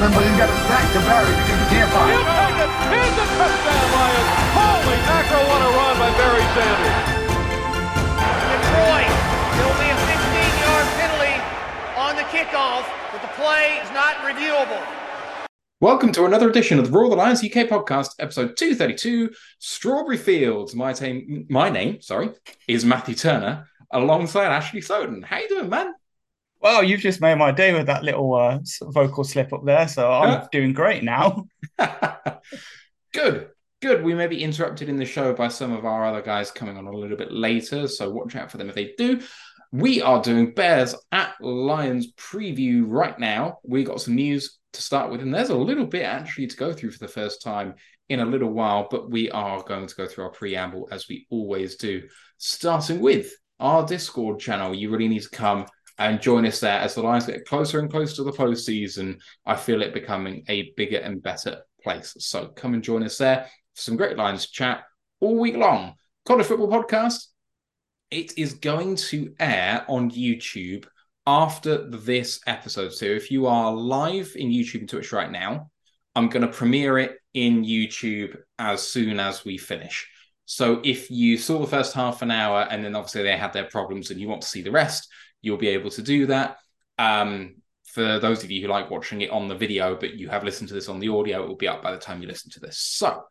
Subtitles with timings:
[0.00, 2.08] trying to tackle him, but he's got his back to Barry because he can't find
[2.10, 2.32] He'll him.
[2.40, 2.70] take it.
[2.88, 4.28] Here's a touchdown, Lions.
[4.56, 7.00] Holy mackerel, what a run by Barry Sanders.
[8.48, 9.12] Detroit.
[9.60, 11.36] It'll be a 15-yard penalty
[12.00, 14.80] on the kickoff, but the play is not reviewable.
[15.80, 20.18] Welcome to another edition of the Roar Of The Lions UK podcast, episode 232, Strawberry
[20.18, 20.74] Fields.
[20.74, 22.30] My name, my name, sorry,
[22.68, 25.22] is Matthew Turner, alongside Ashley Soden.
[25.22, 25.94] How you doing, man?
[26.60, 30.10] Well, you've just made my day with that little uh, vocal slip up there, so
[30.12, 30.46] I'm Yeah.
[30.52, 31.46] doing great now.
[33.12, 33.48] good,
[33.80, 34.04] good.
[34.04, 36.86] We may be interrupted in the show by some of our other guys coming on
[36.86, 39.20] a little bit later, so watch out for them if they do.
[39.72, 43.58] We are doing Bears at Lions preview right now.
[43.62, 46.72] We got some news to start with, and there's a little bit actually to go
[46.72, 47.74] through for the first time
[48.08, 51.26] in a little while, but we are going to go through our preamble as we
[51.30, 52.02] always do,
[52.38, 54.74] starting with our Discord channel.
[54.74, 55.66] You really need to come
[56.00, 59.20] and join us there as the Lions get closer and closer to the postseason.
[59.44, 62.16] I feel it becoming a bigger and better place.
[62.18, 64.84] So come and join us there for some great Lions chat
[65.20, 65.94] all week long.
[66.26, 67.26] College Football Podcast.
[68.10, 70.86] It is going to air on YouTube
[71.26, 72.94] after this episode.
[72.94, 75.70] So if you are live in YouTube and Twitch right now,
[76.16, 80.08] I'm going to premiere it in YouTube as soon as we finish.
[80.46, 83.66] So if you saw the first half an hour and then obviously they had their
[83.66, 85.06] problems and you want to see the rest,
[85.42, 86.58] you'll be able to do that.
[86.98, 90.44] Um, for those of you who like watching it on the video, but you have
[90.44, 92.50] listened to this on the audio, it will be up by the time you listen
[92.52, 92.78] to this.
[92.78, 93.24] So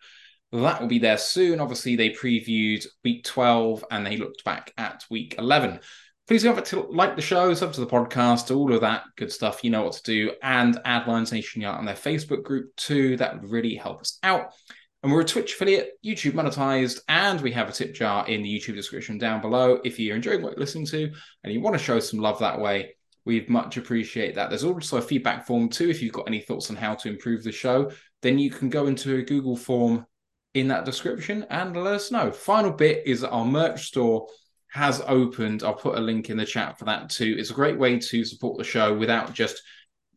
[0.52, 1.60] that will be there soon.
[1.60, 5.80] Obviously, they previewed week 12 and they looked back at week 11.
[6.28, 9.64] Please forget to like the show, sub to the podcast, all of that good stuff.
[9.64, 10.32] You know what to do.
[10.44, 13.18] And add Lions Nation Yard on their Facebook group too.
[13.18, 14.54] That would really help us out.
[15.02, 18.60] And we're a Twitch affiliate, YouTube monetized, and we have a tip jar in the
[18.60, 19.80] YouTube description down below.
[19.86, 21.12] If you're enjoying what you're listening to
[21.44, 24.50] and you want to show some love that way, we'd much appreciate that.
[24.50, 25.90] There's also a feedback form too.
[25.90, 28.88] If you've got any thoughts on how to improve the show, then you can go
[28.88, 30.06] into a Google form
[30.54, 32.32] in that description and let us know.
[32.32, 34.28] Final bit is our merch store
[34.72, 35.64] has opened.
[35.64, 37.36] I'll put a link in the chat for that too.
[37.38, 39.62] It's a great way to support the show without just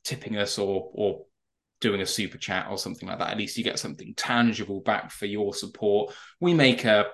[0.04, 1.25] tipping us or or
[1.82, 3.31] doing a super chat or something like that.
[3.31, 6.15] At least you get something tangible back for your support.
[6.41, 7.09] We make a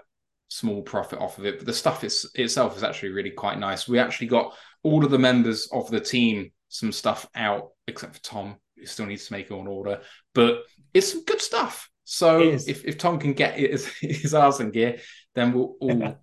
[0.48, 3.88] small profit off of it, but the stuff is, itself is actually really quite nice.
[3.88, 8.22] We actually got all of the members of the team some stuff out, except for
[8.22, 10.02] Tom, who still needs to make an order.
[10.34, 10.64] But
[10.94, 11.90] it's some good stuff.
[12.04, 14.98] So if, if Tom can get his, his arse in gear,
[15.34, 16.18] then we'll all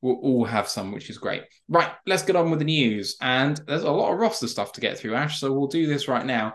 [0.00, 1.42] we'll all have some, which is great.
[1.68, 3.16] Right, let's get on with the news.
[3.20, 5.38] And there's a lot of roster stuff to get through, Ash.
[5.38, 6.54] So we'll do this right now.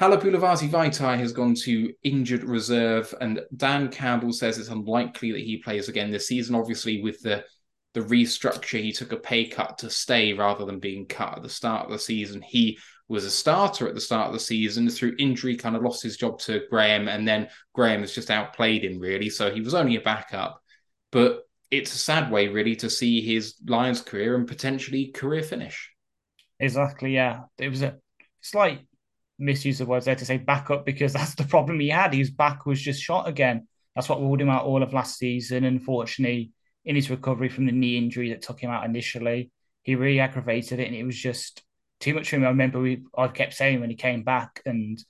[0.00, 5.58] Halapoulivaati Vaitai has gone to injured reserve, and Dan Campbell says it's unlikely that he
[5.58, 6.54] plays again this season.
[6.54, 7.44] Obviously, with the
[7.92, 11.48] the restructure, he took a pay cut to stay rather than being cut at the
[11.50, 12.40] start of the season.
[12.40, 12.78] He
[13.08, 14.88] was a starter at the start of the season.
[14.88, 18.84] Through injury, kind of lost his job to Graham, and then Graham has just outplayed
[18.84, 19.28] him really.
[19.28, 20.62] So he was only a backup,
[21.10, 25.90] but it's a sad way really to see his Lions career and potentially career finish.
[26.58, 27.40] Exactly, yeah.
[27.58, 27.96] It was a
[28.40, 28.86] slight
[29.40, 32.14] misuse the words there to say backup because that's the problem he had.
[32.14, 33.66] His back was just shot again.
[33.94, 35.64] That's what ruled him out all of last season.
[35.64, 36.52] Unfortunately,
[36.84, 39.50] in his recovery from the knee injury that took him out initially,
[39.82, 41.62] he really aggravated it, and it was just
[41.98, 42.44] too much for him.
[42.44, 45.02] I remember we I kept saying when he came back, and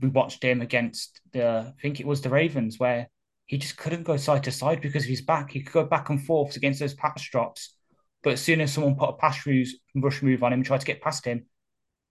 [0.00, 3.08] we watched him against the I think it was the Ravens where
[3.46, 5.50] he just couldn't go side to side because of his back.
[5.50, 7.74] He could go back and forth against those pass drops,
[8.22, 11.02] but as soon as someone put a pass rush, move on him tried to get
[11.02, 11.44] past him,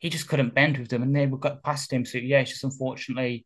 [0.03, 2.03] he just couldn't bend with them, and they got past him.
[2.05, 3.45] So yeah, it's just unfortunately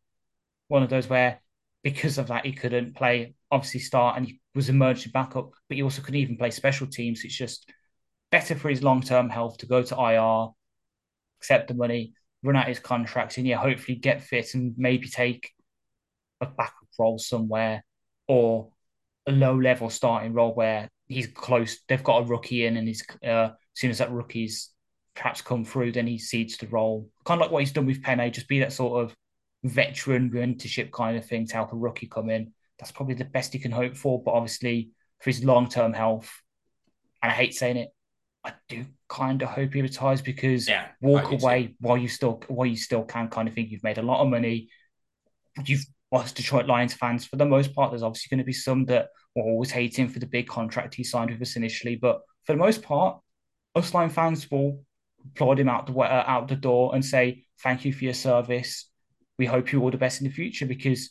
[0.66, 1.40] one of those where
[1.84, 5.84] because of that he couldn't play, obviously start, and he was emergency backup, but he
[5.84, 7.24] also couldn't even play special teams.
[7.24, 7.72] It's just
[8.32, 10.48] better for his long term health to go to IR,
[11.40, 12.12] accept the money,
[12.42, 15.52] run out his contracts, and yeah, hopefully get fit and maybe take
[16.40, 17.84] a backup role somewhere
[18.26, 18.72] or
[19.28, 21.78] a low level starting role where he's close.
[21.86, 24.70] They've got a rookie in, and he's uh, as soon as that rookie's
[25.18, 27.10] perhaps come through, then he cedes the role.
[27.24, 29.14] Kind of like what he's done with Penei, just be that sort of
[29.64, 32.52] veteran mentorship kind of thing to help a rookie come in.
[32.78, 34.22] That's probably the best he can hope for.
[34.22, 36.30] But obviously, for his long term health,
[37.20, 37.88] and I hate saying it,
[38.44, 41.44] I do kind of hope he retires because Yeah, walk I do too.
[41.44, 44.22] away while you still while you still can kind of think you've made a lot
[44.22, 44.68] of money.
[45.66, 48.86] You've us Detroit Lions fans, for the most part, there's obviously going to be some
[48.86, 52.20] that will always hate him for the big contract he signed with us initially, but
[52.44, 53.20] for the most part,
[53.74, 54.82] us Lion fans will
[55.26, 58.90] applaud him out the uh, out the door and say thank you for your service.
[59.38, 61.10] we hope you all the best in the future because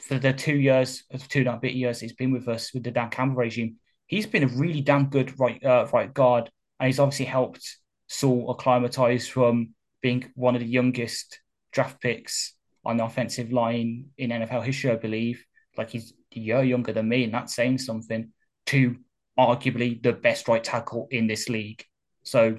[0.00, 2.90] for the two years, two and a bit years he's been with us with the
[2.90, 3.76] Dan Campbell regime,
[4.06, 8.50] he's been a really damn good right uh, right guard, and he's obviously helped Sewell
[8.50, 11.40] acclimatise from being one of the youngest
[11.72, 12.54] draft picks
[12.84, 15.44] on the offensive line in NFL history, I believe.
[15.76, 18.32] Like he's a year younger than me, and that's saying something.
[18.66, 18.96] To
[19.38, 21.84] arguably the best right tackle in this league.
[22.24, 22.58] So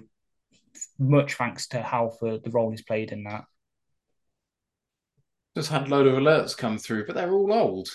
[0.99, 3.45] much thanks to Hal for the role he's played in that.
[5.55, 7.89] Just had a load of alerts come through, but they're all old,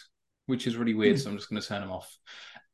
[0.47, 1.17] which is really weird.
[1.17, 1.21] Mm.
[1.21, 2.17] So I'm just going to turn them off.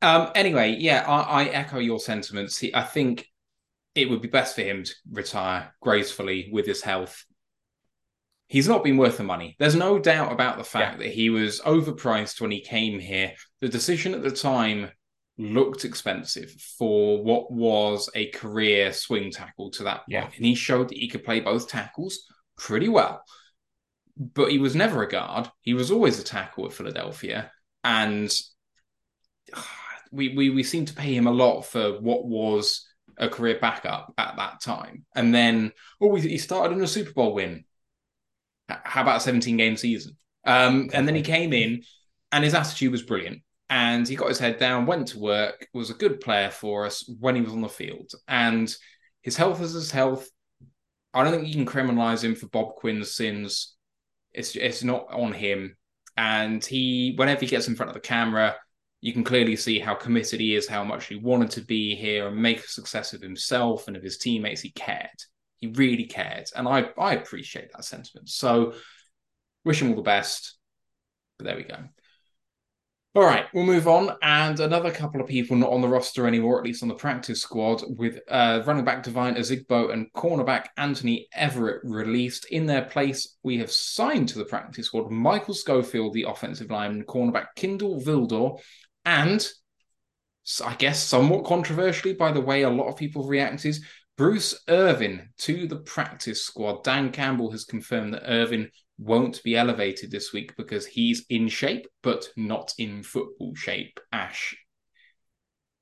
[0.00, 2.58] Um, anyway, yeah, I, I echo your sentiments.
[2.58, 3.26] He, I think
[3.94, 7.24] it would be best for him to retire gracefully with his health.
[8.46, 9.56] He's not been worth the money.
[9.58, 11.06] There's no doubt about the fact yeah.
[11.06, 13.32] that he was overpriced when he came here.
[13.60, 14.90] The decision at the time
[15.38, 20.22] looked expensive for what was a career swing tackle to that yeah.
[20.22, 20.36] point.
[20.36, 22.18] And he showed that he could play both tackles
[22.56, 23.22] pretty well.
[24.16, 25.48] But he was never a guard.
[25.60, 27.52] He was always a tackle at Philadelphia.
[27.84, 28.34] And
[30.10, 32.84] we, we, we seem to pay him a lot for what was
[33.16, 35.04] a career backup at that time.
[35.14, 37.64] And then, oh, he started in a Super Bowl win.
[38.68, 40.16] How about a 17 game season?
[40.44, 41.84] Um, and then he came in
[42.32, 45.90] and his attitude was brilliant and he got his head down, went to work, was
[45.90, 48.10] a good player for us when he was on the field.
[48.26, 48.74] And
[49.22, 50.28] his health is his health.
[51.12, 53.74] I don't think you can criminalize him for Bob Quinn's sins.
[54.32, 55.76] It's it's not on him.
[56.16, 58.56] And he, whenever he gets in front of the camera,
[59.00, 62.26] you can clearly see how committed he is, how much he wanted to be here
[62.26, 64.60] and make a success of himself and of his teammates.
[64.60, 65.08] He cared.
[65.58, 66.48] He really cared.
[66.56, 68.28] And I, I appreciate that sentiment.
[68.28, 68.74] So
[69.64, 70.58] wish him all the best.
[71.38, 71.76] But there we go.
[73.14, 74.16] All right, we'll move on.
[74.22, 77.40] And another couple of people not on the roster anymore, at least on the practice
[77.40, 82.44] squad, with uh, running back Devine Ozigbo and cornerback Anthony Everett released.
[82.46, 87.04] In their place, we have signed to the practice squad Michael Schofield, the offensive lineman,
[87.04, 88.60] cornerback Kindle Vildor,
[89.04, 89.46] and
[90.64, 93.78] I guess somewhat controversially by the way a lot of people reacted,
[94.16, 96.84] Bruce Irvin to the practice squad.
[96.84, 101.86] Dan Campbell has confirmed that Irvin won't be elevated this week because he's in shape,
[102.02, 104.00] but not in football shape.
[104.12, 104.56] Ash.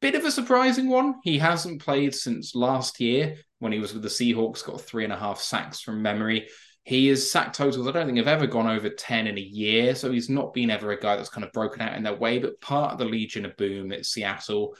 [0.00, 1.14] Bit of a surprising one.
[1.24, 5.12] He hasn't played since last year when he was with the Seahawks, got three and
[5.12, 6.48] a half sacks from memory.
[6.84, 9.94] He is sack totals, I don't think have ever gone over 10 in a year.
[9.94, 12.38] So he's not been ever a guy that's kind of broken out in that way,
[12.38, 14.76] but part of the Legion of Boom at Seattle.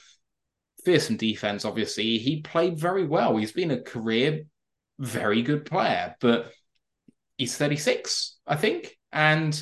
[0.85, 2.19] Fearsome defense, obviously.
[2.19, 3.37] He played very well.
[3.37, 4.44] He's been a career
[4.99, 6.53] very good player, but
[7.37, 8.97] he's 36, I think.
[9.12, 9.61] And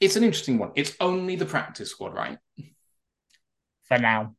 [0.00, 0.72] it's an interesting one.
[0.74, 2.38] It's only the practice squad, right?
[3.84, 4.34] For now.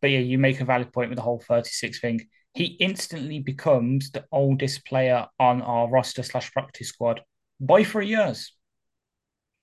[0.00, 2.20] But yeah, you make a valid point with the whole 36 thing.
[2.54, 7.22] He instantly becomes the oldest player on our roster slash practice squad
[7.60, 8.52] by three years.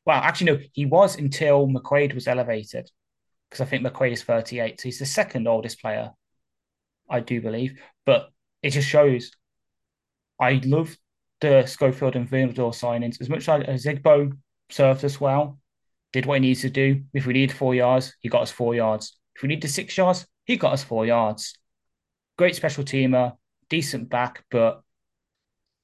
[0.06, 2.90] Well, actually, no, he was until McQuaid was elevated
[3.50, 4.80] because I think McQuaid is 38.
[4.80, 6.12] So he's the second oldest player,
[7.10, 7.80] I do believe.
[8.06, 8.30] But
[8.64, 9.32] it just shows
[10.40, 10.98] I love
[11.42, 14.32] the Schofield and Vildor signings, as much as Zigbo
[14.70, 15.60] served us well,
[16.12, 17.04] did what he needs to do.
[17.14, 19.18] If we need four yards, he got us four yards.
[19.36, 21.54] If we need the six yards, he got us four yards.
[22.38, 23.36] Great special teamer,
[23.70, 24.82] decent back, but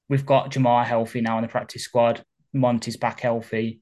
[0.08, 2.24] we've got Jermar healthy now in the practice squad.
[2.52, 3.80] Monty's back healthy.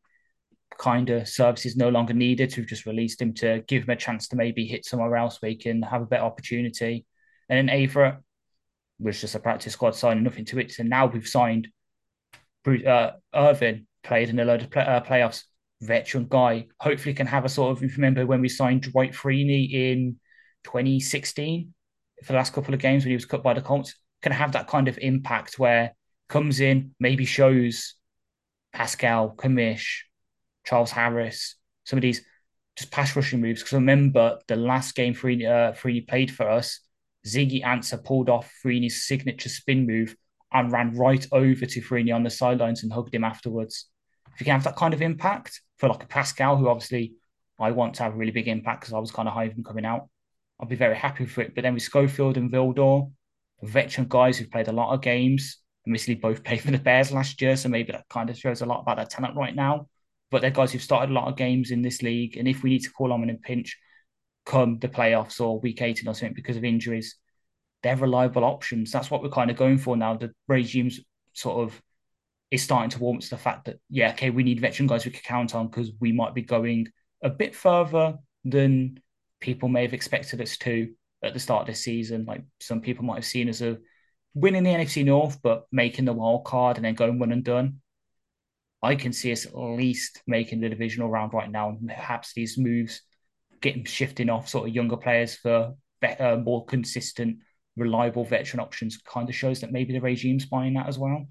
[0.78, 2.54] Kind of services no longer needed.
[2.56, 5.50] We've just released him to give him a chance to maybe hit somewhere else where
[5.50, 7.06] he can have a better opportunity.
[7.48, 8.18] And then Ava,
[8.98, 10.72] was just a practice squad signing, nothing to it.
[10.72, 11.68] So now we've signed
[12.62, 15.44] Bruce, uh, Irvin, played in a load of play, uh, playoffs,
[15.80, 16.66] veteran guy.
[16.80, 17.82] Hopefully, can have a sort of.
[17.96, 20.18] Remember when we signed Dwight Freeney in
[20.64, 21.74] 2016
[22.22, 24.52] for the last couple of games when he was cut by the Colts, can have
[24.52, 25.94] that kind of impact where
[26.28, 27.94] comes in, maybe shows
[28.72, 30.02] Paschal, Kamish,
[30.64, 32.24] Charles Harris, some of these
[32.76, 33.60] just pass rushing moves.
[33.60, 36.80] Because remember the last game Freeney, uh, Freeney played for us
[37.26, 40.14] Ziggy Ansah pulled off Freeney's signature spin move
[40.52, 43.88] and ran right over to Freeney on the sidelines and hugged him afterwards.
[44.32, 47.14] If you can have that kind of impact for like a Paschal, who obviously
[47.58, 49.52] I want to have a really big impact because I was kind of high of
[49.52, 50.08] him coming out,
[50.60, 51.54] I'll be very happy for it.
[51.54, 53.10] But then with Schofield and Vildor,
[53.62, 57.40] veteran guys who've played a lot of games, admittedly both played for the Bears last
[57.40, 59.88] year, so maybe that kind of shows a lot about their talent right now.
[60.30, 62.70] But they're guys who've started a lot of games in this league, and if we
[62.70, 63.78] need to call on them in a pinch,
[64.44, 67.16] come the playoffs or week 18 or something because of injuries,
[67.82, 68.90] they're reliable options.
[68.90, 70.16] That's what we're kind of going for now.
[70.16, 71.00] The regime's
[71.32, 71.80] sort of
[72.50, 75.10] is starting to warm to the fact that, yeah, okay, we need veteran guys we
[75.10, 76.88] can count on because we might be going
[77.22, 79.00] a bit further than
[79.40, 82.24] people may have expected us to at the start of this season.
[82.26, 83.76] Like some people might have seen us as
[84.34, 87.80] winning the NFC North, but making the wild card and then going one and done.
[88.82, 91.70] I can see us at least making the divisional round right now.
[91.70, 93.00] And perhaps these moves
[93.60, 97.38] getting shifting off sort of younger players for better, more consistent,
[97.76, 101.26] reliable veteran options kind of shows that maybe the regime's buying that as well.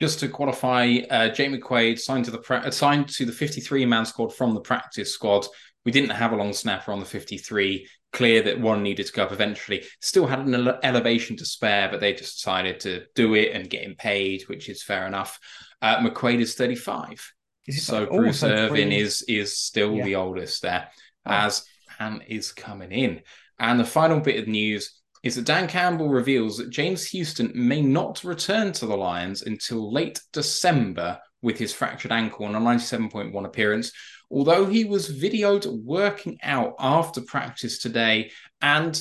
[0.00, 4.06] Just to qualify, uh, Jake McQuaid signed to the pra- signed to the 53 man
[4.06, 5.46] squad from the practice squad.
[5.84, 7.86] We didn't have a long snapper on the 53.
[8.12, 9.84] Clear that one needed to go up eventually.
[10.00, 13.70] Still had an ele- elevation to spare, but they just decided to do it and
[13.70, 15.38] get him paid, which is fair enough.
[15.82, 17.32] Uh, McQuaid is 35.
[17.68, 20.04] So like- oh, Bruce so Irvin is is still Yeah.
[20.04, 20.88] the oldest there,
[21.26, 21.30] Oh.
[21.32, 21.64] as
[21.98, 23.22] Han is coming in.
[23.58, 27.82] And the final bit of news is that Dan Campbell reveals that James Houston may
[27.82, 33.44] not return to the Lions until late December with his fractured ankle on a 97.1
[33.44, 33.92] appearance.
[34.30, 38.30] Although he was videoed working out after practice today,
[38.62, 39.00] and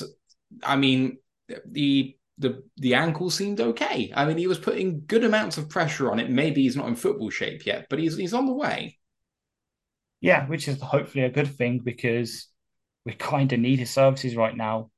[0.64, 1.20] I mean
[1.66, 4.12] the the the ankle seemed okay.
[4.16, 6.30] I mean, he was putting good amounts of pressure on it.
[6.30, 8.98] Maybe he's not in football shape yet, but he's he's on the way.
[10.22, 12.48] Yeah, which is hopefully a good thing because
[13.06, 14.90] we kind of need his services right now.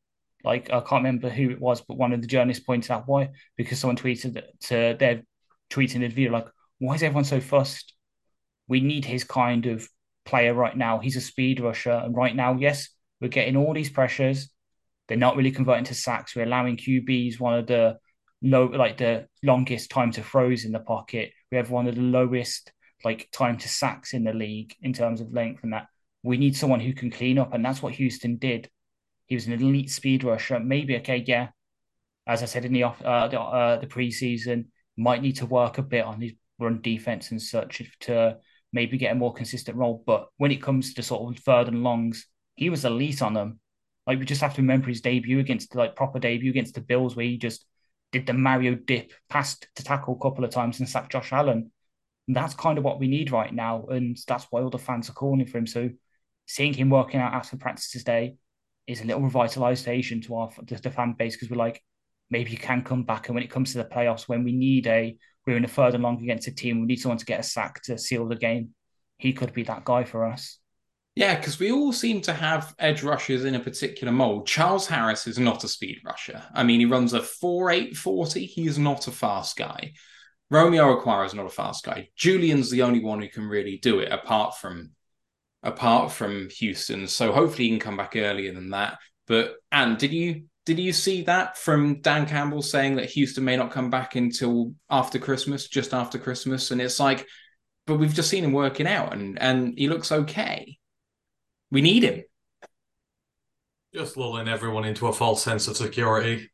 [0.44, 3.30] Like I can't remember who it was, but one of the journalists pointed out why
[3.58, 5.24] because someone tweeted to their
[5.70, 6.48] tweeting the video like,
[6.80, 7.94] why is everyone so fussed?
[8.68, 9.88] We need his kind of
[10.26, 11.00] player right now.
[11.00, 14.50] He's a speed rusher, and right now, yes, we're getting all these pressures.
[15.12, 16.38] They're not really converting to sacks.
[16.38, 17.98] We're allowing QBs one of the
[18.42, 21.34] low, like the longest time to throws in the pocket.
[21.52, 22.72] We have one of the lowest
[23.04, 25.88] like time to sacks in the league in terms of length and that.
[26.24, 28.70] We need someone who can clean up, and that's what Houston did.
[29.26, 30.62] He was an elite speed rusher.
[30.62, 31.50] Maybe okay, yeah.
[32.26, 35.78] As I said in the off uh, the, uh, the preseason, might need to work
[35.78, 38.38] a bit on his run defense and such to
[38.72, 40.04] maybe get a more consistent role.
[40.08, 43.60] But when it comes to sort of third and longs, he was elite on them.
[44.08, 47.16] Like we just have to remember his debut against like proper debut against the Bills,
[47.16, 47.66] where he just
[48.12, 51.72] did the Mario dip, passed to tackle a couple of times and sacked Josh Allen.
[52.28, 55.10] And that's kind of what we need right now, and that's why all the fans
[55.10, 55.68] are calling for him.
[55.68, 55.90] So
[56.46, 58.36] seeing him working out after practice today
[58.88, 61.82] is a little revitalization to our the, the fan base because we're like,
[62.30, 63.28] maybe he can come back.
[63.28, 65.96] And when it comes to the playoffs, when we need a we're in a third
[65.96, 68.36] and long against a team, we need someone to get a sack to seal the
[68.36, 68.76] game.
[69.18, 70.60] He could be that guy for us.
[71.16, 74.48] Yeah, because we all seem to have edge rushers in a particular mold.
[74.48, 76.42] Charles Harris is not a speed rusher.
[76.54, 78.48] I mean, he runs a 4.840.
[78.48, 79.94] He is not a fast guy.
[80.50, 82.10] Romeo Okwara is not a fast guy.
[82.16, 84.92] Julian's the only one who can really do it, apart from
[85.64, 87.08] apart from Houston.
[87.08, 88.98] So hopefully he can come back earlier than that.
[89.28, 93.58] But and did you did you see that from Dan Campbell saying that Houston may
[93.58, 96.72] not come back until after Christmas, just after Christmas?
[96.72, 97.26] And it's like,
[97.88, 100.78] but we've just seen him working out and and he looks okay.
[101.72, 102.24] We need him.
[103.94, 106.50] Just lulling everyone into a false sense of security.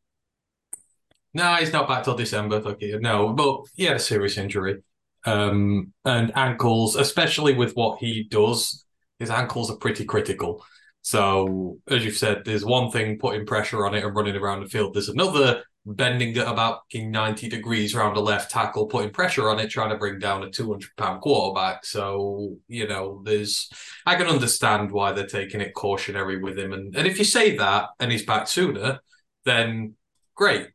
[1.33, 2.75] No, he's not back till December.
[2.79, 2.99] You.
[2.99, 4.81] No, but he had a serious injury.
[5.25, 8.85] Um, and ankles, especially with what he does,
[9.19, 10.63] his ankles are pretty critical.
[11.01, 14.69] So, as you've said, there's one thing putting pressure on it and running around the
[14.69, 14.93] field.
[14.93, 15.63] There's another
[15.95, 20.19] bending about 90 degrees around the left tackle, putting pressure on it, trying to bring
[20.19, 21.85] down a 200 pound quarterback.
[21.85, 23.69] So, you know, there's,
[24.05, 26.73] I can understand why they're taking it cautionary with him.
[26.73, 28.99] And, and if you say that and he's back sooner,
[29.45, 29.95] then
[30.35, 30.67] great.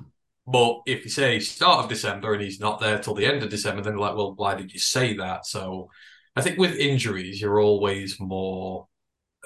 [0.46, 3.50] But if you say start of December and he's not there till the end of
[3.50, 5.44] December, then like, well, why did you say that?
[5.46, 5.90] So
[6.34, 8.88] I think with injuries, you're always more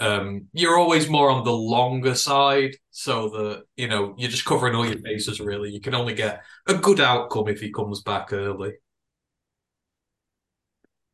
[0.01, 4.75] um, you're always more on the longer side, so that you know you're just covering
[4.75, 5.41] all your bases.
[5.41, 8.75] Really, you can only get a good outcome if he comes back early.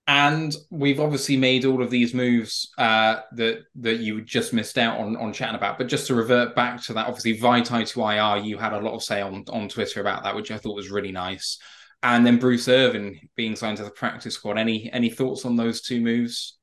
[0.08, 4.98] And we've obviously made all of these moves uh, that that you just missed out
[4.98, 5.78] on on chatting about.
[5.78, 8.94] But just to revert back to that, obviously Vaitai to IR, you had a lot
[8.94, 11.58] of say on on Twitter about that, which I thought was really nice.
[12.02, 14.58] And then Bruce Irvin being signed to the practice squad.
[14.58, 16.58] Any any thoughts on those two moves?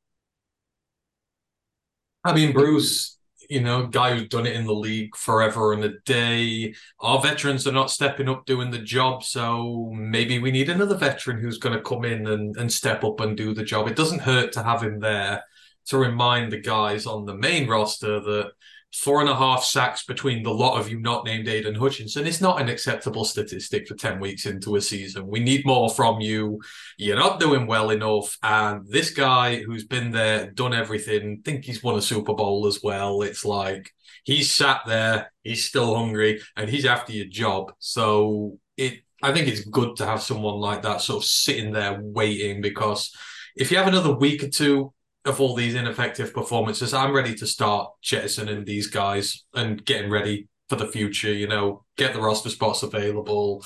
[2.24, 3.18] I mean, Bruce,
[3.50, 6.76] you know, guy who's done it in the league forever and a day.
[7.00, 11.40] Our veterans are not stepping up doing the job, so maybe we need another veteran
[11.40, 13.88] who's going to come in and, and step up and do the job.
[13.88, 15.44] It doesn't hurt to have him there
[15.88, 18.52] to remind the guys on the main roster that
[18.94, 22.42] four and a half sacks between the lot of you not named Aidan Hutchinson is
[22.42, 25.28] not an acceptable statistic for 10 weeks into a season.
[25.28, 26.60] We need more from you.
[26.98, 28.38] You're not doing well enough.
[28.42, 32.82] And this guy who's been there, done everything, think he's won a Super Bowl as
[32.82, 33.22] well.
[33.22, 33.92] It's like
[34.24, 37.74] he's sat there, he's still hungry, and he's after your job.
[37.80, 42.00] So it I think it's good to have someone like that sort of sitting there
[42.02, 43.14] waiting because
[43.56, 44.94] if you have another week or two
[45.26, 50.48] of all these ineffective performances, I'm ready to start jettisoning these guys and getting ready
[50.70, 51.34] for the future.
[51.34, 53.64] You know, get the roster spots available,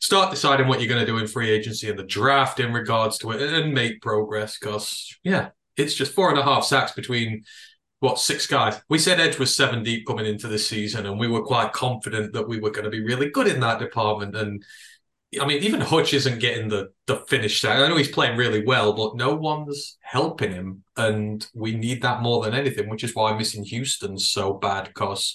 [0.00, 3.18] start deciding what you're going to do in free agency and the draft in regards
[3.18, 4.58] to it and make progress.
[4.58, 7.42] Because, yeah, it's just four and a half sacks between
[8.00, 8.80] what six guys.
[8.88, 12.32] We said Edge was seven deep coming into this season, and we were quite confident
[12.32, 14.36] that we were going to be really good in that department.
[14.36, 14.64] And
[15.40, 17.64] I mean, even Hutch isn't getting the the finish.
[17.64, 22.20] I know he's playing really well, but no one's helping him, and we need that
[22.20, 22.88] more than anything.
[22.88, 25.34] Which is why missing Houston's so bad because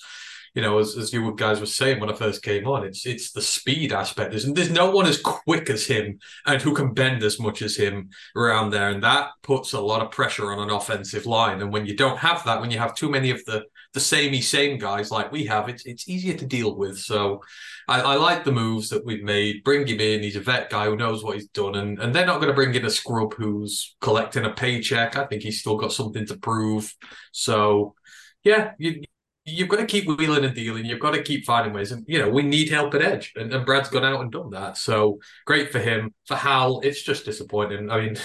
[0.58, 3.32] you know, as, as you guys were saying when I first came on, it's it's
[3.32, 4.32] the speed aspect.
[4.32, 7.76] There's there's no one as quick as him and who can bend as much as
[7.76, 11.62] him around there, and that puts a lot of pressure on an offensive line.
[11.62, 14.42] And when you don't have that, when you have too many of the the samey
[14.42, 16.98] same guys like we have, it's it's easier to deal with.
[17.00, 17.42] So
[17.88, 19.64] I, I like the moves that we've made.
[19.64, 20.24] Bring him in.
[20.24, 22.56] He's a vet guy who knows what he's done, and and they're not going to
[22.56, 25.18] bring in a scrub who's collecting a paycheck.
[25.18, 26.94] I think he's still got something to prove.
[27.32, 27.96] So
[28.44, 29.04] yeah, you,
[29.48, 30.86] you've got to keep wheeling and dealing.
[30.86, 31.92] You've got to keep finding ways.
[31.92, 33.34] And, you know, we need help at edge.
[33.36, 34.78] And, and Brad's gone out and done that.
[34.78, 36.14] So great for him.
[36.26, 37.90] For Hal, it's just disappointing.
[37.90, 38.18] I mean,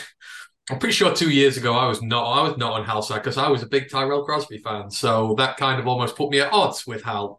[0.71, 3.19] I'm pretty sure two years ago I was not I was not on Hal's side
[3.19, 4.91] because I was a big Tyrell Crosby fan.
[4.91, 7.39] So that kind of almost put me at odds with Hal,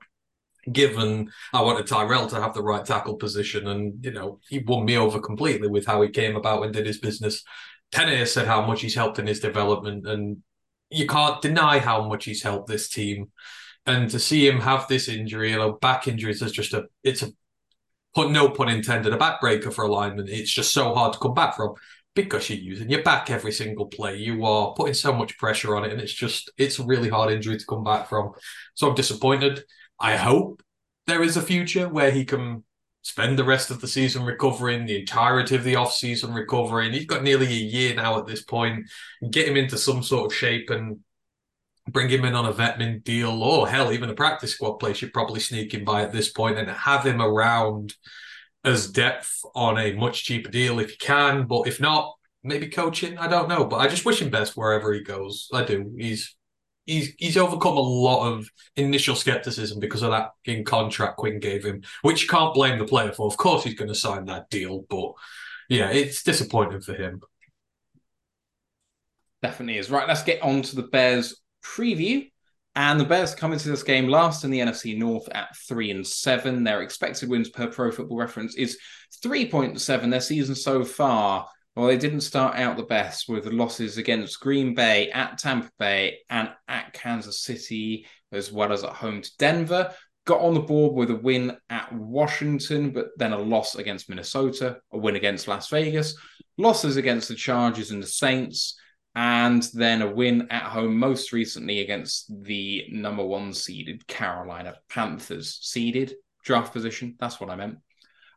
[0.71, 3.67] given I wanted Tyrell to have the right tackle position.
[3.67, 6.85] And, you know, he won me over completely with how he came about and did
[6.85, 7.43] his business.
[7.91, 10.43] Tenney said how much he's helped in his development and
[10.89, 13.31] you can't deny how much he's helped this team
[13.85, 17.21] and to see him have this injury, you know, back injuries is just a it's
[17.23, 17.31] a
[18.15, 20.29] put no pun intended, a backbreaker for alignment.
[20.29, 21.75] It's just so hard to come back from
[22.15, 24.17] because you're using your back every single play.
[24.17, 27.32] You are putting so much pressure on it, and it's just it's a really hard
[27.32, 28.34] injury to come back from.
[28.75, 29.63] So I'm disappointed.
[30.00, 30.62] I hope
[31.08, 32.63] there is a future where he can
[33.01, 36.93] spend the rest of the season recovering, the entirety of the off season recovering.
[36.93, 38.86] He's got nearly a year now at this point.
[39.29, 41.00] Get him into some sort of shape and
[41.89, 45.12] bring him in on a vetman deal, or hell, even a practice squad place you're
[45.12, 47.93] probably sneaking by at this point, and have him around
[48.63, 51.45] as depth on a much cheaper deal if you can.
[51.47, 53.17] But if not, maybe coaching.
[53.17, 55.49] I don't know, but I just wish him best wherever he goes.
[55.54, 55.93] I do.
[55.97, 56.36] He's
[56.86, 61.63] he's he's overcome a lot of initial skepticism because of that in contract Quinn gave
[61.63, 63.28] him, which you can't blame the player for.
[63.28, 65.13] Of course, he's going to sign that deal, but
[65.69, 67.21] yeah, it's disappointing for him.
[69.41, 69.91] Definitely is.
[69.91, 72.30] Right, let's get on to the Bears preview.
[72.75, 76.05] And the Bears come into this game last in the NFC North at three and
[76.05, 76.63] seven.
[76.63, 78.79] Their expected wins per Pro Football Reference is
[79.21, 80.09] three point seven.
[80.09, 84.73] Their season so far, well, they didn't start out the best with losses against Green
[84.73, 89.93] Bay, at Tampa Bay, and at Kansas City, as well as at home to Denver.
[90.25, 94.77] Got on the board with a win at Washington, but then a loss against Minnesota,
[94.91, 96.15] a win against Las Vegas,
[96.57, 98.79] losses against the Chargers and the Saints
[99.15, 105.60] and then a win at home most recently against the number one seeded Carolina Panthers.
[105.62, 107.78] Seeded draft position, that's what I meant.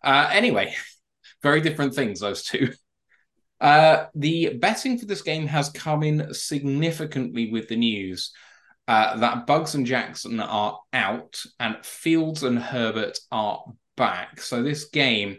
[0.02, 0.74] Uh, anyway,
[1.42, 2.70] very different things, those two.
[3.60, 8.32] Uh, the betting for this game has come in significantly with the news
[8.86, 13.64] uh, that Buggs and Jackson are out and Fields and Herbert are
[13.96, 14.40] back.
[14.40, 15.38] So this game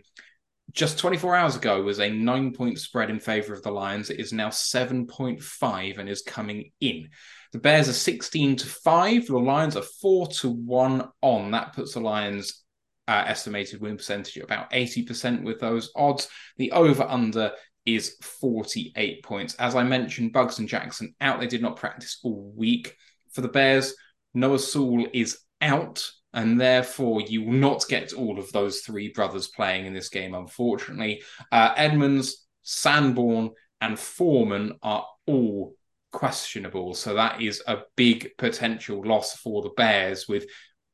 [0.78, 4.12] just 24 hours ago was a nine point spread in favor of the Lions.
[4.12, 7.10] It is now 7.5 and is coming in.
[7.52, 9.26] The Bears are 16 to 5.
[9.26, 11.52] The Lions are 4 to 1 on.
[11.52, 12.64] That puts the Lions'
[13.08, 16.30] uh, estimated win percentage at about 80% with those odds.
[16.58, 17.54] The over under
[17.88, 19.56] is 48 points.
[19.56, 21.40] As I mentioned, Buggs and Jackson out.
[21.40, 22.96] They did not practice all week.
[23.32, 23.96] For the Bears,
[24.36, 26.08] Noah Sewell is out
[26.38, 30.36] and therefore you will not get all of those three brothers playing in this game,
[30.36, 31.24] unfortunately.
[31.52, 33.50] Uh, Edmunds, Sanborn,
[33.82, 35.74] and Foreman are all
[36.12, 40.46] questionable, so that is a big potential loss for the Bears with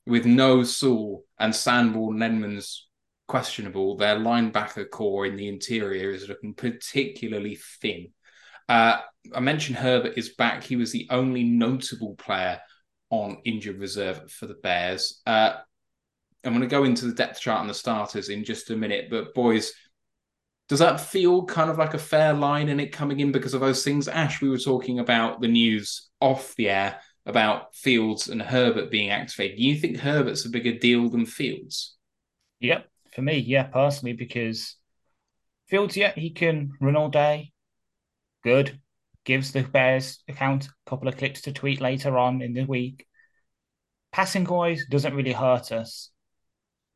[0.06, 2.88] with no Sewell and Sanborn and Edmunds
[3.27, 3.97] questionable.
[3.97, 8.13] Their linebacker core in the interior is looking particularly thin.
[8.69, 8.99] Uh,
[9.36, 10.63] I mentioned Herbert is back.
[10.63, 12.62] He was the only notable player
[13.13, 15.21] on injured reserve for the Bears.
[15.26, 15.54] Uh,
[16.43, 19.08] I'm going to go into the depth chart and the starters in just a minute,
[19.10, 19.71] but boys,
[20.67, 23.62] does that feel kind of like a fair line in it coming in because of
[23.62, 24.08] those things?
[24.08, 29.10] Ash, we were talking about the news off the air about Fields and Herbert being
[29.10, 29.58] activated.
[29.58, 31.95] Do you think Herbert's a bigger deal than Fields?
[32.60, 34.76] Yep, for me, yeah, personally, because
[35.67, 37.52] Fields, yeah, he can run all day.
[38.43, 38.80] Good
[39.25, 43.05] gives the Bears account a couple of clips to tweet later on in the week.
[44.12, 46.12] Passing wise doesn't really hurt us.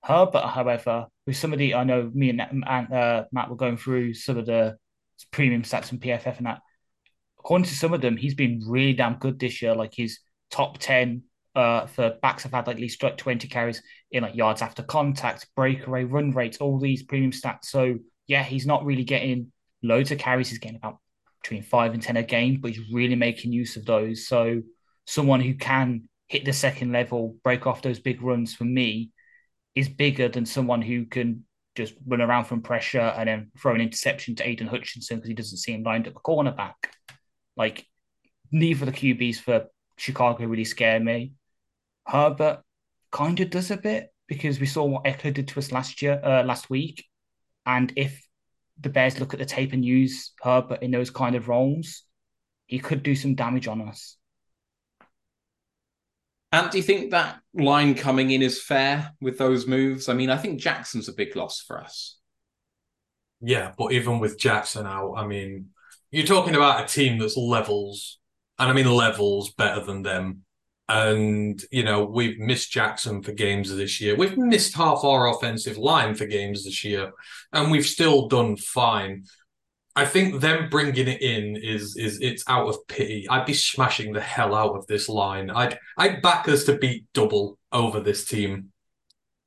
[0.04, 4.38] Herbert, however, with somebody I know me and, and uh, Matt were going through some
[4.38, 4.78] of the
[5.32, 6.62] premium stats from PFF and that.
[7.40, 9.74] According to some of them, he's been really damn good this year.
[9.74, 10.20] Like his
[10.52, 11.24] top 10
[11.56, 13.82] uh, for backs have had like at least 20 carries.
[14.12, 17.66] in like yards after contact, breakaway, run rates, all these premium stats.
[17.66, 20.50] So yeah, he's not really getting loads of carries.
[20.50, 21.00] He's getting about
[21.42, 24.28] between five and ten a game, but he's really making use of those.
[24.28, 24.62] So
[25.06, 29.12] someone who can hit the second level, break off those big runs for me
[29.76, 31.46] is bigger than someone who can
[31.76, 35.36] just run around from pressure and then throw an interception to Aidan Hutchinson because he
[35.36, 36.74] doesn't see him lined up a cornerback.
[37.56, 37.86] Like
[38.52, 39.66] neither of the QBs for
[39.98, 41.34] Chicago really scare me.
[42.06, 42.62] Herbert
[43.12, 46.20] kind of does a bit because we saw what Ekeler did to us last year,
[46.24, 47.06] uh, last week,
[47.66, 48.27] and if
[48.80, 52.04] the Bears look at the tape and use Herbert in those kind of roles,
[52.66, 54.18] he could do some damage on us.
[56.52, 60.08] And do you think that line coming in is fair with those moves?
[60.08, 62.18] I mean, I think Jackson's a big loss for us.
[63.42, 65.68] Yeah, but even with Jackson out, I mean,
[66.10, 68.20] you're talking about a team that's levels,
[68.58, 70.44] and I mean levels better than them.
[70.90, 74.16] And, you know, we've missed Jackson for games this year.
[74.16, 77.12] We've missed half our offensive line for games this year,
[77.52, 79.26] and we've still done fine.
[79.98, 83.28] I think them bringing it in is is it's out of pity.
[83.28, 85.50] I'd be smashing the hell out of this line.
[85.50, 88.72] I'd I'd back us to beat double over this team.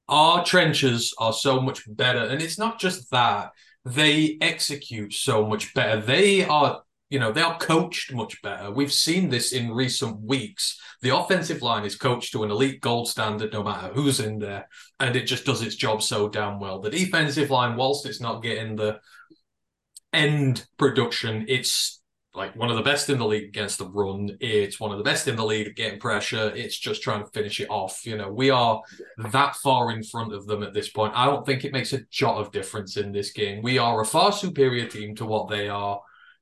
[0.09, 3.53] Our trenches are so much better, and it's not just that
[3.85, 6.01] they execute so much better.
[6.01, 8.71] They are you know they are coached much better.
[8.71, 10.81] We've seen this in recent weeks.
[11.03, 14.69] The offensive line is coached to an elite gold standard, no matter who's in there,
[14.99, 16.81] and it just does its job so damn well.
[16.81, 19.01] The defensive line, whilst it's not getting the
[20.13, 22.01] end production, it's
[22.33, 24.37] like one of the best in the league against the run.
[24.41, 26.53] It's one of the best in the league getting pressure.
[26.55, 28.07] It's just trying to finish it off.
[28.07, 28.81] You know, we are
[29.33, 31.13] that far in front of them at this point.
[31.17, 33.63] I don't think it makes a jot of difference in this game.
[33.63, 36.01] We are a far superior team to what they are.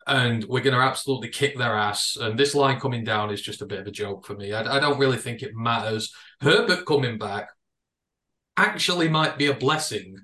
[0.08, 2.16] And we're going to absolutely kick their ass.
[2.18, 4.52] And this line coming down is just a bit of a joke for me.
[4.52, 6.12] I, I don't really think it matters.
[6.40, 7.48] Herbert coming back
[8.56, 10.16] actually might be a blessing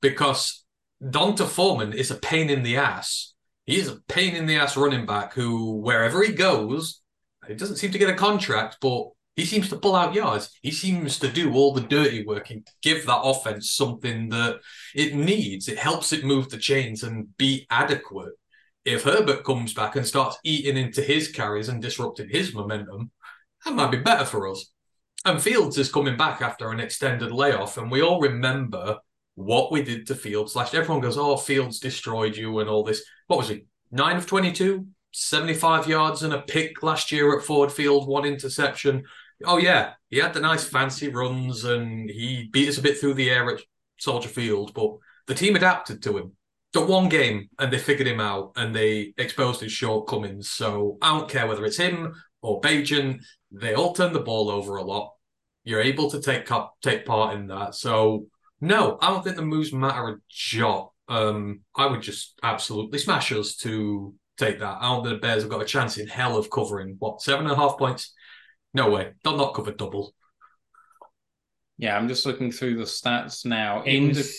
[0.00, 0.64] because
[1.10, 3.34] D'Onta Foreman is a pain in the ass.
[3.66, 7.00] He's a pain in the ass running back who, wherever he goes,
[7.46, 10.50] he doesn't seem to get a contract, but he seems to pull out yards.
[10.62, 14.60] He seems to do all the dirty work and give that offense something that
[14.94, 15.68] it needs.
[15.68, 18.34] It helps it move the chains and be adequate.
[18.84, 23.10] If Herbert comes back and starts eating into his carries and disrupting his momentum,
[23.64, 24.72] that might be better for us.
[25.24, 28.98] And Fields is coming back after an extended layoff, and we all remember
[29.34, 33.04] what we did to Fields last Everyone goes, oh, Fields destroyed you and all this.
[33.28, 33.66] What was he?
[33.90, 39.04] Nine of 22, 75 yards and a pick last year at Ford Field, one interception.
[39.44, 43.14] Oh, yeah, he had the nice fancy runs and he beat us a bit through
[43.14, 43.60] the air at
[43.98, 46.36] Soldier Field, but the team adapted to him.
[46.74, 50.50] Got one game and they figured him out and they exposed his shortcomings.
[50.50, 54.76] So I don't care whether it's him or Bagent, they all turn the ball over
[54.76, 55.12] a lot.
[55.64, 57.74] You're able to take up, take part in that.
[57.74, 58.26] So
[58.60, 60.92] no, I don't think the moves matter a jot.
[61.08, 64.78] Um, I would just absolutely smash us to take that.
[64.80, 67.46] I don't think the Bears have got a chance in hell of covering what seven
[67.46, 68.14] and a half points.
[68.72, 70.14] No way, they'll not cover double.
[71.76, 73.82] Yeah, I'm just looking through the stats now.
[73.82, 74.38] It in the,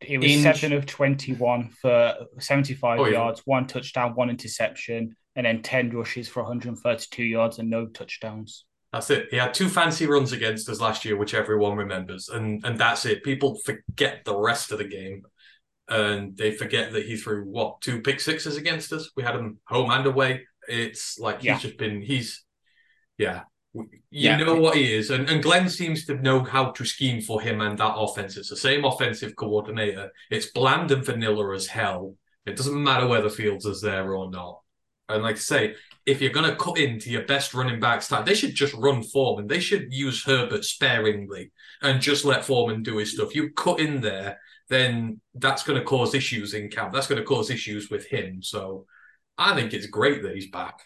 [0.00, 3.12] it was in- seven of 21 for 75 Oh, yeah.
[3.12, 8.64] yards, one touchdown, one interception, and then 10 rushes for 132 yards and no touchdowns.
[8.92, 9.28] That's it.
[9.30, 13.04] He had two fancy runs against us last year, which everyone remembers, and and that's
[13.04, 13.22] it.
[13.24, 15.22] People forget the rest of the game,
[15.88, 19.10] and they forget that he threw what two pick sixes against us.
[19.16, 20.46] We had him home and away.
[20.68, 21.54] It's like Yeah.
[21.54, 22.42] he's just been he's
[23.18, 23.42] yeah.
[24.10, 24.36] You Yeah.
[24.36, 27.60] know what he is, and, and Glenn seems to know how to scheme for him
[27.60, 28.36] and that offense.
[28.36, 30.10] It's the same offensive coordinator.
[30.30, 32.14] It's bland and vanilla as hell.
[32.46, 34.60] It doesn't matter whether Fields is there or not.
[35.08, 38.24] And like I say, if you're going to cut into your best running backs, time,
[38.24, 39.46] they should just run Foreman.
[39.46, 43.34] They should use Herbert sparingly and just let Foreman do his stuff.
[43.34, 46.92] You cut in there, then that's going to cause issues in camp.
[46.92, 48.42] That's going to cause issues with him.
[48.42, 48.86] So
[49.38, 50.80] I think it's great that he's back.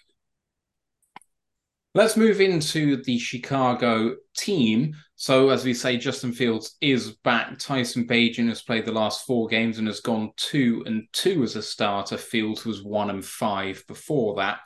[1.92, 4.94] Let's move into the Chicago team.
[5.16, 7.58] So, as we say, Justin Fields is back.
[7.58, 11.56] Tyson Bagent has played the last four games and has gone two and two as
[11.56, 12.16] a starter.
[12.16, 14.60] Fields was one and five before that.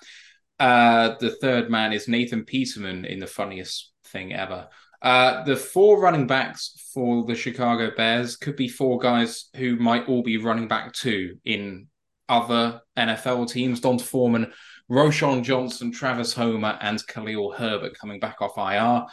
[0.60, 4.68] Uh, the third man is Nathan Peterman in the funniest thing ever.
[5.00, 10.08] Uh, the four running backs for the Chicago Bears could be four guys who might
[10.08, 11.88] all be running back two in
[12.28, 13.80] other NFL teams.
[13.80, 14.52] Don Foreman,
[14.90, 19.06] Roschon Johnson, Travis Homer, and Khalil Herbert coming back off IR.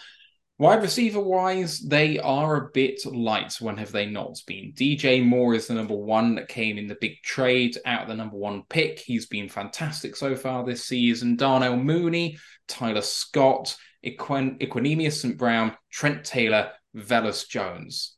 [0.57, 3.55] Wide receiver wise, they are a bit light.
[3.59, 4.73] When have they not been?
[4.75, 8.15] DJ Moore is the number one that came in the big trade out of the
[8.15, 8.99] number one pick.
[8.99, 11.35] He's been fantastic so far this season.
[11.35, 15.35] Darnell Mooney, Tyler Scott, Equin- Equanimeous St.
[15.35, 18.17] Brown, Trent Taylor, Velus Jones.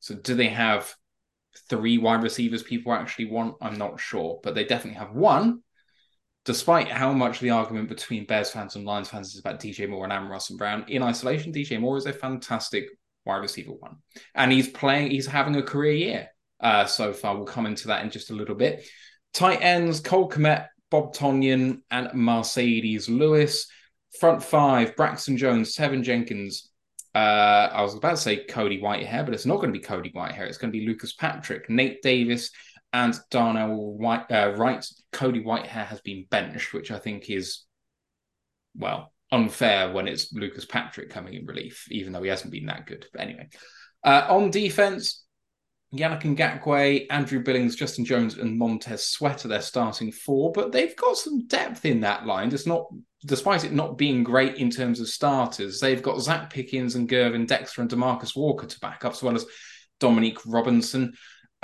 [0.00, 0.92] So do they have
[1.68, 3.54] three wide receivers people actually want?
[3.60, 5.62] I'm not sure, but they definitely have one.
[6.46, 10.04] Despite how much the argument between Bears fans and Lions fans is about DJ Moore
[10.04, 12.88] and Amon and Brown, in isolation, DJ Moore is a fantastic
[13.24, 13.96] wide receiver one.
[14.34, 16.28] And he's playing, he's having a career year
[16.60, 17.36] uh, so far.
[17.36, 18.88] We'll come into that in just a little bit.
[19.34, 23.66] Tight ends, Cole Kmet, Bob Tonyan, and Marcedes Lewis.
[24.20, 26.70] Front five, Braxton Jones, Teven Jenkins,
[27.16, 30.10] uh, I was about to say Cody Whitehair, but it's not going to be Cody
[30.10, 30.46] Whitehair.
[30.46, 32.50] It's going to be Lucas Patrick, Nate Davis,
[32.92, 34.86] and Darnell White, uh, Wright.
[35.16, 37.64] Cody Whitehair has been benched, which I think is,
[38.76, 42.86] well, unfair when it's Lucas Patrick coming in relief, even though he hasn't been that
[42.86, 43.06] good.
[43.12, 43.48] But anyway,
[44.04, 45.24] uh, on defense,
[45.94, 50.96] Yannick Ngakoue, Andrew Billings, Justin Jones, and Montez Sweat are their starting four, but they've
[50.96, 52.52] got some depth in that line.
[52.52, 52.86] It's not,
[53.24, 57.46] despite it not being great in terms of starters, they've got Zacch Pickens and Gervon
[57.46, 59.46] Dexter and Demarcus Walker to back up, as well as
[59.98, 61.14] Dominique Robinson.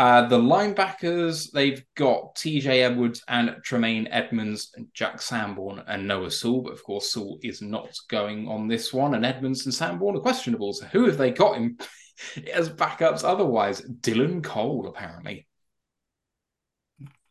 [0.03, 6.29] Uh, the linebackers, they've got TJ Edwards and Tremaine Edmunds, and Jack Sanborn and Noah
[6.29, 6.62] Sewell.
[6.62, 10.21] But of course, Sewell is not going on this one, and Edmunds and Sanborn are
[10.21, 10.73] questionable.
[10.73, 11.79] So who have they got in
[12.53, 13.81] as backups otherwise.
[13.81, 15.47] Dylan Cole, apparently.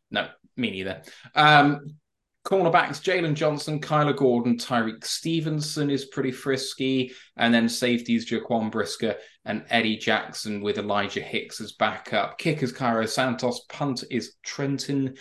[0.10, 1.02] No, me neither.
[1.36, 1.98] Um,
[2.46, 7.12] cornerbacks Jaylon Johnson, Kyler Gordon, Tyrique Stevenson is pretty frisky.
[7.36, 12.38] And then safeties Jaquan Brisker and Eddie Jackson with Elijah Hicks as backup.
[12.38, 13.62] Kickers Cairo Santos.
[13.70, 15.16] Punt is Trenton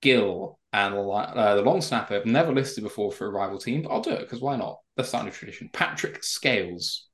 [0.00, 0.58] Gill.
[0.72, 4.00] And uh, the long snapper, I've never listed before for a rival team, but I'll
[4.00, 4.78] do it because why not?
[4.96, 5.68] That's starting a tradition.
[5.72, 7.08] Patrick Scales.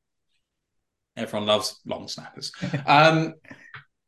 [1.16, 2.52] Everyone loves long snappers.
[2.86, 3.34] Um,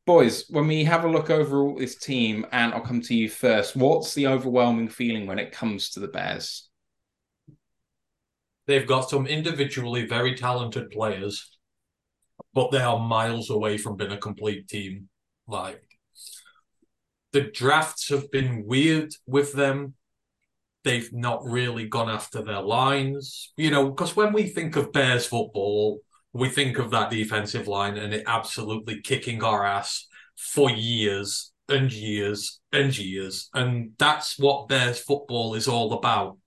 [0.05, 3.29] boys, when we have a look over all this team, and I'll come to you
[3.29, 6.69] first, what's the overwhelming feeling when it comes to the Bears?
[8.67, 11.58] They've got some individually very talented players,
[12.59, 15.09] but they are miles away from being a complete team.
[15.47, 15.81] Like
[17.33, 19.95] the drafts have been weird with them.
[20.83, 25.25] They've not really gone after their lines, you know, because when we think of Bears
[25.25, 26.01] football,
[26.33, 31.93] we think of that defensive line and it absolutely kicking our ass for years and
[31.93, 33.51] years and years.
[33.55, 36.39] And that's what Bears football is all about.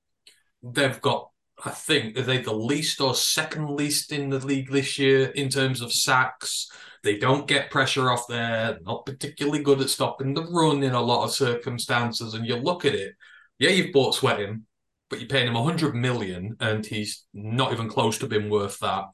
[0.62, 1.31] They've got,
[1.64, 5.50] I think, are they the least or second least in the league this year in
[5.50, 6.68] terms of sacks?
[7.04, 11.02] They don't get pressure off there, not particularly good at stopping the run in a
[11.02, 12.34] lot of circumstances.
[12.34, 13.14] And you look at it,
[13.60, 14.66] yeah, you've bought Sweating,
[15.10, 19.06] but you're paying him 100 million and he's not even close to being worth that.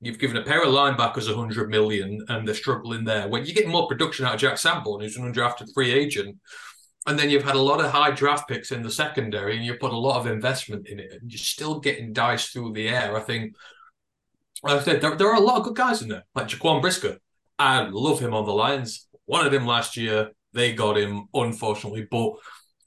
[0.00, 3.28] You've given a pair of linebackers 100 million and they're struggling there.
[3.28, 6.36] When you get more production out of Jack Sanborn, who's an undrafted free agent,
[7.06, 9.74] and then you've had a lot of high draft picks in the secondary and you
[9.74, 13.16] put a lot of investment in it, and you're still getting dice through the air.
[13.16, 13.54] I think,
[14.62, 16.80] like I said, there, there are a lot of good guys in there, like Jaquan
[16.80, 17.18] Brisker.
[17.58, 19.06] I love him on the Lions.
[19.26, 20.30] Wanted him last year.
[20.52, 22.34] They got him, unfortunately, but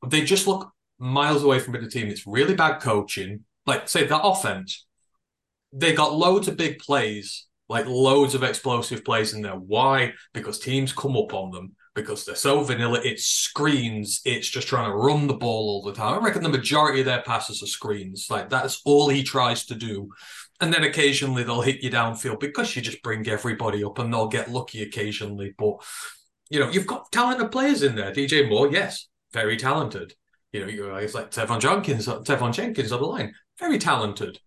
[0.08, 2.08] they just look miles away from being a team.
[2.08, 3.46] It's really bad coaching.
[3.66, 4.86] Like, say, that offense
[5.76, 9.56] they got loads of big plays, like loads of explosive plays in there.
[9.56, 10.14] Why?
[10.34, 13.00] Because teams come up on them because they're so vanilla.
[13.04, 14.22] It's screens.
[14.26, 16.20] It's just trying to run the ball all the time.
[16.20, 18.28] I reckon the majority of their passes are screens.
[18.30, 20.10] Like that's all he tries to do.
[20.62, 24.28] And then occasionally they'll hit you downfield because you just bring everybody up and they'll
[24.28, 25.56] get lucky occasionally.
[25.58, 25.78] But
[26.50, 28.12] you know, you've got talented players in there.
[28.12, 30.14] DJ Moore, yes, very talented.
[30.54, 34.40] You know, guys like Teven Jenkins, Teven Jenkins on the line, very talented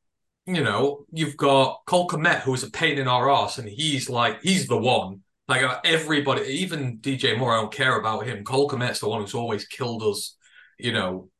[0.48, 4.40] you know, you've got Cole Kmet, who's a pain in our ass, and he's like,
[4.42, 5.20] he's the one.
[5.48, 8.44] Like uh, everybody, even DJ Moore, I don't care about him.
[8.44, 10.36] Cole Kmet's the one who's always killed us,
[10.78, 11.30] you know,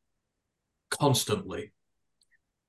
[0.91, 1.73] constantly.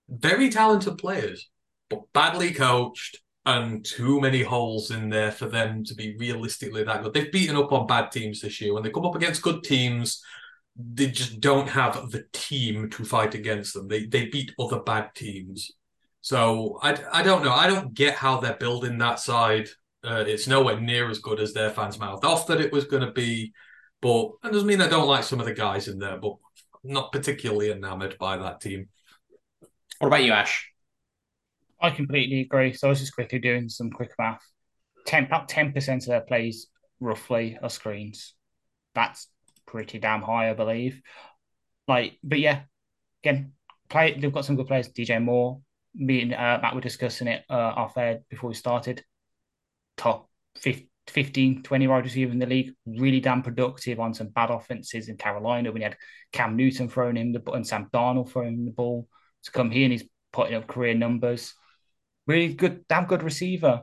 [0.10, 1.50] Very talented players,
[1.90, 7.04] but badly coached and too many holes in there for them to be realistically that
[7.04, 7.14] good.
[7.14, 8.74] They've beaten up on bad teams this year.
[8.74, 10.22] When they come up against good teams,
[10.76, 13.88] they just don't have the team to fight against them.
[13.88, 15.72] They they beat other bad teams.
[16.22, 17.54] So I, I don't know.
[17.54, 19.70] I don't get how they're building that side.
[20.04, 23.06] Uh, it's nowhere near as good as their fans mouthed off that it was going
[23.06, 23.54] to be.
[24.02, 26.36] But that doesn't mean I don't like some of the guys in there, but
[26.84, 28.88] not particularly enamored by that team.
[30.00, 30.72] What about you, Ash?
[31.82, 32.74] I completely agree.
[32.74, 34.42] So I was just quickly doing some quick math.
[35.06, 36.68] Ten about ten percent of their plays
[37.00, 38.34] roughly are screens.
[38.96, 39.28] That's
[39.66, 41.02] pretty damn high, I believe.
[41.88, 42.62] Like, but yeah,
[43.24, 43.54] again,
[43.90, 44.18] play.
[44.18, 44.90] They've got some good players.
[44.90, 45.62] DJ Moore,
[45.96, 49.04] me and uh, Matt were discussing it uh, off air before we started.
[50.00, 50.30] Top
[51.08, 55.18] 15, 20 wide receiver in the league, really damn productive on some bad offenses in
[55.18, 55.72] Carolina.
[55.72, 55.98] When you had
[56.32, 59.10] Cam Newton throwing him the ball and Sam Darnold throwing him the ball
[59.44, 61.54] to come here and he's putting up career numbers.
[62.28, 63.82] Really good, damn good receiver.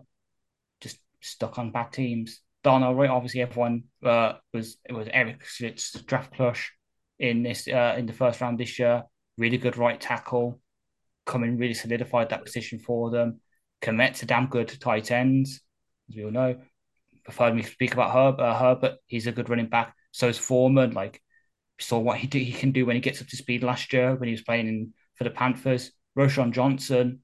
[0.81, 2.41] Just stuck on bad teams.
[2.65, 6.73] Darnell Wright, obviously, everyone uh, was it was Eric Schlitt's draft plush
[7.19, 9.05] in this uh, in the first round this year.
[9.39, 10.61] Really good right tackle,
[11.27, 13.41] coming really solidified that position for them.
[13.83, 15.61] Kmet's a damn good tight ends,
[16.09, 16.57] as we all know.
[17.25, 18.99] Preferred me to speak about Herb, uh, Herbert.
[19.07, 19.95] He's a good running back.
[20.13, 20.93] So is Foreman.
[20.93, 21.21] Like
[21.79, 23.93] we saw what he do, he can do when he gets up to speed last
[23.93, 25.93] year when he was playing in, for the Panthers.
[26.17, 27.21] Roschon Johnson,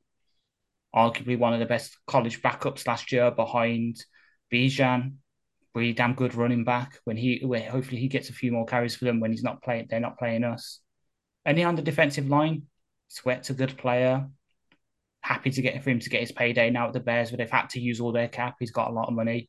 [0.94, 4.04] arguably one of the best college backups last year behind
[4.52, 5.14] Bijan.
[5.74, 6.98] Really damn good running back.
[7.04, 9.62] When he when hopefully he gets a few more carries for them when he's not
[9.62, 10.80] playing, they're not playing us.
[11.46, 12.64] And on the defensive line,
[13.08, 14.28] Sweat's a good player.
[15.22, 17.50] Happy to get for him to get his payday now at the Bears, but they've
[17.50, 18.56] had to use all their cap.
[18.58, 19.48] He's got a lot of money.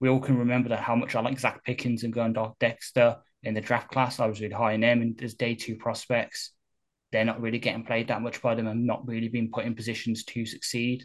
[0.00, 3.54] We all can remember that how much I like Zacch Pickens and Gundolf Dexter in
[3.54, 4.18] the draft class.
[4.18, 6.52] I was really high in them and as day two prospects.
[7.12, 9.74] They're not really getting played that much by them and not really being put in
[9.74, 11.04] positions to succeed.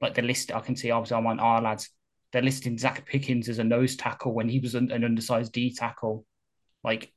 [0.00, 1.90] Like the list I can see, obviously, I'm on our lads.
[2.32, 5.74] They're listing Zacch Pickens as a nose tackle when he was an, an undersized D
[5.74, 6.24] tackle.
[6.82, 7.12] Like,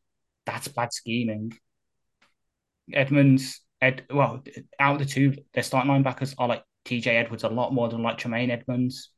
[0.46, 1.54] that's bad scheming.
[2.92, 4.42] Edmunds, Ed, well,
[4.80, 8.02] out of the two, their starting linebackers are like TJ Edwards a lot more than
[8.02, 9.10] like Tremaine Edmunds.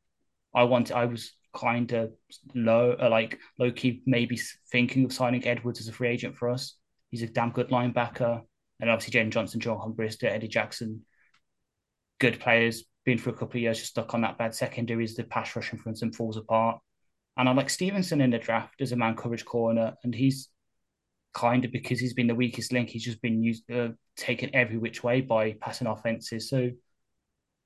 [0.52, 2.10] I want, I was kind of
[2.52, 4.40] low, uh, like low key, maybe
[4.72, 6.74] thinking of signing Edwards as a free agent for us.
[7.12, 8.42] He's a damn good linebacker,
[8.80, 11.02] and obviously Jaylon Johnson, Jaquan Brisker, Eddie Jackson,
[12.18, 12.82] good players.
[13.04, 15.54] Been for a couple of years, just stuck on that bad secondary as the pass
[15.54, 16.80] rush in front them falls apart.
[17.36, 20.48] And I like Stevenson in the draft as a man coverage corner, and he's
[21.36, 22.88] kind of because he's been the weakest link.
[22.88, 26.48] He's just been used, uh, taken every which way by passing offenses.
[26.48, 26.70] So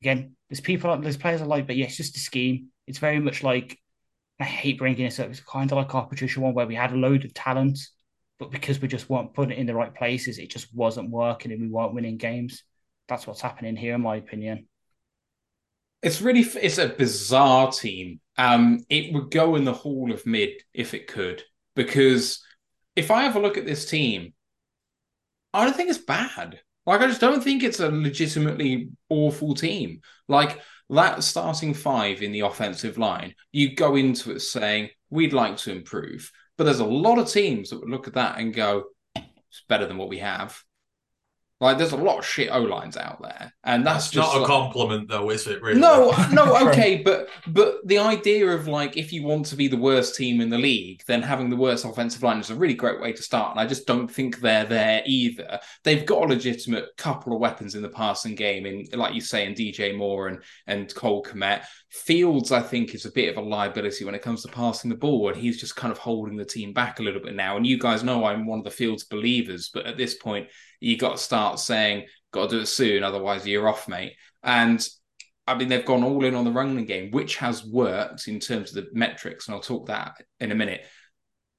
[0.03, 2.69] again, there's people, there's players I like, but yeah, it's just a scheme.
[2.89, 3.79] It's very much like
[4.41, 5.31] I hate bringing this up.
[5.31, 7.79] It's kind of like our Patricia one where we had a load of talent,
[8.41, 11.53] but because we just weren't putting it in the right places, it just wasn't working
[11.53, 12.65] and we weren't winning games.
[13.07, 14.67] That's what's happening here, in my opinion.
[16.03, 18.21] It's really it's a bizarre team.
[18.37, 21.45] Um, it would go in the Hall of Mid if it could,
[21.77, 22.43] because
[23.01, 24.35] if I have a look at this team,
[25.53, 26.61] I don't think it's bad.
[26.87, 30.01] Like I just don't think it's a legitimately awful team.
[30.29, 30.61] Like
[30.91, 35.73] that starting five in the offensive line, you go into it saying we'd like to
[35.73, 38.85] improve, but there's a lot of teams that would look at that and go,
[39.17, 40.63] it's better than what we have.
[41.61, 44.45] Like there's a lot of shit O lines out there, and that's, That's just not
[44.45, 45.61] a compliment, though, is it?
[45.61, 45.79] Really?
[45.79, 49.77] no, no, okay, but but the idea of like if you want to be the
[49.77, 52.99] worst team in the league, then having the worst offensive line is a really great
[52.99, 53.51] way to start.
[53.51, 55.61] And I just don't think they're there either.
[55.85, 59.45] They've got a legitimate couple of weapons in the passing game, in like you say,
[59.45, 61.65] in DJ Moore and and Cole Kmet.
[61.91, 64.97] Fields, I think, is a bit of a liability when it comes to passing the
[64.97, 67.59] ball, and he's just kind of holding the team back a little bit now.
[67.59, 70.49] And you guys know I'm one of the Fields believers, but at this point,
[70.81, 74.87] you got to start saying, "Got to do it soon, otherwise you're off, mate." And
[75.47, 78.75] I mean, they've gone all in on the running game, which has worked in terms
[78.75, 80.85] of the metrics, and I'll talk that in a minute.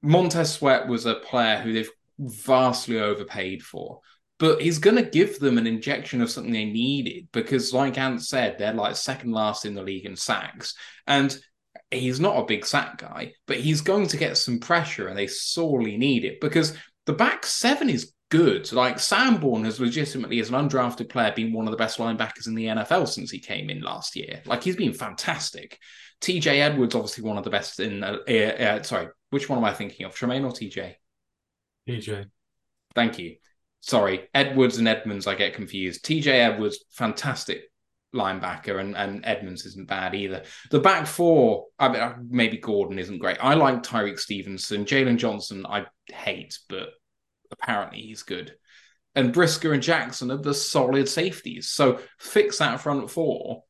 [0.02, 4.00] Montez Sweat was a player who they've vastly overpaid for,
[4.38, 8.22] but he's going to give them an injection of something they needed because, like Ant
[8.22, 10.74] said, they're like second last in the league in sacks,
[11.06, 11.36] and
[11.90, 15.26] he's not a big sack guy, but he's going to get some pressure, and they
[15.26, 18.72] sorely need it because the back seven is good.
[18.72, 22.54] Like Sanborn has legitimately, as an undrafted player, been one of the best linebackers in
[22.54, 24.40] the NFL since he came in last year.
[24.46, 25.78] Like he's been fantastic.
[26.22, 28.02] TJ Edwards, obviously one of the best in.
[28.02, 30.14] Uh, uh, sorry, which one am I thinking of?
[30.14, 30.94] Tremaine or TJ?
[31.86, 32.24] PJ.
[32.94, 33.36] Thank you.
[33.80, 36.02] Sorry, Edwards and Edmunds, I get confused.
[36.02, 37.64] TJ Edwards, fantastic
[38.14, 40.44] linebacker, and, and Edmunds isn't bad either.
[40.70, 43.36] The back four, I mean, uh, maybe Gordon isn't great.
[43.42, 44.86] I like Tyrique Stevenson.
[44.86, 46.90] Jaylon Johnson, I hate, but
[47.52, 48.54] apparently he's good.
[49.14, 51.68] And Brisker and Jackson are the solid safeties.
[51.68, 53.64] So fix that front four.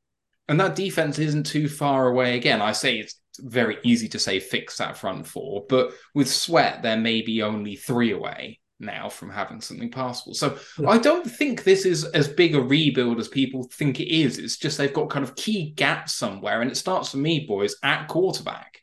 [0.49, 2.37] And that defense isn't too far away.
[2.37, 6.83] Again, I say it's very easy to say fix that front four, but with Sweat,
[6.83, 10.35] they're maybe only three away now from having something passable.
[10.35, 14.39] So I don't think this is as big a rebuild as people think it is.
[14.39, 16.61] It's just they've got kind of key gaps somewhere.
[16.61, 18.83] And it starts for me, boys, at quarterback.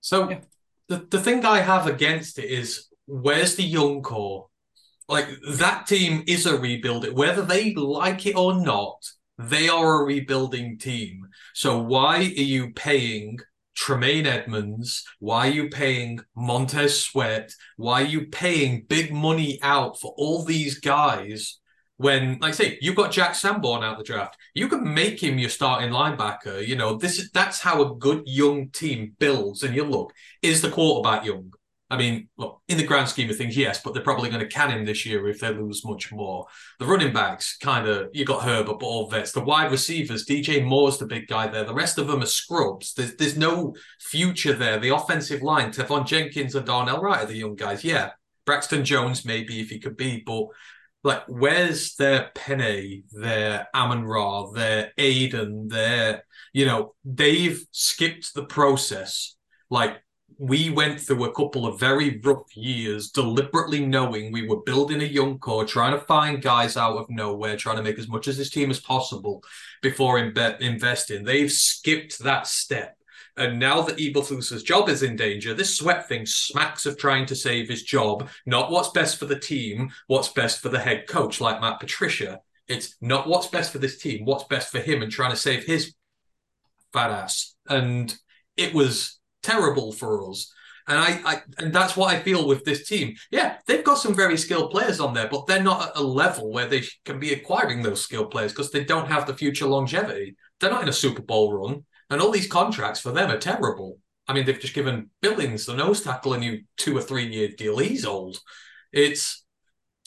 [0.00, 0.38] So
[0.88, 4.46] the, the thing I have against it is where's the young core?
[5.08, 7.10] Like that team is a rebuild.
[7.12, 11.26] Whether they like it or not, they are a rebuilding team.
[11.54, 13.38] So why are you paying
[13.74, 15.04] Tremaine Edmunds?
[15.20, 17.52] Why are you paying Montez Sweat?
[17.76, 21.58] Why are you paying big money out for all these guys?
[21.96, 25.36] When, like I say, you've got Jack Sanborn out the draft, you can make him
[25.38, 26.64] your starting linebacker.
[26.64, 29.62] You know, this is that's how a good young team builds.
[29.64, 31.52] And you look, is the quarterback young?
[31.90, 34.48] I mean, look, in the grand scheme of things, yes, but they're probably going to
[34.48, 36.46] can him this year if they lose much more.
[36.78, 39.32] The running backs, kind of, you got Herbert, but all vets.
[39.32, 41.64] The wide receivers, DJ Moore's the big guy there.
[41.64, 42.92] The rest of them are scrubs.
[42.92, 44.78] There's there's no future there.
[44.78, 47.82] The offensive line, Teven Jenkins and Darnell Wright are the young guys.
[47.84, 48.10] Yeah,
[48.44, 50.48] Braxton Jones maybe if he could be, but
[51.04, 58.44] like, where's their Penei, their Amon Ra, their Aidan, their, you know, they've skipped the
[58.44, 59.36] process.
[59.70, 60.02] Like,
[60.38, 65.04] we went through a couple of very rough years, deliberately knowing we were building a
[65.04, 68.36] young core, trying to find guys out of nowhere, trying to make as much of
[68.36, 69.42] this team as possible
[69.82, 71.24] before imbe- investing.
[71.24, 72.96] They've skipped that step.
[73.36, 77.36] And now that Eberflus's job is in danger, this sweat thing smacks of trying to
[77.36, 81.40] save his job, not what's best for the team, what's best for the head coach,
[81.40, 82.40] like Matt Patricia.
[82.68, 85.64] It's not what's best for this team, what's best for him, and trying to save
[85.64, 85.94] his
[86.92, 87.54] fat ass.
[87.68, 88.14] And
[88.56, 90.52] it was terrible for us.
[90.86, 93.14] And I, I, and that's what I feel with this team.
[93.30, 96.50] Yeah, they've got some very skilled players on there, but they're not at a level
[96.50, 100.36] where they can be acquiring those skilled players because they don't have the future longevity.
[100.58, 101.84] They're not in a Super Bowl run.
[102.08, 103.98] And all these contracts for them are terrible.
[104.26, 107.48] I mean, they've just given Billings, the nose tackle, a new two or three year
[107.48, 107.78] deal.
[107.78, 108.38] He's old.
[108.90, 109.44] It's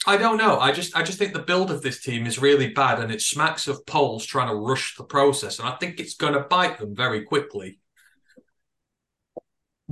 [0.07, 0.59] I don't know.
[0.59, 3.21] I just I just think the build of this team is really bad and it
[3.21, 5.59] smacks of Poles trying to rush the process.
[5.59, 7.79] And I think it's gonna bite them very quickly.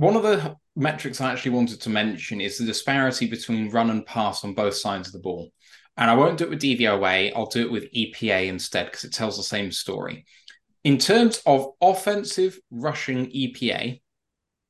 [0.00, 4.06] One of the metrics I actually wanted to mention is the disparity between run and
[4.06, 5.50] pass on both sides of the ball.
[5.98, 9.12] And I won't do it with DVOA, I'll do it with EPA instead because it
[9.12, 10.24] tells the same story.
[10.84, 14.00] In terms of offensive rushing EPA,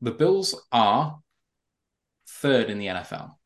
[0.00, 1.20] the Bills are
[2.28, 3.36] third in the NFL.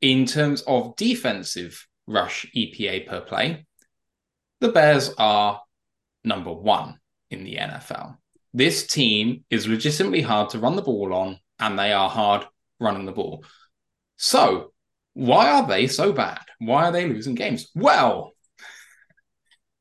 [0.00, 3.66] In terms of defensive rush EPA per play,
[4.60, 5.60] the Bears are
[6.22, 7.00] number one
[7.32, 8.18] in the NFL.
[8.54, 12.46] This team is legitimately hard to run the ball on, and they are hard
[12.80, 13.44] running the ball.
[14.16, 14.72] So,
[15.14, 16.40] why are they so bad?
[16.58, 17.70] Why are they losing games?
[17.74, 18.32] Well,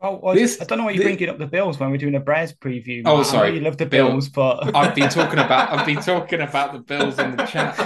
[0.04, 1.98] Oh, well, this, I don't know why you're this, bringing up the Bills when we're
[1.98, 3.04] doing a Bears preview.
[3.06, 6.42] Oh, sorry, you love the Bills, Bill, but I've been talking about I've been talking
[6.42, 7.78] about the Bills in the chat.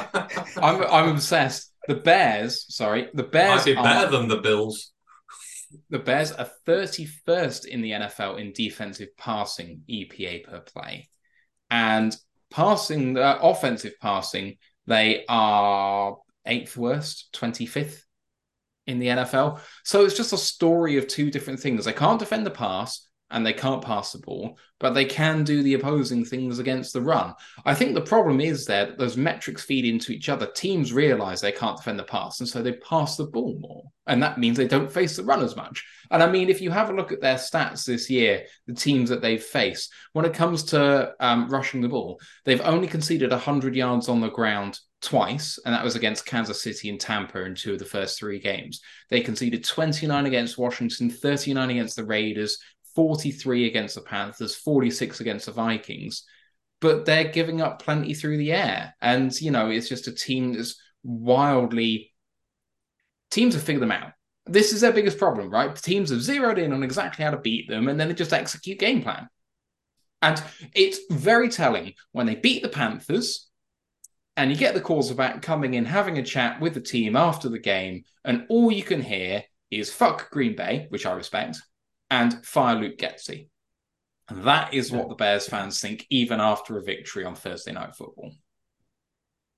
[0.55, 1.73] I'm I'm obsessed.
[1.89, 4.93] The Bears, sorry, the Bears might be better than the Bills.
[5.89, 11.09] The Bears are 31st in the NFL in defensive passing EPA per play,
[11.70, 12.16] and
[12.49, 14.57] passing uh, offensive passing
[14.88, 18.01] they are eighth worst, 25th
[18.88, 19.59] in the NFL.
[19.84, 21.86] So it's just a story of two different things.
[21.86, 25.63] They can't defend the pass and they can't pass the ball, but they can do
[25.63, 27.34] the opposing things against the run.
[27.65, 30.45] I think the problem is that those metrics feed into each other.
[30.45, 33.84] Teams realize they can't defend the pass, and so they pass the ball more.
[34.07, 35.84] And that means they don't face the run as much.
[36.11, 39.09] And I mean, if you have a look at their stats this year, the teams
[39.09, 43.76] that they've faced, when it comes to um, rushing the ball, they've only conceded 100
[43.76, 47.73] yards on the ground twice, and that was against Kansas City and Tampa in two
[47.73, 48.82] of the first three games.
[49.09, 52.57] They conceded 29 against Washington, 39 against the Raiders,
[52.96, 56.24] 43 against the Panthers, 46 against the Vikings.
[56.82, 58.96] But they're giving up plenty through the air.
[59.02, 62.14] And, you know, it's just a team that's wildly.
[63.32, 64.12] Teams have figured them out.
[64.46, 65.76] This is their biggest problem, right?
[65.76, 68.78] Teams have zeroed in on exactly how to beat them, and then they just execute
[68.78, 69.28] game plan.
[70.22, 70.41] And
[70.74, 73.50] it's very telling when they beat the Panthers,
[74.38, 77.60] and you get the quarterback coming in, having a chat with the team after the
[77.60, 81.58] game, and all you can hear is fuck Green Bay, which I respect,
[82.10, 83.49] and fire Luke Getsy.
[84.28, 87.95] And that is what the Bears fans think, even after a victory on Thursday Night
[87.95, 88.32] Football.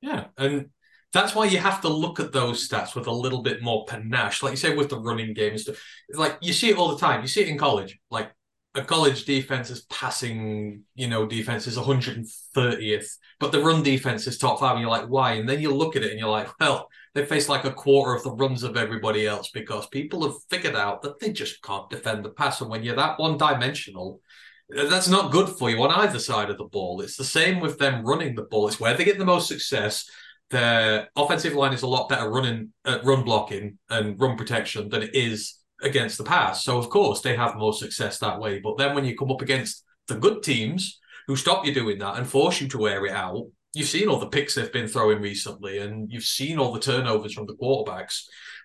[0.01, 0.69] Yeah, and
[1.13, 4.43] that's why you have to look at those stats with a little bit more panache.
[4.43, 5.81] Like you say with the running game and stuff.
[6.13, 7.21] Like you see it all the time.
[7.21, 7.97] You see it in college.
[8.11, 8.31] Like
[8.75, 14.37] a college defense is passing, you know, defense is 130th, but the run defense is
[14.37, 14.73] top five.
[14.73, 15.33] And you're like, why?
[15.33, 18.13] And then you look at it and you're like, well, they face like a quarter
[18.13, 21.89] of the runs of everybody else because people have figured out that they just can't
[21.89, 22.61] defend the pass.
[22.61, 24.21] And when you're that one dimensional,
[24.69, 27.01] that's not good for you on either side of the ball.
[27.01, 28.67] It's the same with them running the ball.
[28.67, 30.07] It's where they get the most success.
[30.51, 35.01] Their offensive line is a lot better running, uh, run blocking and run protection than
[35.01, 36.63] it is against the pass.
[36.63, 38.59] So of course they have more success that way.
[38.59, 42.17] But then when you come up against the good teams who stop you doing that
[42.17, 43.47] and force you to wear it out,
[43.77, 47.33] you've seen all the picks they've been throwing recently, and you've seen all the turnovers
[47.33, 48.23] from the quarterbacks.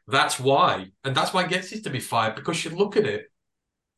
[0.08, 3.26] That's why, and that's why gets it to be fired because you look at it,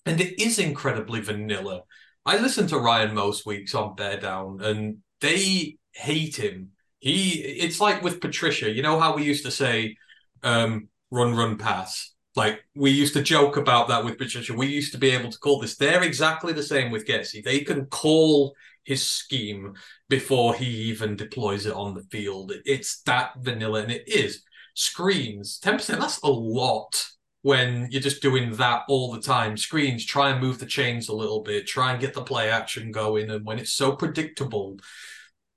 [0.05, 1.83] and it is incredibly vanilla.
[2.27, 6.71] I listen to Ryan most weeks on Bear Down, and they hate him.
[6.99, 8.71] He, it's like with Patricia.
[8.71, 9.97] You know how we used to say,
[10.43, 14.53] um, "Run, run, pass." Like we used to joke about that with Patricia.
[14.53, 15.77] We used to be able to call this.
[15.77, 17.45] They're exactly the same with Getsy.
[17.45, 18.55] They can call
[18.85, 19.75] his scheme
[20.15, 22.53] before he even deploys it on the field.
[22.65, 24.45] It's that vanilla, and it is
[24.75, 25.99] screens 10%.
[25.99, 27.05] That's a lot
[27.43, 29.57] when you're just doing that all the time.
[29.57, 32.93] Screens, try and move the chains a little bit, try and get the play action
[32.93, 33.29] going.
[33.29, 34.79] And when it's so predictable,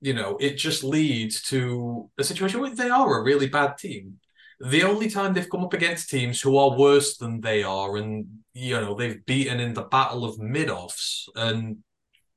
[0.02, 4.18] you know, it just leads to a situation where they are a really bad team.
[4.60, 8.26] The only time they've come up against teams who are worse than they are, and
[8.56, 11.84] you know, they've beaten in the battle of mid-offs, and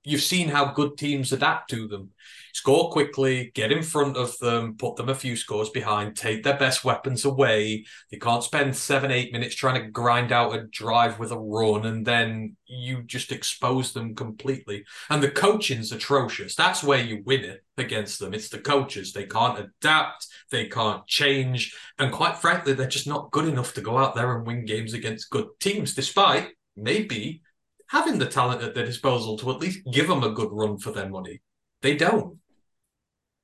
[0.05, 2.11] you've seen how good teams adapt to them.
[2.53, 6.57] Score quickly, get in front of them, put them a few scores behind, take their
[6.57, 7.84] best weapons away.
[8.11, 11.86] They can't spend seven, eight minutes trying to grind out a drive with a run,
[11.86, 14.84] and then you just expose them completely.
[15.11, 16.57] And the coaching's atrocious.
[16.57, 18.34] That's where you win it against them.
[18.34, 19.12] It's the coaches.
[19.12, 21.76] They can't adapt, they can't change.
[21.98, 24.92] And quite frankly, they're just not good enough to go out there and win games
[24.92, 27.42] against good teams, despite maybe
[27.91, 30.93] having the talent at their disposal to at least give them a good run for
[30.93, 31.43] their money.
[31.82, 32.38] They don't.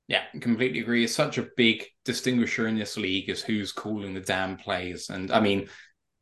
[0.08, 1.02] Yeah, completely agree.
[1.02, 5.10] It's such a big distinguisher in this league is who's calling the damn plays.
[5.10, 5.68] And I mean,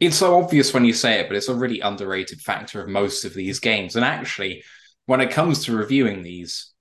[0.01, 3.27] it's so obvious when you say it, but it's a really underrated factor of most
[3.27, 3.95] of these games.
[3.95, 4.64] And actually,
[5.05, 6.72] when it comes to reviewing these,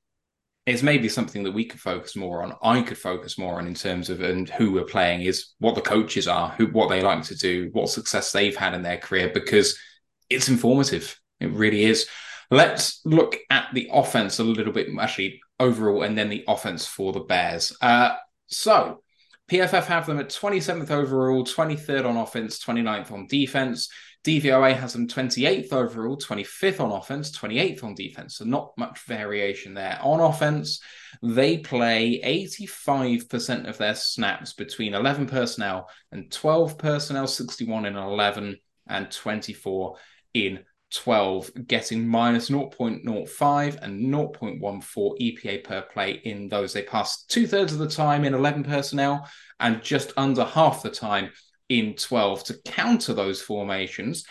[0.65, 2.53] it's maybe something that we could focus more on.
[2.63, 5.81] I could focus more on in terms of and who we're playing is what the
[5.81, 9.29] coaches are, who what they like to do, what success they've had in their career,
[9.33, 9.77] because
[10.29, 11.19] it's informative.
[11.39, 12.07] It really is.
[12.51, 17.11] Let's look at the offense a little bit, actually, overall, and then the offense for
[17.11, 17.75] the Bears.
[17.81, 18.15] Uh,
[18.47, 19.01] so,
[19.49, 23.89] PFF have them at 27th overall, 23rd on offense, 29th on defense.
[24.23, 28.37] DVOA has them 28th overall, 25th on offense, 28th on defense.
[28.37, 29.99] So, not much variation there.
[30.01, 30.79] On offense,
[31.21, 32.21] they play
[32.55, 38.57] 85% of their snaps between 11 personnel and 12 personnel, 61 in 11
[38.87, 39.97] and 24
[40.33, 40.59] in
[40.93, 44.61] 12, getting minus 0.05 and 0.14
[45.21, 46.73] EPA per play in those.
[46.73, 49.27] They pass two thirds of the time in 11 personnel
[49.59, 51.31] and just under half the time
[51.69, 54.25] in 12 to counter those formations.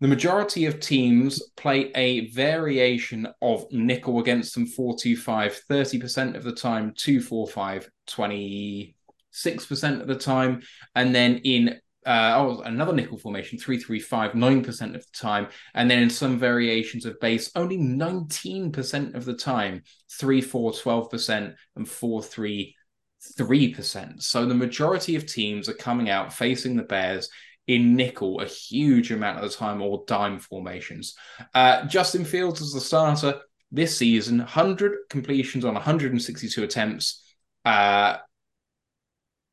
[0.00, 6.52] The majority of teams play a variation of nickel against them 425, 30% of the
[6.52, 10.62] time, 245, 26% of the time.
[10.94, 15.48] And then in uh, oh, another nickel formation, 335, 9% of the time.
[15.74, 19.82] And then in some variations of base, only 19% of the time,
[20.18, 22.76] 3 4, 12%, and 4 3,
[23.38, 24.22] 3%.
[24.22, 27.30] So the majority of teams are coming out facing the Bears
[27.66, 31.14] in nickel a huge amount of the time or dime formations.
[31.54, 33.40] Uh, Justin Fields as the starter
[33.72, 37.22] this season, 100 completions on 162 attempts.
[37.64, 38.18] Uh,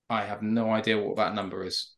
[0.09, 1.93] I have no idea what that number is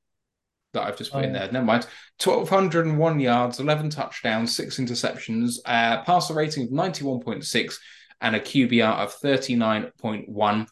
[0.74, 1.28] that I've just put oh.
[1.28, 1.52] in there.
[1.52, 1.88] Never mind.
[2.24, 7.76] 1,201 yards, 11 touchdowns, six interceptions, uh, passer rating of 91.6,
[8.22, 10.68] and a QBR of 39.1.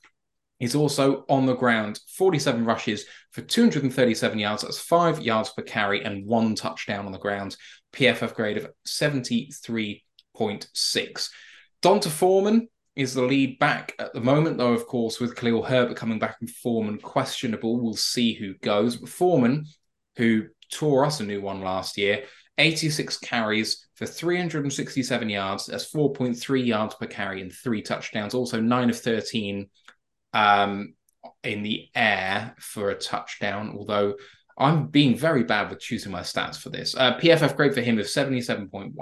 [0.60, 4.62] He's also on the ground, 47 rushes for 237 yards.
[4.62, 7.58] That's five yards per carry and one touchdown on the ground.
[7.94, 11.30] PFF grade of 73.6.
[11.82, 15.98] D'Onta Foreman is the lead back at the moment, though, of course, with Khalil Herbert
[15.98, 17.80] coming back in form and Foreman questionable.
[17.80, 18.98] We'll see who goes.
[18.98, 19.66] But Foreman
[20.22, 22.26] who tore us a new one last year.
[22.60, 25.66] 86 carries for 367 yards.
[25.66, 28.36] That's 4.3 yards per carry and three touchdowns.
[28.36, 29.68] Also, nine of 13
[30.34, 30.94] um,
[31.44, 34.14] in the air for a touchdown, although
[34.60, 36.96] I'm being very bad with choosing my stats for this.
[36.96, 38.94] Uh, PFF grade for him of 77.1.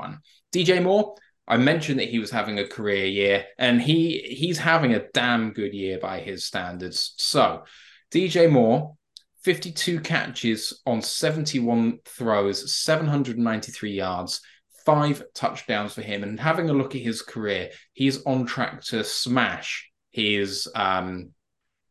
[0.54, 1.16] DJ Moore,
[1.50, 5.52] I mentioned that he was having a career year, and he he's having a damn
[5.52, 7.14] good year by his standards.
[7.18, 7.66] So,
[8.10, 8.96] DJ Moore,
[9.44, 14.42] 52 catches on 71 throws, 793 yards,
[14.86, 16.24] five touchdowns for him.
[16.24, 21.30] And having a look at his career, he's on track to smash his um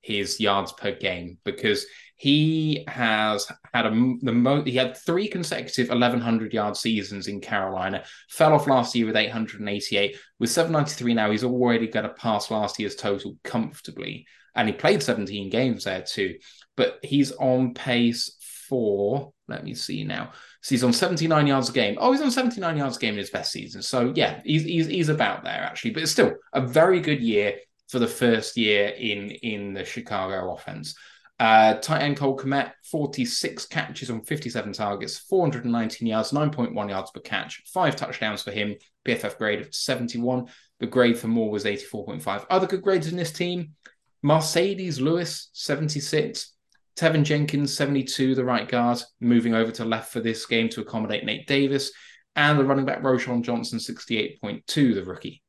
[0.00, 1.86] his yards per game because
[2.16, 8.02] he has had a the mo- he had three consecutive 1100 yard seasons in Carolina.
[8.28, 10.16] Fell off last year with 888.
[10.40, 14.26] With 793 now, he's already going to pass last year's total comfortably.
[14.58, 16.34] And he played 17 games there too
[16.78, 18.36] but he's on pace
[18.68, 20.30] for, let me see now.
[20.62, 21.96] So he's on 79 yards a game.
[21.98, 23.82] Oh, he's on 79 yards a game in his best season.
[23.82, 27.56] So yeah, he's, he's, he's about there actually, but it's still a very good year
[27.88, 30.94] for the first year in, in the Chicago offense.
[31.40, 37.20] Uh, tight end Cole Kmet, 46 catches on 57 targets, 419 yards, 9.1 yards per
[37.20, 40.46] catch, five touchdowns for him, PFF grade of 71.
[40.78, 42.46] The grade for Moore was 84.5.
[42.50, 43.74] Other good grades in this team
[44.24, 46.54] Marcedes Lewis, 76.
[46.98, 51.24] Teven Jenkins, 72, the right guard, moving over to left for this game to accommodate
[51.24, 51.92] Nate Davis.
[52.34, 55.42] And the running back, Roschon Johnson, 68.2, the rookie.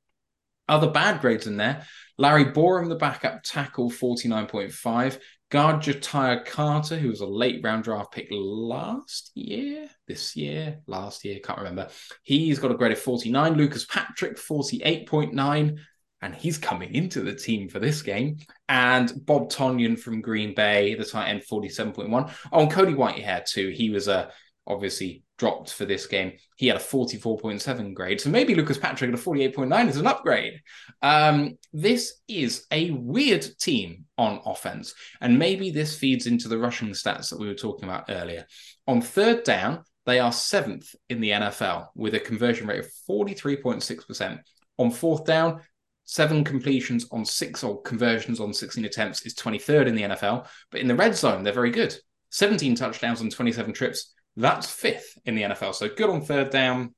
[0.67, 1.87] Other bad grades in there.
[2.19, 5.19] Larry Borom, the backup tackle, 49.5.
[5.49, 11.25] Guard Ja'Tyre Carter, who was a late round draft pick last year, this year, last
[11.25, 11.87] year, can't remember.
[12.21, 13.53] He's got a grade of 49.
[13.55, 15.79] Lucas Patrick, 48.9.
[16.21, 18.37] And he's coming into the team for this game.
[18.67, 22.31] And Bob Tonyan from Green Bay, the tight end, 47.1.
[22.51, 23.69] Oh, and Cody Whitehair, too.
[23.69, 24.31] He was a
[24.69, 26.33] obviously dropped for this game.
[26.55, 28.21] He had a 44.7 grade.
[28.21, 30.61] So maybe Lucas Patrick at a 48.9 is an upgrade.
[31.01, 34.93] Um, this is a weird team on offense.
[35.21, 38.45] And maybe this feeds into the rushing stats that we were talking about earlier.
[38.87, 44.39] On third down, they are seventh in the NFL with a conversion rate of 43.6%.
[44.77, 45.61] On fourth down,
[46.09, 50.47] seven completions on six or conversions on 16 attempts is 23rd in the NFL.
[50.71, 51.95] But in the red zone, they're very good.
[52.31, 55.75] 17 touchdowns on 27 trips, that's fifth in the NFL.
[55.75, 56.95] So good on third down,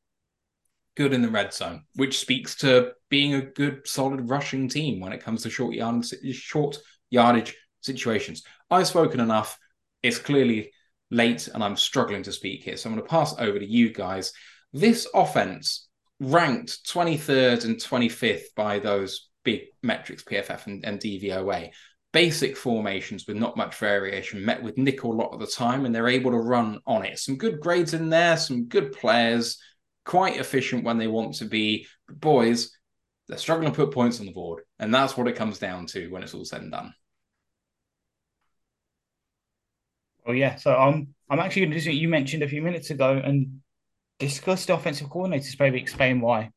[0.96, 5.12] good in the red zone, which speaks to being a good, solid rushing team when
[5.12, 6.78] it comes to short yardage, short
[7.10, 8.44] yardage situations.
[8.70, 9.60] I've spoken enough.
[10.04, 10.72] It's clearly
[11.10, 12.78] late, and I'm struggling to speak here.
[12.78, 14.32] So I'm going to pass over to you guys.
[14.72, 15.90] This offense
[16.22, 21.72] ranked 23rd and 25th by those big metrics, PFF and, and DVOA
[22.12, 25.94] basic formations with not much variation, met with nickel a lot of the time, and
[25.94, 27.20] they're able to run on it.
[27.20, 29.58] Some good grades in there, some good players,
[30.06, 31.88] quite efficient when they want to be.
[32.08, 32.78] But boys,
[33.28, 36.10] they're struggling to put points on the board, and that's what it comes down to
[36.10, 36.94] when it's all said and done.
[40.26, 43.61] Oh yeah, so I'm I'm actually going to you mentioned a few minutes ago and
[44.22, 46.52] discuss the offensive coordinators, maybe explain why.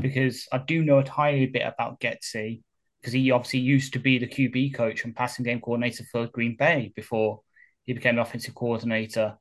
[0.00, 2.62] Because I do know a tiny bit about Getsy,
[3.00, 6.56] because he obviously used to be the QB coach and passing game coordinator for Green
[6.56, 7.40] Bay before
[7.82, 9.36] he became the offensive coordinator,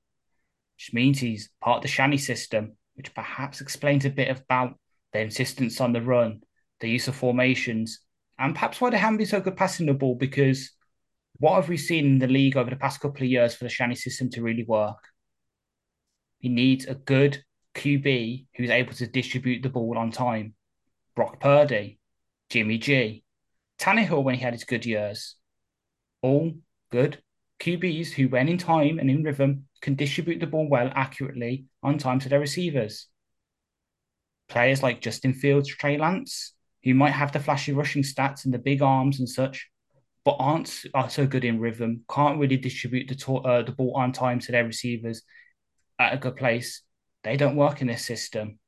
[0.77, 4.77] which means he's part of the Shanny system, which perhaps explains a bit about
[5.13, 6.41] their insistence on the run,
[6.79, 7.99] the use of formations,
[8.39, 10.15] and perhaps why they haven't been so good passing the ball.
[10.15, 10.71] Because
[11.37, 13.69] what have we seen in the league over the past couple of years for the
[13.69, 14.97] Shanny system to really work?
[16.45, 17.43] He needs a good
[17.73, 20.53] QB who's able to distribute the ball on time.
[21.15, 21.97] Brock Purdy,
[22.51, 23.23] Jimmy G,
[23.79, 25.37] Tannehill when he had his good years.
[26.21, 26.53] All
[26.91, 27.23] good
[27.59, 31.97] QBs who, when in time and in rhythm, can distribute the ball well, accurately, on
[31.97, 33.07] time to their receivers.
[34.47, 38.59] Players like Justin Fields, Trey Lance, who might have the flashy rushing stats and the
[38.59, 39.67] big arms and such,
[40.23, 43.93] but aren't are so good in rhythm, can't really distribute the, to- uh, the ball
[43.95, 45.23] on time to their receivers
[45.99, 46.81] at a good place.
[47.23, 48.59] They don't work in this system.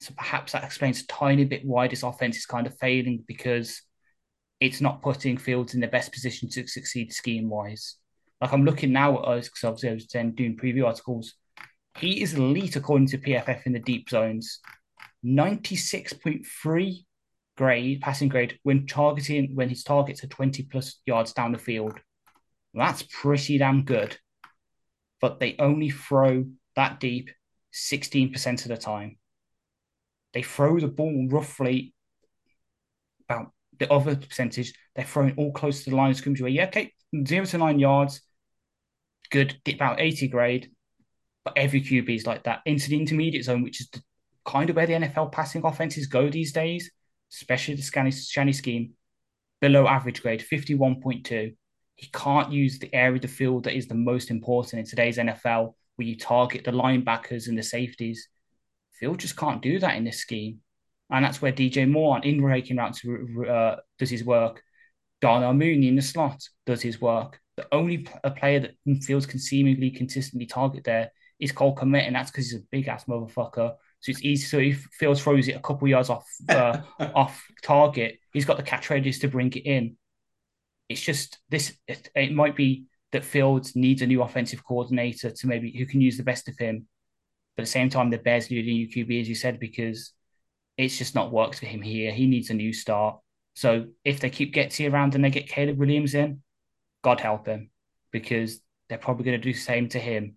[0.00, 3.82] So perhaps that explains a tiny bit why this offense is kind of failing because
[4.60, 7.96] it's not putting Fields in the best position to succeed scheme wise.
[8.40, 11.34] Like I'm looking now at us because obviously I was then doing preview articles.
[11.98, 14.60] He is elite according to PFF in the deep zones.
[15.24, 17.04] 96.3
[17.56, 21.98] grade, passing grade, when targeting when his targets are 20 plus yards down the field.
[22.74, 24.18] That's pretty damn good.
[25.22, 26.44] But they only throw
[26.76, 27.30] that deep
[27.72, 29.18] 16% of the time.
[30.32, 31.94] They throw the ball roughly
[33.28, 36.66] about the other percentage, they're throwing all close to the line of scrimmage where, yeah,
[36.66, 36.92] okay,
[37.26, 38.22] zero to nine yards,
[39.30, 40.70] good, about 80 grade.
[41.44, 42.62] But every QB is like that.
[42.66, 44.02] Into the intermediate zone, which is the,
[44.44, 46.90] kind of where the NFL passing offenses go these days,
[47.32, 48.94] especially the Shanny, Shanny scheme,
[49.60, 51.54] below average grade, 51.2.
[51.94, 55.18] He can't use the area of the field that is the most important in today's
[55.18, 58.28] NFL, where you target the linebackers and the safeties.
[58.92, 60.60] Field just can't do that in this scheme.
[61.10, 64.62] And that's where DJ Moore on in breaking routes uh, does his work.
[65.20, 67.40] Darnell Mooney in the slot does his work.
[67.56, 72.16] The only a player that Fields can seemingly consistently target there is Cole Kmet, and
[72.16, 73.74] that's because he's a big ass motherfucker.
[74.00, 74.44] So it's easy.
[74.44, 76.78] So if Fields throws it a couple yards off uh,
[77.14, 79.96] off target, he's got the catch radius to bring it in.
[80.88, 81.76] It's just this.
[81.88, 86.00] It, it might be that Fields needs a new offensive coordinator to maybe who can
[86.00, 86.86] use the best of him.
[87.56, 90.12] But at the same time, the Bears need a new QB, as you said, because
[90.76, 92.12] it's just not worked for him here.
[92.12, 93.18] He needs a new start.
[93.54, 96.42] So if they keep Getsy around and they get Caleb Williams in,
[97.02, 97.70] God help him,
[98.12, 100.34] because they're probably going to do the same to him.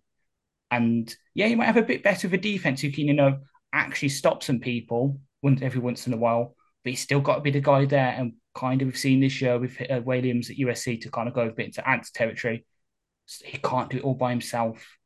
[0.71, 3.39] And yeah, he might have a bit better of a defense who can, you know,
[3.73, 5.19] actually stop some people
[5.61, 8.15] every once in a while, but he's still got to be the guy there.
[8.17, 11.33] And kind of we've seen this year with uh, Williams at USC to kind of
[11.33, 12.65] go a bit into Ant's territory.
[13.45, 14.97] He can't do it all by himself.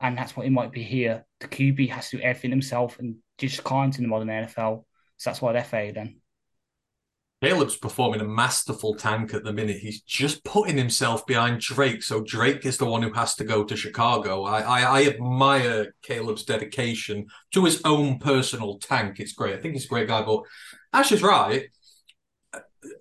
[0.00, 1.24] And that's what it might be here.
[1.40, 4.84] The QB has to do everything himself and just can't in the modern NFL.
[5.16, 6.22] So that's why they're failing.
[7.42, 9.78] Caleb's performing a masterful tank at the minute.
[9.78, 13.64] He's just putting himself behind Drake, so Drake is the one who has to go
[13.64, 14.44] to Chicago.
[14.44, 19.18] I, I, I admire Caleb's dedication to his own personal tank.
[19.18, 19.56] It's great.
[19.56, 20.44] I think he's a great guy, but
[20.92, 21.66] Ash is right.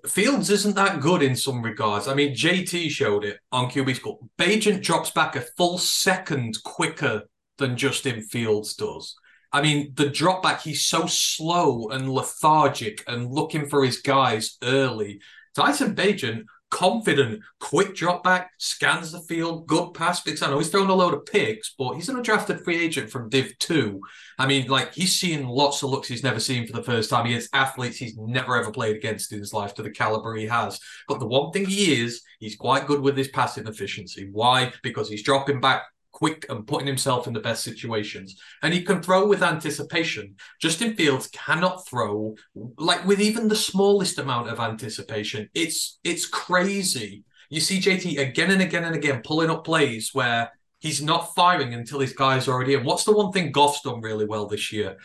[0.07, 2.07] Fields isn't that good in some regards.
[2.07, 4.29] I mean, JT showed it on QB School.
[4.37, 7.23] Bagent drops back a full second quicker
[7.57, 9.15] than Justin Fields does.
[9.51, 14.57] I mean, the drop back, he's so slow and lethargic and looking for his guys
[14.63, 15.19] early.
[15.55, 20.69] Tyson Bagent, confident, quick drop back, scans the field, good pass because I know he's
[20.69, 24.01] thrown a load of picks, but he's an undrafted free agent from Div 2.
[24.39, 27.27] I mean, like, he's seen lots of looks he's never seen for the first time
[27.27, 30.79] against athletes he's never ever played against in his life to the caliber he has.
[31.07, 34.29] But the one thing he is, he's quite good with his passing efficiency.
[34.31, 34.73] Why?
[34.81, 35.83] Because he's dropping back
[36.21, 38.39] quick and putting himself in the best situations.
[38.61, 40.35] And he can throw with anticipation.
[40.61, 42.35] Justin Fields cannot throw
[42.77, 45.49] like with even the smallest amount of anticipation.
[45.55, 47.23] It's it's crazy.
[47.49, 51.73] You see JT again and again and again pulling up plays where he's not firing
[51.73, 52.83] until his guy's already in.
[52.83, 54.97] What's the one thing Goff's done really well this year?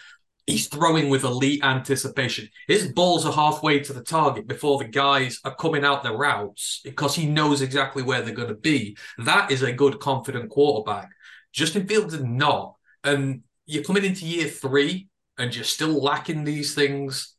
[0.47, 2.49] He's throwing with elite anticipation.
[2.69, 6.81] His balls are halfway to the target before the guys are coming out their routes
[6.85, 8.97] because he knows exactly where they're going to be.
[9.19, 11.11] That is a good, confident quarterback.
[11.53, 12.77] Justin Fields is not.
[13.03, 17.35] And you're coming into year three and you're still lacking these things.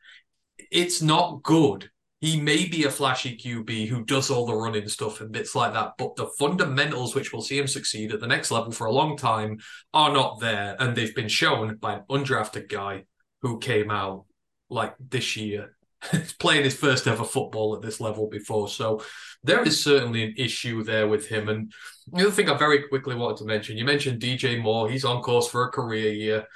[0.69, 1.89] It's not good.
[2.19, 5.73] He may be a flashy QB who does all the running stuff and bits like
[5.73, 8.91] that, but the fundamentals which will see him succeed at the next level for a
[8.91, 9.59] long time
[9.93, 10.75] are not there.
[10.79, 13.05] And they've been shown by an undrafted guy
[13.43, 14.25] who came out
[14.69, 15.75] like this year.
[16.11, 18.67] He's playing his first ever football at this level before.
[18.67, 19.03] So
[19.43, 21.49] there is certainly an issue there with him.
[21.49, 21.71] And
[22.11, 24.89] the other thing I very quickly wanted to mention, you mentioned DJ Moore.
[24.89, 26.47] He's on course for a career year.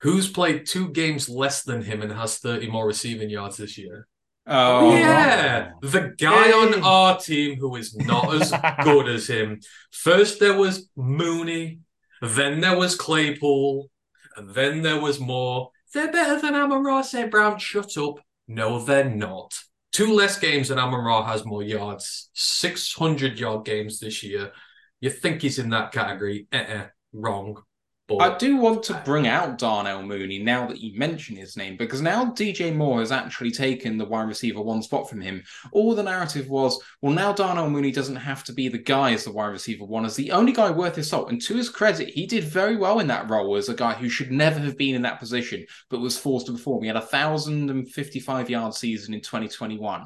[0.00, 4.06] Who's played two games less than him and has 30 more receiving yards this year?
[4.46, 8.52] Oh, yeah, the guy on our team who is not as
[8.84, 9.60] good as him.
[9.90, 11.80] First there was Mooney,
[12.20, 13.90] then there was Claypool,
[14.36, 15.70] and then there was Moore.
[15.94, 17.02] They're better than Amon Ra.
[17.02, 17.30] St.
[17.30, 18.18] Brown, shut up.
[18.46, 19.54] No, they're not.
[19.92, 22.28] Two less games than Amon Ra has more yards.
[22.34, 24.52] 600 yard games this year.
[25.00, 26.48] You think he's in that category?
[26.52, 27.62] Uh-uh, wrong.
[28.06, 31.78] But I do want to bring out Darnell Mooney now that you mention his name
[31.78, 35.42] because now DJ Moore has actually taken the wide receiver one spot from him.
[35.72, 39.24] All the narrative was, well, now Darnell Mooney doesn't have to be the guy as
[39.24, 41.30] the wide receiver one, as the only guy worth his salt.
[41.30, 44.10] And to his credit, he did very well in that role as a guy who
[44.10, 46.82] should never have been in that position, but was forced to perform.
[46.82, 50.04] He had a thousand and fifty-five yard season in 2021.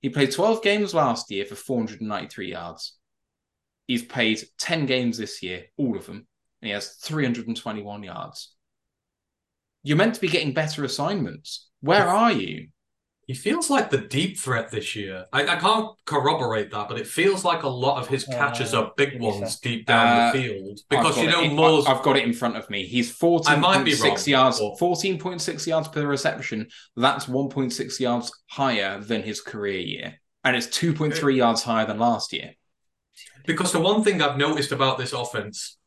[0.00, 2.96] He played 12 games last year for 493 yards.
[3.90, 6.24] He's played 10 games this year, all of them,
[6.62, 8.54] and he has 321 yards.
[9.82, 11.68] You're meant to be getting better assignments.
[11.80, 12.68] Where are you?
[13.26, 15.24] he feels like the deep threat this year.
[15.32, 18.82] I, I can't corroborate that, but it feels like a lot of his catches Uh,
[18.84, 19.60] are big give me a ones sec.
[19.60, 20.78] deep down Uh, the field.
[20.88, 21.86] Because you know, in- Moore's.
[21.86, 22.86] I've got it in front of me.
[22.86, 23.10] He's
[23.46, 26.68] I might be 14.6 wrong, yards, but- 14.6 yards per reception.
[26.96, 30.20] That's 1.6 yards higher than his career year.
[30.44, 32.54] And it's 2.3 yards higher than last year.
[33.46, 35.78] Because the one thing I've noticed about this offense,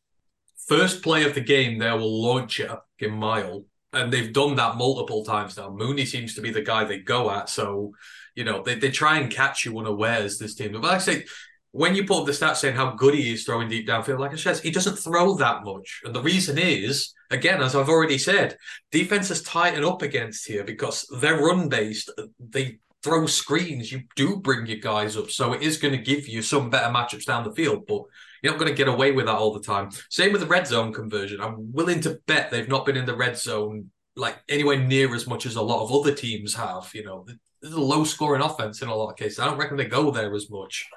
[0.68, 3.66] first play of the game, they will launch it in mile.
[3.92, 5.70] And they've done that multiple times now.
[5.70, 7.48] Mooney seems to be the guy they go at.
[7.48, 7.92] So,
[8.34, 10.72] you know, they, they try and catch you unawares, this team.
[10.72, 11.26] But like I say,
[11.74, 14.32] when you put up the stats saying how good he is throwing deep downfield, like
[14.32, 16.02] I said, he doesn't throw that much.
[16.04, 18.58] And the reason is, again, as I've already said,
[18.92, 22.12] defenses tighten up against here because they're run based.
[22.40, 23.92] They throw screens.
[23.92, 25.30] You do bring your guys up.
[25.30, 27.86] So it is going to give you some better matchups down the field.
[27.88, 28.04] But
[28.42, 29.90] you're not going to get away with that all the time.
[30.10, 31.42] Same with the red zone conversion.
[31.42, 35.28] I'm willing to bet they've not been in the red zone like anywhere near as
[35.28, 36.90] much as a lot of other teams have.
[36.94, 37.26] You know,
[37.62, 39.40] there's a low scoring offense in a lot of cases.
[39.40, 40.88] I don't reckon they go there as much.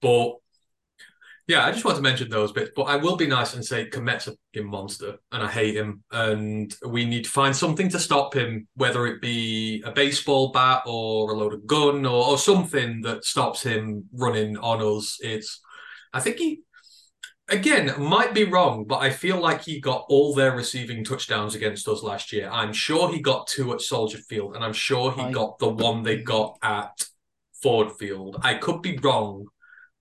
[0.00, 0.34] But
[1.46, 2.72] yeah, I just want to mention those bits.
[2.74, 6.02] But I will be nice and say Kmet's a fucking monster and I hate him.
[6.10, 10.82] And we need to find something to stop him, whether it be a baseball bat
[10.86, 15.18] or a loaded gun or, or something that stops him running on us.
[15.22, 15.60] It's
[16.12, 16.62] I think he
[17.48, 21.86] again might be wrong, but I feel like he got all their receiving touchdowns against
[21.86, 22.48] us last year.
[22.50, 25.68] I'm sure he got two at Soldier Field, and I'm sure he I- got the
[25.68, 27.04] one they got at
[27.62, 28.38] Ford Field.
[28.42, 29.46] I could be wrong,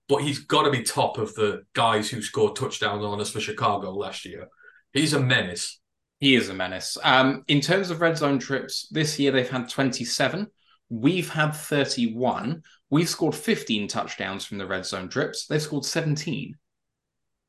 [0.08, 3.40] but he's got to be top of the guys who scored touchdowns on us for
[3.40, 4.48] Chicago last year.
[4.94, 5.80] He's a menace.
[6.20, 6.98] He is a menace.
[7.04, 10.48] Um, in terms of red zone trips, this year they've had 27.
[10.90, 12.64] We've had 31.
[12.90, 15.48] We've scored 15 touchdowns from the red zone trips.
[15.48, 16.56] They've scored 17.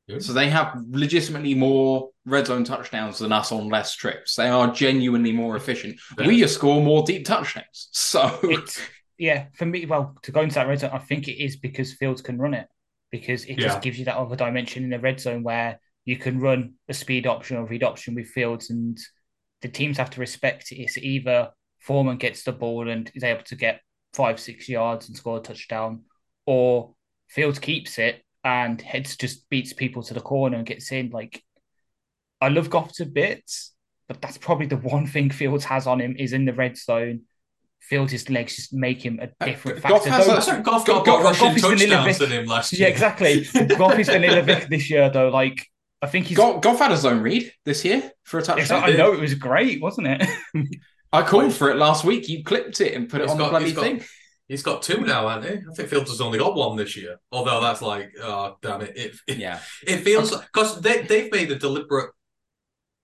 [0.09, 0.23] Good.
[0.23, 4.35] So they have legitimately more red zone touchdowns than us on less trips.
[4.35, 5.99] They are genuinely more efficient.
[6.17, 7.89] We just score more deep touchdowns.
[7.91, 8.79] So It's
[9.17, 11.93] yeah, for me, well, to go into that red zone, I think it is because
[11.93, 12.67] Fields can run it.
[13.11, 13.67] Because it Yeah.
[13.69, 16.93] just gives you that other dimension in the red zone where you can run a
[16.93, 18.97] speed option or read option with Fields and
[19.61, 20.77] the teams have to respect it.
[20.81, 23.81] It's either Foreman gets the ball and is able to get
[24.13, 26.03] five, six yards and score a touchdown,
[26.45, 26.95] or
[27.29, 31.09] Fields keeps it and heads just beats people to the corner and gets in.
[31.09, 31.43] Like
[32.39, 33.73] I love Goff to bits,
[34.07, 37.21] but that's probably the one thing Fields has on him is in the red zone.
[37.81, 40.09] Fields' his legs just make him a uh, different Goff factor.
[40.09, 42.29] has Don't- a- That's Goff Goff- got Goff- more rushing Goff is vanilla touchdowns Vick.
[42.29, 42.79] than him last year.
[42.81, 42.93] yeah, year.
[42.93, 43.65] exactly.
[43.77, 45.29] Goff is vanilla Vick this year though.
[45.29, 45.65] Like
[46.01, 46.37] I think he's.
[46.37, 48.69] Goff, Goff had a zone read this year for a Yes.
[48.71, 50.27] I know it was great, wasn't it?
[51.13, 52.27] I called for it last week.
[52.27, 54.03] You clipped it and put it on got- the bloody he's got- thing.
[54.49, 55.59] He's got two now, hasn't he?
[55.69, 57.17] I think Fields has only got one this year.
[57.33, 58.93] Although that's like, oh damn it!
[58.95, 59.59] It, it, Yeah.
[59.85, 62.11] it feels because they they've made a deliberate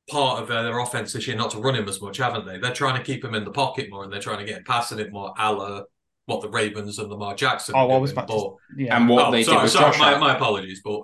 [0.09, 2.57] part of uh, their offense this year not to run him as much, haven't they?
[2.57, 4.63] They're trying to keep him in the pocket more, and they're trying to get him
[4.65, 5.81] passing it more, a la
[6.25, 7.75] what the Ravens and Lamar Jackson.
[7.75, 8.95] Oh, are I was doing, about to- yeah.
[8.97, 10.19] And what oh, they sorry, did with sorry, Josh my, Allen.
[10.21, 11.01] my apologies, but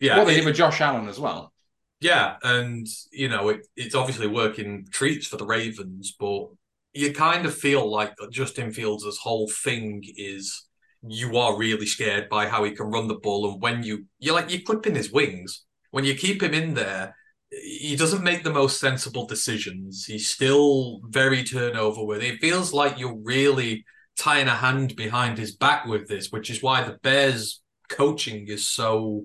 [0.00, 1.52] yeah, what they it- did with Josh Allen as well.
[2.00, 6.46] Yeah, and you know it, it's obviously working treats for the Ravens, but
[6.94, 10.66] you kind of feel like Justin Fields' whole thing is
[11.06, 14.34] you are really scared by how he can run the ball, and when you you're
[14.34, 17.14] like you're clipping his wings when you keep him in there.
[17.60, 20.06] He doesn't make the most sensible decisions.
[20.06, 22.22] He's still very turnover with.
[22.22, 23.84] It feels like you're really
[24.18, 28.68] tying a hand behind his back with this, which is why the Bears coaching is
[28.68, 29.24] so,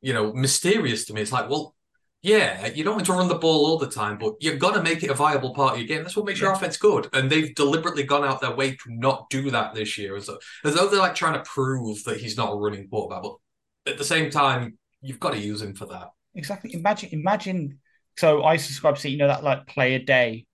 [0.00, 1.22] you know, mysterious to me.
[1.22, 1.74] It's like, well,
[2.22, 4.82] yeah, you don't want to run the ball all the time, but you've got to
[4.82, 6.02] make it a viable part of your game.
[6.02, 7.08] That's what makes your offense good.
[7.12, 10.38] And they've deliberately gone out their way to not do that this year, as though,
[10.64, 13.22] as though they're like trying to prove that he's not a running quarterback.
[13.22, 16.08] But at the same time, you've got to use him for that.
[16.36, 16.74] Exactly.
[16.74, 17.78] Imagine, imagine.
[18.16, 20.46] So I subscribe to you know that like play a day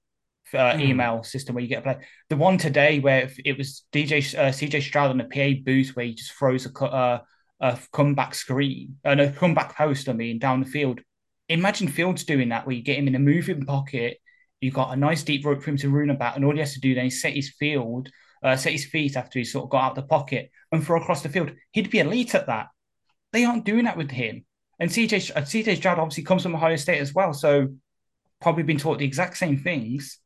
[0.55, 0.81] uh, Hmm.
[0.81, 1.97] email system where you get a play.
[2.29, 6.07] The one today where it was DJ uh, CJ Stroud on a PA booth where
[6.07, 7.19] he just throws a uh,
[7.61, 10.09] a comeback screen and a comeback post.
[10.09, 11.01] I mean down the field.
[11.49, 14.19] Imagine Fields doing that where you get him in a moving pocket.
[14.61, 16.75] You've got a nice deep rope for him to run about, and all he has
[16.75, 18.09] to do then is set his field,
[18.43, 21.23] uh, set his feet after he sort of got out the pocket and throw across
[21.23, 21.51] the field.
[21.73, 22.69] He'd be elite at that.
[23.33, 24.45] They aren't doing that with him.
[24.83, 27.69] And CJ uh, CJ Stroud obviously comes from Ohio State as well, so
[28.41, 30.19] probably been taught the exact same things.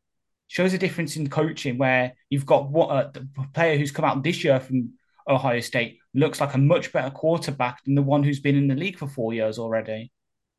[0.46, 4.22] Shows a difference in coaching where you've got what uh, the player who's come out
[4.22, 4.94] this year from
[5.28, 8.74] Ohio State looks like a much better quarterback than the one who's been in the
[8.74, 10.10] league for four years already.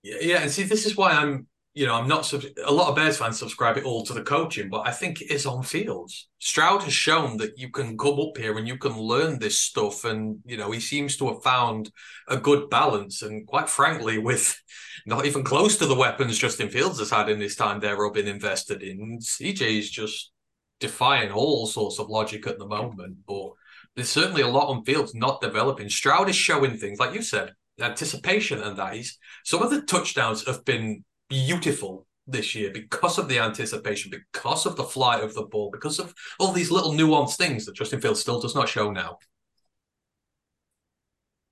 [0.04, 2.34] Yeah, yeah, and see, this is why I'm, you know, I'm not.
[2.65, 5.30] A lot of Bears fans subscribe it all to the coaching, but I think it
[5.30, 6.28] is on Fields.
[6.39, 10.03] Stroud has shown that you can come up here and you can learn this stuff,
[10.03, 11.91] and you know, he seems to have found
[12.28, 13.21] a good balance.
[13.21, 14.59] And quite frankly, with
[15.05, 18.11] not even close to the weapons Justin Fields has had in his time there or
[18.11, 20.32] been invested in, CJ is just
[20.80, 23.17] defying all sorts of logic at the moment.
[23.28, 23.51] But
[23.95, 25.89] there's certainly a lot on Fields not developing.
[25.89, 28.95] Stroud is showing things like you said, anticipation and that.
[28.95, 34.65] He's some of the touchdowns have been beautiful this year because of the anticipation, because
[34.65, 38.01] of the flight of the ball, because of all these little nuanced things that Justin
[38.01, 39.17] Fields still does not show now.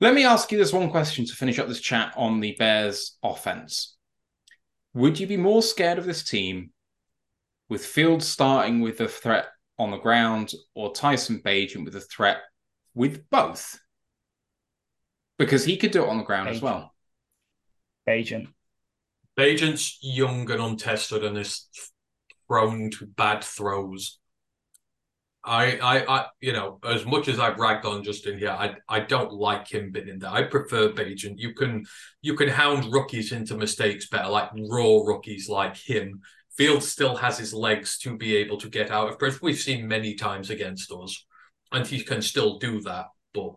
[0.01, 3.17] Let me ask you this one question to finish up this chat on the Bears
[3.23, 3.95] offense.
[4.93, 6.71] Would you be more scared of this team
[7.69, 9.47] with Fields starting with a threat
[9.79, 12.37] on the ground or Tyson Bagent with a threat
[12.93, 13.79] with both?
[15.37, 16.93] Because he could do it on the ground as well.
[18.07, 18.47] Bagent.
[19.37, 21.67] Agent's young and untested and is
[22.47, 24.19] prone to bad throws.
[25.43, 29.01] I, I, I, you know, as much as I've ragged on Justin here, I, I
[29.01, 30.31] don't like him being in there.
[30.31, 31.37] I prefer Bagent.
[31.37, 31.85] You can,
[32.21, 36.21] you can hound rookies into mistakes better, like raw rookies like him.
[36.57, 39.39] Fields still has his legs to be able to get out of pressure.
[39.41, 41.25] We've seen many times against us,
[41.71, 43.07] and he can still do that.
[43.33, 43.55] But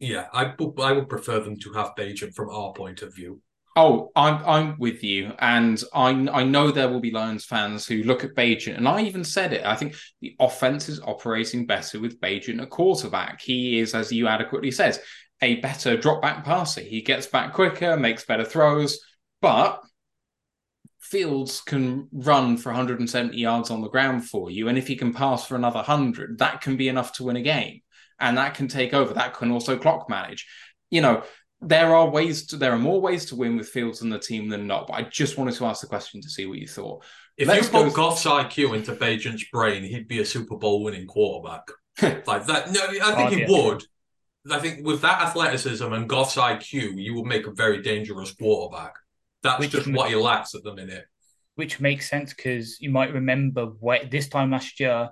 [0.00, 3.40] yeah, I, I would prefer them to have Bagent from our point of view.
[3.82, 8.02] Oh, I'm I'm with you, and I I know there will be Lions fans who
[8.02, 9.64] look at Bagent, and I even said it.
[9.64, 13.40] I think the offense is operating better with Bagent at quarterback.
[13.40, 14.98] He is, as you adequately said,
[15.40, 16.82] a better drop back passer.
[16.82, 19.00] He gets back quicker, makes better throws,
[19.40, 19.80] but
[21.00, 25.14] Fields can run for 170 yards on the ground for you, and if he can
[25.14, 27.80] pass for another hundred, that can be enough to win a game,
[28.18, 29.14] and that can take over.
[29.14, 30.46] That can also clock manage.
[30.90, 31.22] You know,
[31.62, 34.48] there are ways to there are more ways to win with Fields and the team
[34.48, 34.86] than not.
[34.86, 37.04] But I just wanted to ask the question to see what you thought.
[37.36, 40.82] If Let's you put go- Goff's IQ into Bagent's brain, he'd be a Super Bowl
[40.82, 41.68] winning quarterback.
[42.26, 42.70] like that.
[42.72, 43.48] No, I think Oh, he yeah.
[43.50, 43.82] would.
[44.50, 48.94] I think with that athleticism and Goff's IQ, you would make a very dangerous quarterback.
[49.42, 51.04] That's Which just ma- what he lacks at the minute.
[51.56, 55.10] which makes sense because you might remember what this time last year,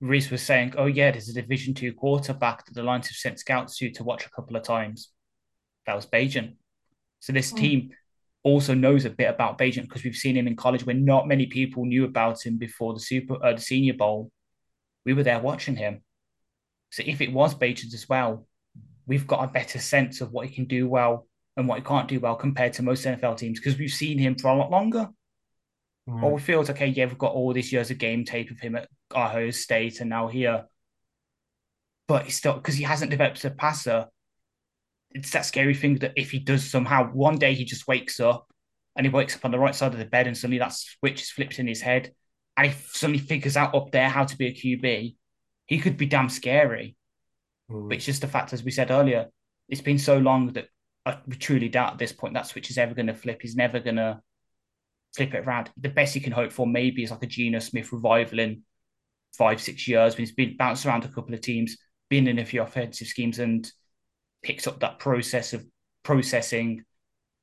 [0.00, 3.38] Reese was saying, "Oh yeah, there's a Division Two quarterback that the Lions have sent
[3.38, 5.10] scouts to to watch a couple of times."
[5.86, 6.54] That was Bagent.
[7.20, 7.90] So this team
[8.42, 11.46] also knows a bit about Bagent because we've seen him in college where not many
[11.46, 14.30] people knew about him before the Super uh, the Senior Bowl.
[15.04, 16.02] We were there watching him.
[16.90, 18.46] So if it was Bagent's as well,
[19.06, 21.26] we've got a better sense of what he can do well
[21.56, 24.36] and what he can't do well compared to most NFL teams because we've seen him
[24.36, 25.08] for a lot longer.
[26.22, 28.60] Or we feel it's okay, yeah, we've got all these years of game tape of
[28.60, 30.66] him at Ohio State and now here.
[32.06, 34.06] But he's still because he hasn't developed as a passer.
[35.14, 38.46] It's that scary thing that if he does somehow one day he just wakes up
[38.96, 41.22] and he wakes up on the right side of the bed and suddenly that switch
[41.22, 42.12] is flipped in his head
[42.56, 45.16] and he suddenly figures out up there how to be a QB,
[45.66, 46.96] he could be damn scary.
[47.70, 47.88] Mm.
[47.88, 49.26] But it's just the fact, as we said earlier,
[49.68, 50.66] it's been so long that
[51.06, 53.40] I truly doubt at this point that switch is ever going to flip.
[53.42, 54.20] He's never going to
[55.14, 55.70] flip it around.
[55.76, 58.62] The best he can hope for maybe is like a Geno Smith revival in
[59.36, 61.76] five, six years when he's been bounced around a couple of teams,
[62.08, 63.70] been in a few offensive schemes and
[64.44, 65.64] picked up that process of
[66.04, 66.84] processing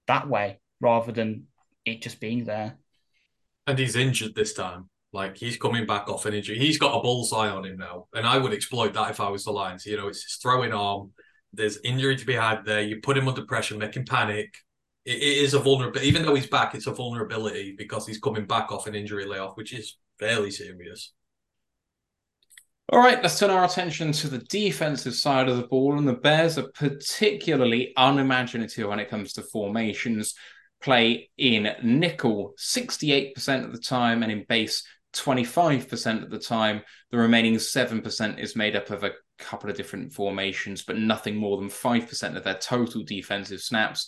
[0.07, 1.47] that way rather than
[1.83, 2.77] it just being there.
[3.67, 4.89] And he's injured this time.
[5.13, 6.57] Like he's coming back off an injury.
[6.57, 8.07] He's got a bullseye on him now.
[8.13, 9.85] And I would exploit that if I was the Lions.
[9.85, 11.11] You know, it's his throwing arm.
[11.51, 12.81] There's injury to be had there.
[12.81, 14.53] You put him under pressure, make him panic.
[15.03, 16.07] It, it is a vulnerability.
[16.07, 19.57] Even though he's back, it's a vulnerability because he's coming back off an injury layoff,
[19.57, 21.11] which is fairly serious.
[22.91, 25.97] All right, let's turn our attention to the defensive side of the ball.
[25.97, 30.35] And the Bears are particularly unimaginative when it comes to formations.
[30.81, 36.81] Play in nickel 68% of the time and in base 25% of the time.
[37.11, 41.55] The remaining 7% is made up of a couple of different formations, but nothing more
[41.55, 44.05] than 5% of their total defensive snaps.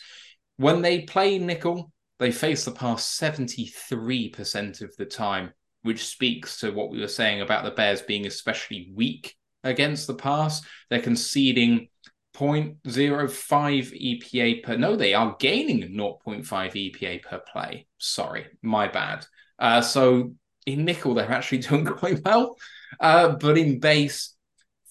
[0.57, 5.53] When they play nickel, they face the pass 73% of the time,
[5.83, 10.15] which speaks to what we were saying about the Bears being especially weak against the
[10.15, 10.61] pass.
[10.89, 11.89] They're conceding
[12.35, 14.77] 0.05 EPA per.
[14.77, 17.87] No, they are gaining 0.5 EPA per play.
[17.97, 19.25] Sorry, my bad.
[19.59, 20.33] Uh, so
[20.65, 22.57] in nickel, they're actually doing quite well.
[22.99, 24.35] Uh, but in base,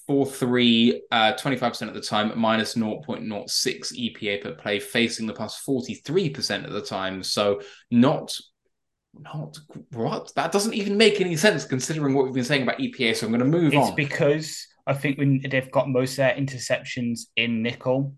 [0.07, 3.36] 4 3, uh, 25% of the time, minus 0.06
[3.93, 7.22] EPA per play, facing the pass 43% of the time.
[7.22, 8.36] So not.
[9.19, 9.59] Not
[9.93, 10.33] what?
[10.37, 13.17] That doesn't even make any sense considering what we've been saying about EPA.
[13.17, 13.89] So I'm going to move It's on.
[13.89, 18.15] It's because I think when they've got most of their interceptions in nickel,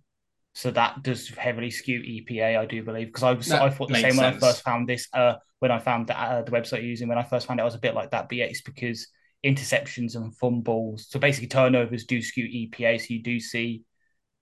[0.54, 3.08] so that does heavily skew EPA, I do believe.
[3.08, 5.08] Because I was, I thought the same when I first found this.
[5.12, 7.66] Uh, when I found that, uh, the website using, when I first found it, I
[7.66, 8.28] was a bit like that.
[8.28, 9.08] But yeah, it's because
[9.44, 13.00] interceptions and fumbles, so basically turnovers, do skew EPA.
[13.00, 13.82] So you do see,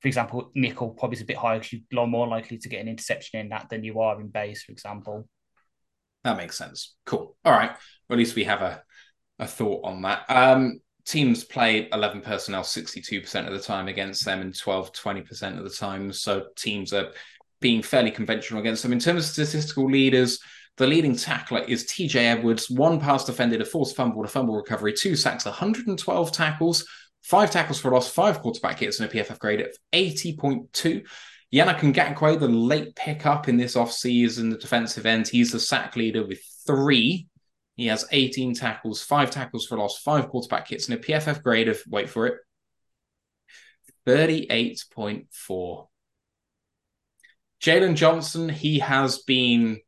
[0.00, 2.88] for example, nickel probably is a bit higher because you're more likely to get an
[2.88, 5.28] interception in that than you are in base, for example.
[6.24, 6.94] That makes sense.
[7.04, 7.36] Cool.
[7.44, 7.70] All right.
[8.08, 8.82] Well, at least we have a,
[9.38, 10.24] a thought on that.
[10.28, 15.64] Um, teams play 11 personnel 62% of the time against them and 12, 20% of
[15.64, 16.12] the time.
[16.12, 17.10] So teams are
[17.60, 18.92] being fairly conventional against them.
[18.92, 20.38] In terms of statistical leaders,
[20.76, 22.70] the leading tackler is TJ Edwards.
[22.70, 26.86] One pass defended, a forced fumble, a fumble recovery, two sacks, 112 tackles,
[27.22, 31.06] five tackles for loss, five quarterback hits, and a PFF grade of 80.2.
[31.52, 36.26] Yannick Ngakoue, the late pickup in this offseason, the defensive end, he's the sack leader
[36.26, 37.28] with three.
[37.76, 41.68] He has 18 tackles, five tackles for loss, five quarterback hits, and a PFF grade
[41.68, 42.36] of, wait for it,
[44.06, 45.86] 38.4.
[47.62, 49.80] Jaylon Johnson, he has been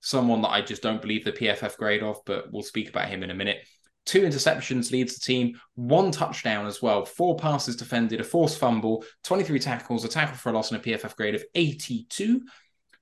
[0.00, 3.22] someone that I just don't believe the PFF grade of, but we'll speak about him
[3.22, 3.58] in a minute.
[4.04, 9.04] Two interceptions leads the team, one touchdown as well, four passes defended, a forced fumble,
[9.24, 12.42] 23 tackles, a tackle for a loss, and a PFF grade of 82.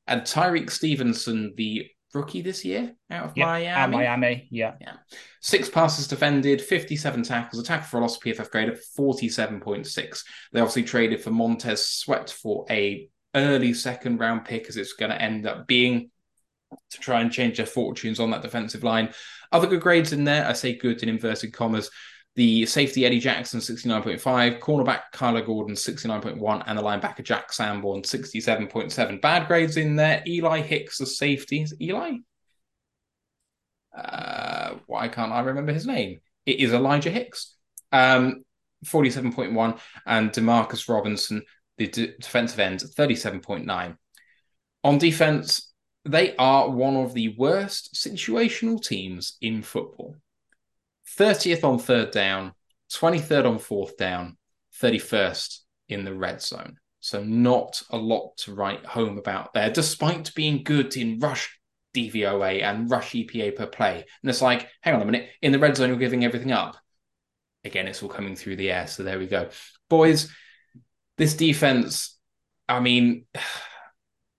[0.07, 3.69] And Tyrique Stevenson, the rookie this year out of Yeah, Miami.
[3.69, 4.73] At Miami, yeah.
[5.41, 10.25] Six passes defended, 57 tackles, a tackle for a loss, PFF grade of 47.6.
[10.53, 15.11] They obviously traded for Montez Sweat for a early second round pick as it's going
[15.11, 16.11] to end up being
[16.91, 19.13] to try and change their fortunes on that defensive line.
[19.53, 21.91] Other good grades in there, I say good in inverted commas.
[22.37, 29.21] The safety Eddie Jackson 69.5, cornerback Kyler Gordon 69.1, and the linebacker Jack Sanborn 67.7.
[29.21, 30.23] Bad grades in there.
[30.27, 31.67] Eli Hicks, the safety.
[31.81, 32.19] Eli?
[33.97, 36.21] Uh, why can't I remember his name?
[36.47, 37.57] It is Elijah Hicks.
[37.91, 38.45] Um,
[38.85, 41.43] 47.1, and Demarcus Robinson,
[41.77, 43.97] the defensive end, 37.9.
[44.85, 45.70] On defense,
[46.05, 50.17] they are one of the worst situational teams in football.
[51.19, 52.53] 30th on third down,
[52.93, 54.37] 23rd on fourth down,
[54.83, 56.77] 31st in the red zone.
[57.01, 61.59] So not a lot to write home about there, despite being good in rush
[61.95, 64.05] DVOA and rush EPA per play.
[64.23, 66.77] And it's like, hang on a minute, in the red zone, you're giving everything up.
[67.65, 68.87] Again, it's all coming through the air.
[68.87, 69.49] So there we go.
[69.89, 70.31] Boys,
[71.19, 72.17] this defense,
[72.69, 73.27] I mean,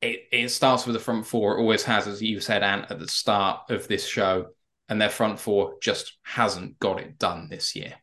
[0.01, 1.57] it, it starts with the front four.
[1.57, 4.47] It always has, as you said, Ant, at the start of this show.
[4.89, 7.93] And their front four just hasn't got it done this year.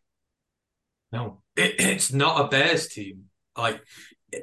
[1.12, 3.24] No, it, it's not a Bears team.
[3.56, 3.82] Like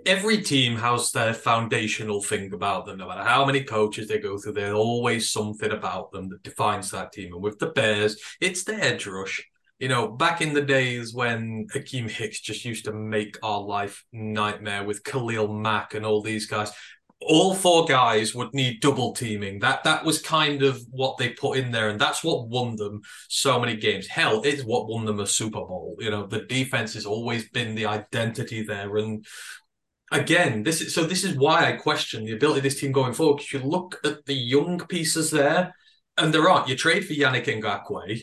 [0.05, 2.97] every team has their foundational thing about them.
[2.97, 6.91] No matter how many coaches they go through, there's always something about them that defines
[6.91, 7.33] that team.
[7.33, 9.43] And with the Bears, it's the edge rush.
[9.79, 14.05] You know, back in the days when Akiem Hicks just used to make our life
[14.13, 16.71] nightmare with Khalil Mack and all these guys,
[17.27, 19.59] all four guys would need double teaming.
[19.59, 23.01] That that was kind of what they put in there, and that's what won them
[23.29, 24.07] so many games.
[24.07, 25.95] Hell, it's what won them a Super Bowl.
[25.99, 29.25] You know, the defense has always been the identity there, and
[30.11, 31.03] again, this is so.
[31.03, 33.37] This is why I question the ability of this team going forward.
[33.37, 35.73] Because you look at the young pieces there,
[36.17, 36.69] and there aren't.
[36.69, 38.21] You trade for Yannick Ngakoue,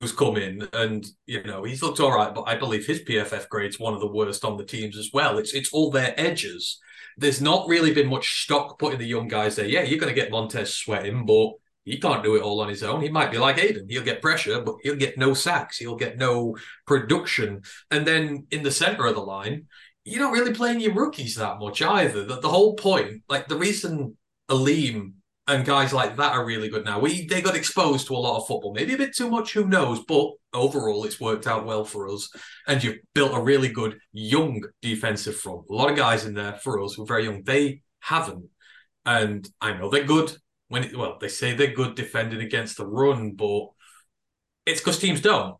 [0.00, 3.48] who's come in and you know he's looked all right, but I believe his PFF
[3.48, 5.38] grade's one of the worst on the teams as well.
[5.38, 6.78] It's it's all their edges.
[7.16, 9.66] There's not really been much stock put in the young guys there.
[9.66, 11.52] Yeah, you're going to get Montez sweating, but
[11.84, 13.00] he can't do it all on his own.
[13.00, 13.88] He might be like Aidan.
[13.88, 15.78] He'll get pressure, but he'll get no sacks.
[15.78, 16.56] He'll get no
[16.86, 17.62] production.
[17.90, 19.66] And then in the center of the line,
[20.04, 22.24] you're not really playing your rookies that much either.
[22.24, 24.16] The, the whole point, like the reason
[24.48, 25.14] Alim
[25.50, 27.00] and guys like that are really good now.
[27.00, 29.66] We they got exposed to a lot of football, maybe a bit too much, who
[29.66, 30.04] knows?
[30.06, 32.30] But overall, it's worked out well for us,
[32.68, 35.64] and you've built a really good young defensive front.
[35.68, 37.42] A lot of guys in there for us who are very young.
[37.42, 38.48] They haven't,
[39.04, 40.36] and I know they're good
[40.68, 43.70] when it, well they say they're good defending against the run, but
[44.66, 45.56] it's because teams don't.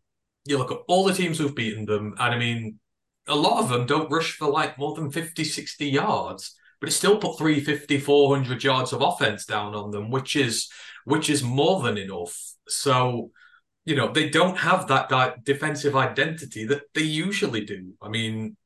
[0.47, 2.79] You look at all the teams who've beaten them, and I mean,
[3.27, 6.93] a lot of them don't rush for like more than 50, 60 yards but it
[6.93, 10.71] still put 350, 400 yards of offense down on them, which is
[11.05, 12.39] which is more than enough.
[12.69, 13.31] So,
[13.85, 17.95] you know, they don't have that di- defensive identity that they usually do.
[18.01, 18.57] I mean,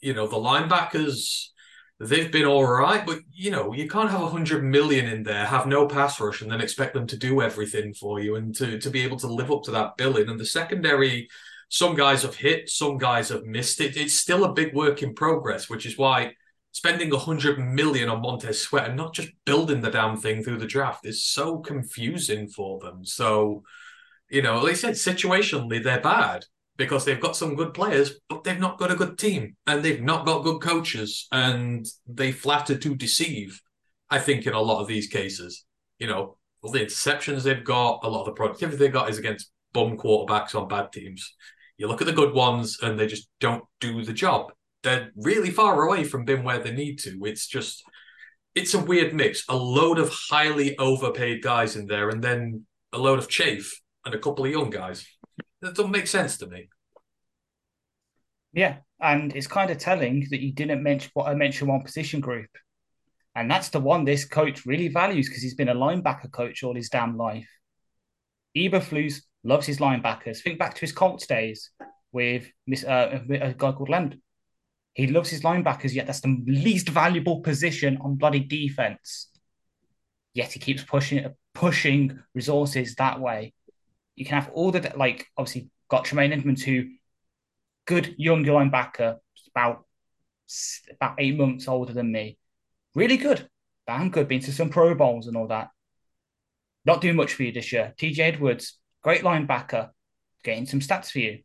[0.00, 1.48] you know, the linebackers
[2.00, 5.46] they've been all right, but you know, you can't have a hundred million in there,
[5.46, 8.78] have no pass rush, and then expect them to do everything for you and to
[8.78, 10.28] to be able to live up to that billing.
[10.28, 11.28] And the secondary,
[11.68, 13.96] some guys have hit, some guys have missed it.
[13.96, 16.34] It's still a big work in progress, which is why
[16.74, 20.58] spending a hundred million on Montez Sweat and not just building the damn thing through
[20.58, 23.04] the draft is so confusing for them.
[23.04, 23.62] So,
[24.28, 26.44] you know, I said, situationally they're bad
[26.76, 30.02] because they've got some good players, but they've not got a good team and they've
[30.02, 33.62] not got good coaches and they flatter to deceive.
[34.10, 35.64] I think in a lot of these cases,
[36.00, 39.18] you know, all the interceptions they've got, a lot of the productivity they've got is
[39.18, 41.36] against bum quarterbacks on bad teams.
[41.76, 44.50] You look at the good ones and they just don't do the job
[44.84, 47.18] they're really far away from being where they need to.
[47.24, 47.82] It's just
[48.54, 49.44] it's a weird mix.
[49.48, 54.14] A load of highly overpaid guys in there, and then a load of chafe and
[54.14, 55.04] a couple of young guys.
[55.62, 56.68] That doesn't make sense to me.
[58.52, 62.20] Yeah, and it's kind of telling that you didn't mention what I mentioned one position
[62.20, 62.50] group,
[63.34, 66.74] and that's the one this coach really values because he's been a linebacker coach all
[66.74, 67.48] his damn life.
[68.56, 70.42] Eberflus loves his linebackers.
[70.42, 71.70] Think back to his Colts days
[72.12, 72.46] with
[72.86, 74.18] uh, a guy called Land,
[74.94, 79.28] he loves his linebackers, yet that's the least valuable position on bloody defense.
[80.32, 83.54] Yet he keeps pushing pushing resources that way.
[84.16, 86.86] You can have all the like obviously got Tremaine Edmunds, who
[87.86, 89.16] good young linebacker,
[89.54, 89.84] about
[90.92, 92.38] about eight months older than me,
[92.94, 93.48] really good,
[93.88, 95.70] damn good, been to some Pro Bowls and all that.
[96.84, 97.94] Not doing much for you this year.
[97.98, 99.90] TJ Edwards, great linebacker,
[100.44, 101.40] getting some stats for you.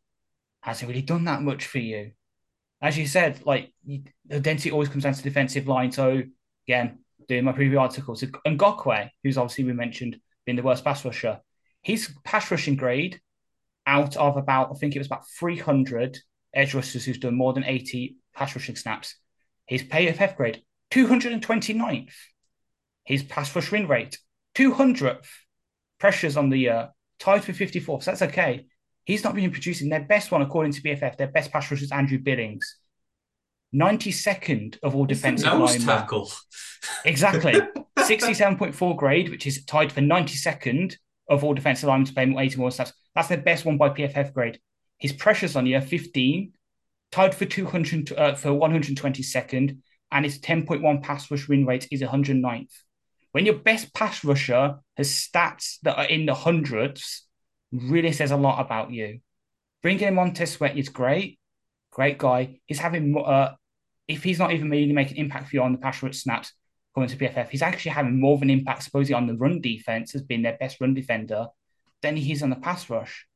[0.61, 2.11] Hasn't really done that much for you
[2.81, 5.91] as you said, like the density always comes down to defensive line.
[5.91, 6.23] So
[6.67, 11.39] again, doing my previous articles, Ngakoue, who's obviously we mentioned being the worst pass rusher,
[11.81, 13.19] his pass rushing grade
[13.85, 16.17] out of about I think it was about 300
[16.53, 19.15] edge rushers who's done more than 80 pass rushing snaps.
[19.65, 22.13] His PFF grade 229th.
[23.03, 24.17] His pass rush win rate
[24.55, 25.27] 200th.
[25.99, 26.89] Pressures on the year
[27.19, 28.03] tied for 54th.
[28.03, 28.65] So that's okay.
[29.09, 31.17] He's not been producing their best one, according to PFF.
[31.17, 32.75] Their best pass rusher is Andrew Billings.
[33.73, 35.87] 92nd of all defensive nose linemen.
[35.87, 36.31] tackle.
[37.05, 37.53] Exactly.
[37.97, 40.95] 67.4 grade, which is tied for 92nd
[41.27, 42.93] of all defensive linemen to play 80 more snaps.
[43.15, 44.59] That's their best one by PFF grade.
[44.99, 46.53] His pressures on year 15,
[47.11, 49.79] tied for 200 uh, for 122nd,
[50.11, 52.73] and his 10.1 pass rush win rate is 109th.
[53.31, 57.25] When your best pass rusher has stats that are in the hundreds,
[57.71, 59.19] really says a lot about you.
[59.81, 61.39] Bringing him on Montez Sweat is great,
[61.91, 62.59] great guy.
[62.65, 63.53] He's having uh,
[64.07, 66.53] if he's not even really making impact for you on the pass rush snaps
[66.93, 70.15] coming to PFF, he's actually having more of an impact supposedly on the run defense
[70.15, 71.47] as being their best run defender
[72.01, 73.27] than he is on the pass rush.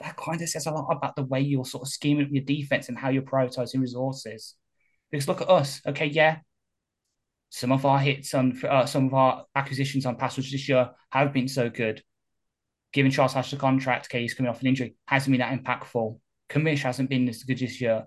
[0.00, 2.42] That kind of says a lot about the way you're sort of scheming up your
[2.42, 4.54] defense and how you're prioritizing resources.
[5.10, 6.38] Because look at us, okay, yeah,
[7.50, 10.90] some of our hits on uh, some of our acquisitions on pass rush this year
[11.10, 12.02] have been so good.
[12.94, 16.16] Given Charles Hatch the contract, okay, he's coming off an injury, hasn't been that impactful.
[16.48, 18.06] Commish hasn't been as good this year.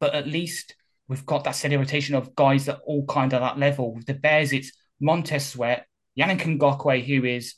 [0.00, 0.74] But at least
[1.06, 3.94] we've got that steady rotation of guys that all kind of that level.
[3.94, 5.86] With the Bears, it's Montez Sweat,
[6.18, 7.56] Yannick Ngakoue, who is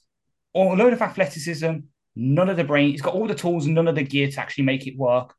[0.53, 1.75] a load of athleticism,
[2.17, 2.91] none of the brain.
[2.91, 5.35] He's got all the tools, none of the gear to actually make it work,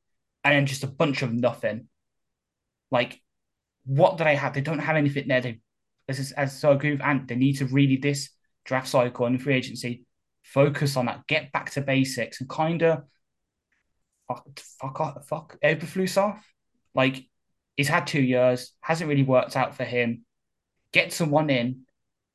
[0.46, 1.90] and then just a bunch of nothing.
[2.92, 3.22] Like,
[3.84, 4.54] what do they have?
[4.54, 5.42] They don't have anything there.
[5.42, 5.60] They,
[6.08, 8.30] as as so I agree with Ant, they need to really this
[8.64, 10.06] draft cycle and free agency
[10.44, 13.03] focus on that, get back to basics, and kind of
[14.28, 14.48] fuck
[14.80, 16.45] fuck off, fuck Eberflus off.
[16.94, 17.26] Like
[17.76, 20.26] he's had two years, hasn't really worked out for him.
[20.91, 21.82] Get someone in,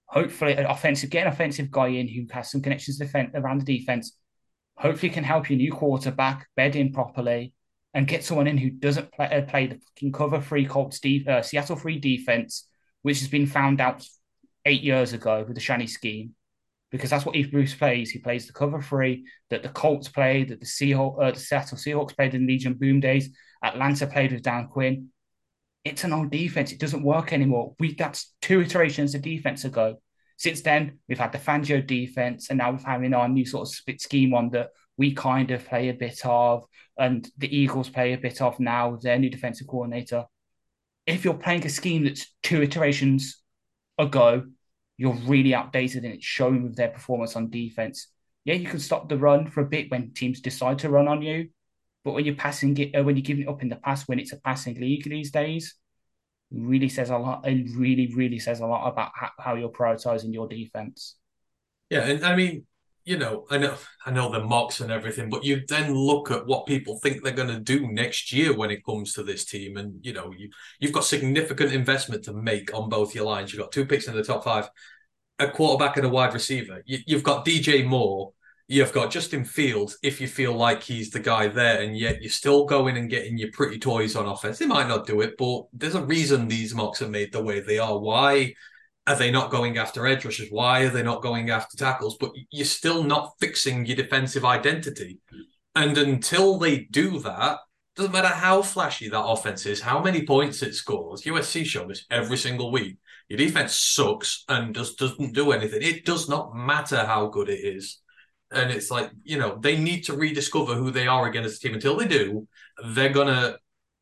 [0.07, 3.79] hopefully an offensive, get an offensive guy in who has some connections defense, around the
[3.79, 4.17] defense.
[4.77, 7.53] Hopefully, can help your new quarterback bed in properly
[7.95, 11.25] and get someone in who doesn't play, uh, play the fucking cover free Colts de-
[11.27, 12.69] uh, Seattle free defense,
[13.03, 14.07] which has been found out
[14.65, 16.35] eight years ago with the Shanny scheme.
[16.91, 18.11] Because that's what Eberflus plays.
[18.11, 21.77] He plays the cover three that the Colts played, that the Seahawks, uh, the Seattle
[21.77, 23.29] Seahawks played in Legion Boom days.
[23.63, 25.11] Atlanta played with Dan Quinn
[25.89, 26.73] it's an old defense.
[26.73, 27.75] It doesn't work anymore.
[27.79, 30.01] We that's two iterations of defense ago.
[30.37, 33.75] Since then, we've had the Fangio defense, and now we're having our new sort of
[33.75, 36.65] split scheme one that we kind of play a bit of,
[36.97, 40.25] and the Eagles play a bit of now with their new defensive coordinator.
[41.07, 43.43] If you're playing a scheme that's two iterations
[43.97, 44.45] ago,
[44.99, 48.09] you're really outdated and it's showing with their performance on defense.
[48.45, 51.23] Yeah, you can stop the run for a bit when teams decide to run on
[51.23, 51.49] you,
[52.05, 54.19] but when you're passing it, uh, when you're giving it up in the pass, when
[54.19, 55.77] it's a passing league these days,
[56.51, 57.47] really says a lot.
[57.47, 61.17] It really, really says a lot about how you're prioritizing your defense.
[61.91, 62.67] Yeah, and I mean,
[63.09, 63.75] you know, I know,
[64.05, 67.33] I know the mocks and everything, but you then look at what people think they're
[67.33, 70.51] going to do next year when it comes to this team, and you know, you
[70.79, 73.51] you've got significant investment to make on both your lines.
[73.51, 74.69] You've got two picks in the top five,
[75.39, 76.83] a quarterback and a wide receiver.
[76.85, 78.33] You, you've got DJ Moore
[78.71, 82.31] you've got Justin Fields if you feel like he's the guy there, and yet you're
[82.31, 84.59] still going and getting your pretty toys on offense.
[84.59, 87.61] They might not do it, but there's a reason these mocks are made the way
[87.61, 87.99] they are.
[87.99, 88.53] Why
[89.09, 90.49] are they not going after edge rushers?
[90.51, 92.17] Why are they not going after tackles?
[92.19, 95.19] But you're still not fixing your defensive identity.
[95.75, 97.59] And until they do that,
[97.97, 101.23] doesn't matter how flashy that offense is, how many points it scores.
[101.23, 102.99] USC show this every single week.
[103.29, 105.83] Your defense sucks and just doesn't do anything.
[105.83, 108.01] It does not matter how good it is
[108.51, 111.59] and it's like you know they need to rediscover who they are again as a
[111.59, 111.75] team.
[111.75, 112.47] Until they do,
[112.89, 113.59] they're gonna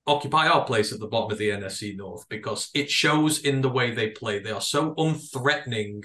[0.07, 3.69] occupy our place at the bottom of the NFC North because it shows in the
[3.69, 4.39] way they play.
[4.39, 6.05] They are so unthreatening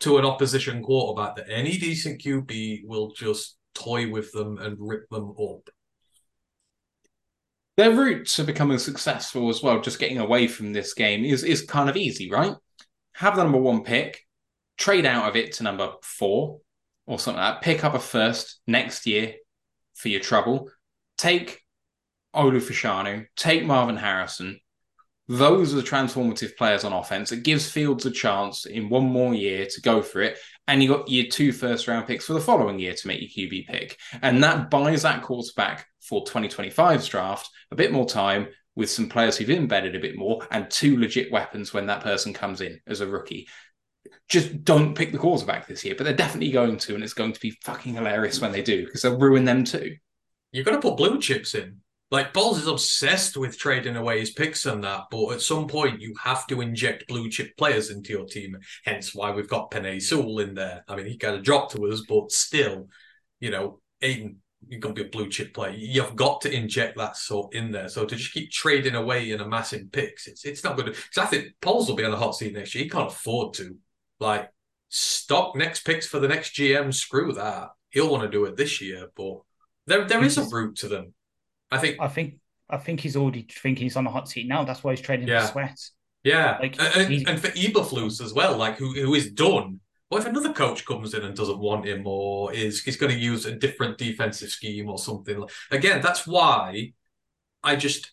[0.00, 5.08] to an opposition quarterback that any decent QB will just toy with them and rip
[5.08, 5.68] them up.
[7.76, 11.62] Their route to becoming successful as well, just getting away from this game, is is
[11.62, 12.54] kind of easy, right?
[13.12, 14.26] Have the number one pick,
[14.76, 16.60] trade out of it to number four,
[17.06, 17.62] or something like that.
[17.62, 19.34] Pick up a first next year
[19.94, 20.70] for your trouble.
[21.16, 21.62] Take
[22.34, 24.60] Olu Fashanu, take Marvin Harrison.
[25.28, 27.32] Those are the transformative players on offense.
[27.32, 30.38] It gives Fields a chance in one more year to go for it.
[30.66, 33.48] And you got your two first round picks for the following year to make your
[33.48, 33.98] QB pick.
[34.22, 39.36] And that buys that quarterback for 2025's draft a bit more time with some players
[39.36, 43.00] who've embedded a bit more and two legit weapons when that person comes in as
[43.00, 43.48] a rookie
[44.28, 47.32] just don't pick the quarterback this year, but they're definitely going to, and it's going
[47.32, 49.96] to be fucking hilarious when they do because they'll ruin them too.
[50.52, 51.80] You've got to put blue chips in.
[52.10, 56.00] Like Poles is obsessed with trading away his picks and that, but at some point
[56.00, 58.56] you have to inject blue chip players into your team.
[58.84, 60.84] Hence why we've got Penei Sewell in there.
[60.88, 62.88] I mean, he kind of dropped to us, but still,
[63.40, 65.74] you know, Aidan, you're going to be a blue chip player.
[65.76, 67.88] You've got to inject that sort in there.
[67.88, 70.86] So to just keep trading away and amassing picks, it's it's not good.
[70.86, 72.84] Because I think Poles will be on the hot seat next year.
[72.84, 73.76] He can't afford to.
[74.18, 74.50] Like,
[74.88, 76.92] stock next picks for the next GM.
[76.92, 77.68] Screw that.
[77.90, 79.38] He'll want to do it this year, but
[79.86, 81.14] there there is a route to them.
[81.70, 81.96] I think.
[82.00, 82.34] I think.
[82.70, 84.62] I think he's already thinking he's on the hot seat now.
[84.64, 85.46] That's why he's trading Yeah.
[85.46, 85.78] for Sweat.
[86.24, 89.80] Yeah, Like, and, he- and for Eberflus as well, like who who is done.
[90.10, 93.18] What if another coach comes in and doesn't want him, or is he's going to
[93.18, 95.44] use a different defensive scheme or something?
[95.70, 96.92] Again, that's why
[97.62, 98.10] I just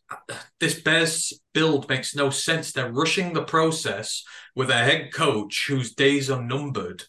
[0.59, 2.71] this Bears build makes no sense.
[2.71, 4.23] They're rushing the process
[4.55, 7.03] with a head coach whose days are numbered.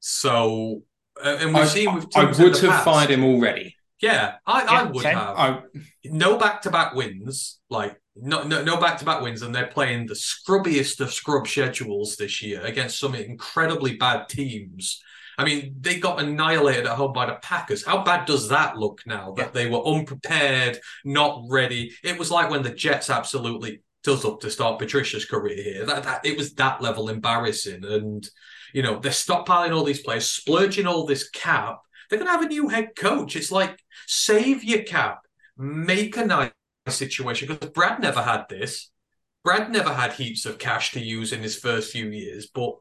[0.00, 0.82] So,
[1.24, 3.24] uh, and we've I, seen with I teams in would the have past- fired him
[3.24, 3.76] already.
[4.02, 5.16] Yeah, I, I would same.
[5.16, 5.38] have.
[5.38, 5.62] I,
[6.04, 11.12] no back-to-back wins, like no no no back-to-back wins, and they're playing the scrubbiest of
[11.12, 15.00] scrub schedules this year against some incredibly bad teams.
[15.38, 17.86] I mean, they got annihilated at home by the Packers.
[17.86, 21.92] How bad does that look now that they were unprepared, not ready?
[22.04, 25.86] It was like when the Jets absolutely does up to start Patricia's career here.
[25.86, 28.28] That, that it was that level embarrassing, and
[28.74, 31.78] you know they're stockpiling all these players, splurging all this cap.
[32.12, 33.36] They're going to have a new head coach.
[33.36, 35.20] It's like save your cap,
[35.56, 36.50] make a nice
[36.86, 38.90] situation because Brad never had this.
[39.42, 42.74] Brad never had heaps of cash to use in his first few years, but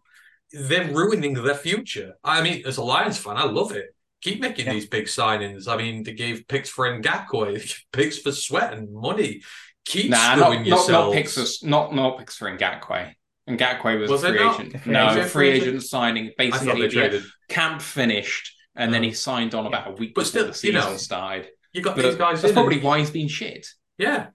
[0.51, 2.15] they're ruining their future.
[2.25, 3.95] I mean, as a Lions fan, I love it.
[4.19, 4.73] Keep making Yeah.
[4.73, 5.65] these big signings.
[5.65, 9.43] I mean, they gave picks for Ngakoue, picks for Sweat and money.
[9.85, 13.13] Keep nah, screwing not, not, not picks for not not picks for Ngakoue.
[13.49, 14.85] Ngakoue was, Was a free agent.
[14.85, 15.67] No, free agent?
[15.69, 16.31] agent signing.
[16.37, 20.13] I thought they Basically, yeah, camp finished, and then he signed on about a week
[20.15, 21.49] But before still, the you season know, started.
[21.73, 22.55] You got But these guys that's in.
[22.55, 23.67] probably and- why he's been shit.
[23.97, 24.27] Yeah.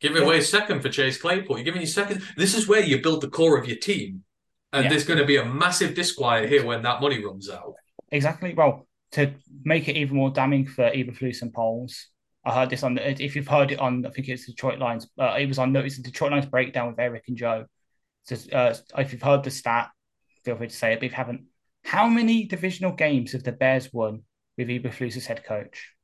[0.00, 1.56] Give it away a second for Chase Claypool.
[1.58, 2.22] You're giving you second.
[2.36, 4.24] This is where you build the core of your team.
[4.72, 4.90] And Yeah.
[4.90, 7.74] there's going to be a massive disquiet here when that money runs out.
[8.12, 8.54] Exactly.
[8.54, 9.32] Well, to
[9.64, 12.08] make it even more damning for Eberflus and Poles,
[12.44, 12.94] I heard this on.
[12.94, 15.08] the- If you've heard it on, I think it's Detroit Lions.
[15.18, 15.74] Uh, it was on.
[15.74, 17.64] It's the Detroit Lions breakdown with Eric and Joe.
[18.24, 19.90] So, uh, if you've heard the stat,
[20.44, 21.00] feel free to say it.
[21.00, 21.44] But if you haven't,
[21.88, 24.22] how many divisional games have the Bears won
[24.58, 25.94] with Eberflus as head coach?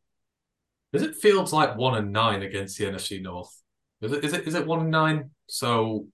[0.94, 3.55] Is it Fields like one and nine against the NFC North?
[4.01, 4.24] Is it?
[4.24, 4.48] Is it?
[4.48, 5.31] Is it one and nine?
[5.47, 6.06] So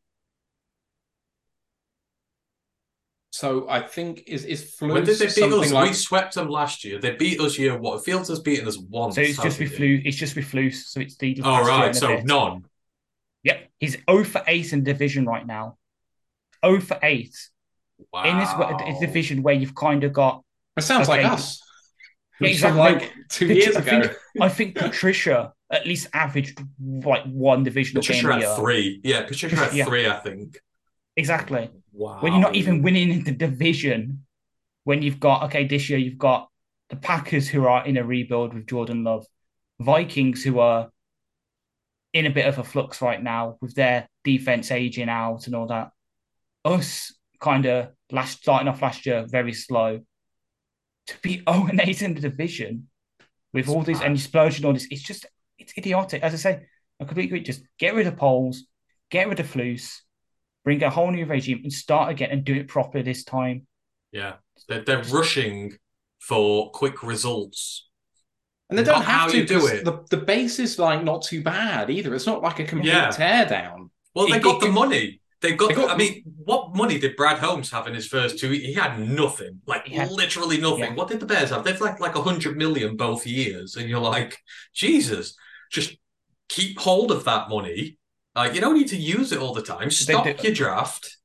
[3.32, 5.88] So I think is is when did they beat something us?
[5.88, 6.98] We swept them last year.
[6.98, 8.04] They beat us year what?
[8.04, 9.14] Fields has beaten us once.
[9.14, 9.76] So it's just with he?
[9.76, 10.02] flu.
[10.04, 10.74] It's just with Flus.
[10.88, 11.40] So it's the.
[11.44, 12.26] Oh right, so bit.
[12.26, 12.64] none.
[13.44, 15.78] Yep, he's 0 for 8 in division right now.
[16.66, 17.34] 0 for 8
[18.12, 18.24] Wow.
[18.24, 20.42] in this a division where you've kind of got.
[20.76, 21.22] it sounds Okay.
[21.22, 21.60] like us.
[22.40, 22.80] Yeah, exactly.
[22.80, 23.90] like two years I ago.
[24.02, 29.00] think, I think Patricia at least averaged like one divisional Patricia game a had three.
[29.04, 29.84] Yeah, Patricia had Yeah.
[29.84, 30.58] three, I think.
[31.16, 31.70] Exactly.
[31.92, 32.20] Wow.
[32.20, 34.24] When you're not even winning in the division,
[34.84, 36.48] when you've got okay, this year you've got
[36.88, 39.26] the Packers who are in a rebuild with Jordan Love,
[39.78, 40.90] Vikings who are
[42.12, 45.66] in a bit of a flux right now with their defense aging out and all
[45.68, 45.90] that.
[46.64, 50.00] Us kind of last starting off last year very slow.
[51.08, 52.88] To be 0 and 8 in the division
[53.52, 55.26] with all this and you splurging all this, it's just
[55.58, 56.22] it's idiotic.
[56.22, 56.60] As I say,
[57.00, 57.40] I completely agree.
[57.42, 58.64] Just get rid of Poles,
[59.10, 59.96] get rid of flus,
[60.64, 63.66] bring a whole new regime and start again and do it properly this time.
[64.12, 64.34] Yeah,
[64.68, 65.72] they're, they're rushing
[66.20, 67.88] for quick results.
[68.68, 69.84] And they don't Not how have to you do 'cause it.
[69.84, 72.14] The, the base is like not too bad either.
[72.14, 73.10] It's not like a complete Yeah.
[73.10, 73.90] tear down.
[74.14, 75.20] Well, they It- got it the could- money.
[75.40, 75.68] They've got.
[75.70, 78.50] They got- I mean, what money did Brad Holmes have in his first two?
[78.50, 79.60] He had nothing.
[79.66, 80.80] Like He had- literally nothing.
[80.80, 80.94] Yeah.
[80.94, 81.64] What did the Bears have?
[81.64, 84.38] They've like like a hundred million both years, and you're like,
[84.74, 85.34] Jesus,
[85.70, 85.96] just
[86.48, 87.96] keep hold of that money.
[88.34, 89.90] Like you don't need to use it all the time.
[89.90, 91.16] Stop do- your draft.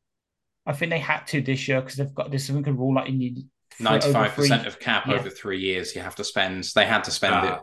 [0.66, 3.18] I think they had to this year because they've got this something rule like you
[3.18, 5.16] need for Ninety-five percent of cap Yeah.
[5.16, 6.64] over three years you have to spend.
[6.74, 7.56] They had to spend Ah.
[7.56, 7.62] it.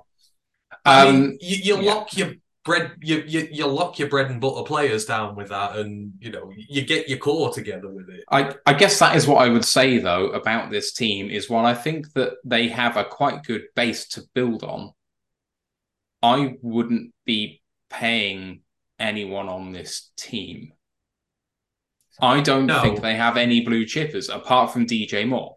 [0.84, 1.94] I Um, mean, you, you yeah.
[1.94, 2.34] lock your
[2.64, 6.30] bread, you, you you lock your bread and butter players down with that, and you
[6.30, 8.24] know you get your core together with it.
[8.30, 11.66] I, I guess that is what I would say though about this team is while
[11.66, 14.92] I think that they have a quite good base to build on,
[16.22, 17.60] I wouldn't be
[17.90, 18.60] paying
[18.98, 20.72] anyone on this team.
[22.20, 22.80] I don't No.
[22.82, 25.56] think they have any blue chippers apart from DJ Moore.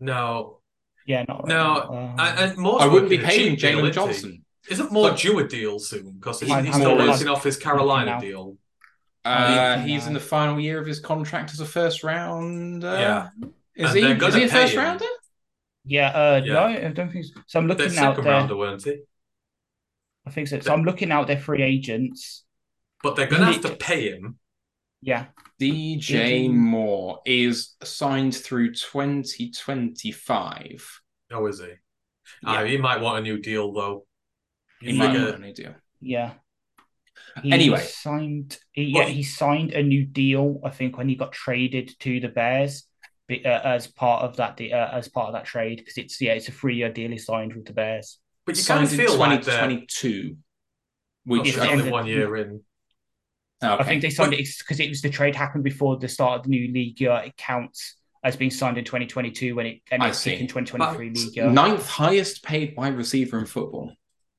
[0.00, 0.60] No,
[1.06, 3.92] Yeah, not No, Uh, and, and Moore's I wouldn't be paying cheap Jaylon isn't?
[3.92, 4.44] Johnson.
[4.68, 6.12] Isn't Moore But- due a deal soon?
[6.12, 8.56] Because he's, he's still all- working off his Carolina deal.
[9.24, 12.82] Uh, he's in the final year of his contract as a first round.
[12.82, 13.28] Yeah.
[13.76, 14.26] Is And he?
[14.26, 14.80] Is he a first him.
[14.80, 15.04] rounder?
[15.84, 16.52] yeah, uh, Yeah.
[16.54, 17.32] no, I don't think so.
[17.46, 18.32] So I'm They're looking out second there.
[18.32, 19.00] rounder, weren't they?
[20.26, 20.58] I think so.
[20.60, 22.44] So I'm looking out their free agents.
[23.02, 24.38] But they're going to have to pay him.
[25.02, 25.26] Yeah,
[25.60, 26.50] DJ.
[26.52, 31.00] Moore is signed through 2025.
[31.32, 31.66] Oh, is he?
[31.66, 31.72] Yeah.
[32.44, 34.04] Ah, he might want a new deal though.
[34.80, 35.74] He You might figure- want a new deal.
[36.00, 36.32] yeah.
[37.42, 37.80] He Anyway.
[37.80, 38.58] signed.
[38.72, 40.60] He, Well, yeah, he signed a new deal.
[40.64, 42.84] I think when he got traded to the Bears,
[43.30, 46.48] uh, as part of that, uh, as part of that trade, because it's yeah, it's
[46.48, 48.18] a three-year deal he signed with the Bears.
[48.46, 50.32] But you kind Signed of in feel like they're 2022.
[50.36, 50.42] oh,
[51.24, 52.62] Which so I only think, one year in.
[53.62, 53.82] okay.
[53.82, 56.42] I think they signed it because it was the trade happened before the start of
[56.44, 57.22] the new league year.
[57.24, 60.32] It counts as being signed in 2022 when it and I it's see.
[60.34, 61.50] in 2023 But league year.
[61.50, 63.94] ninth highest paid wide receiver in football.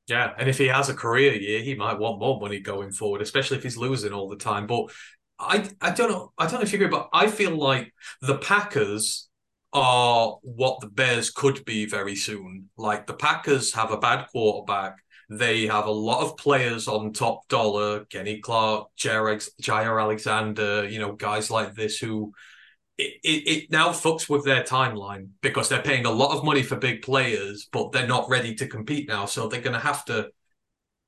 [0.07, 3.21] Yeah, and if he has a career year, he might want more money going forward,
[3.21, 4.67] especially if he's losing all the time.
[4.67, 4.91] But
[5.39, 8.37] I, I don't know, I don't know if you agree, but I feel like the
[8.37, 9.29] Packers
[9.73, 12.69] are what the Bears could be very soon.
[12.77, 14.97] Like the Packers have a bad quarterback.
[15.29, 21.13] They have a lot of players on top dollar, Kenny Clark, Jaire Alexander, you know,
[21.13, 22.33] guys like this who
[23.01, 26.75] it, it, now fucks with their timeline because they're paying a lot of money for
[26.75, 29.25] big players, but they're not ready to compete now.
[29.25, 30.29] So they're going to have to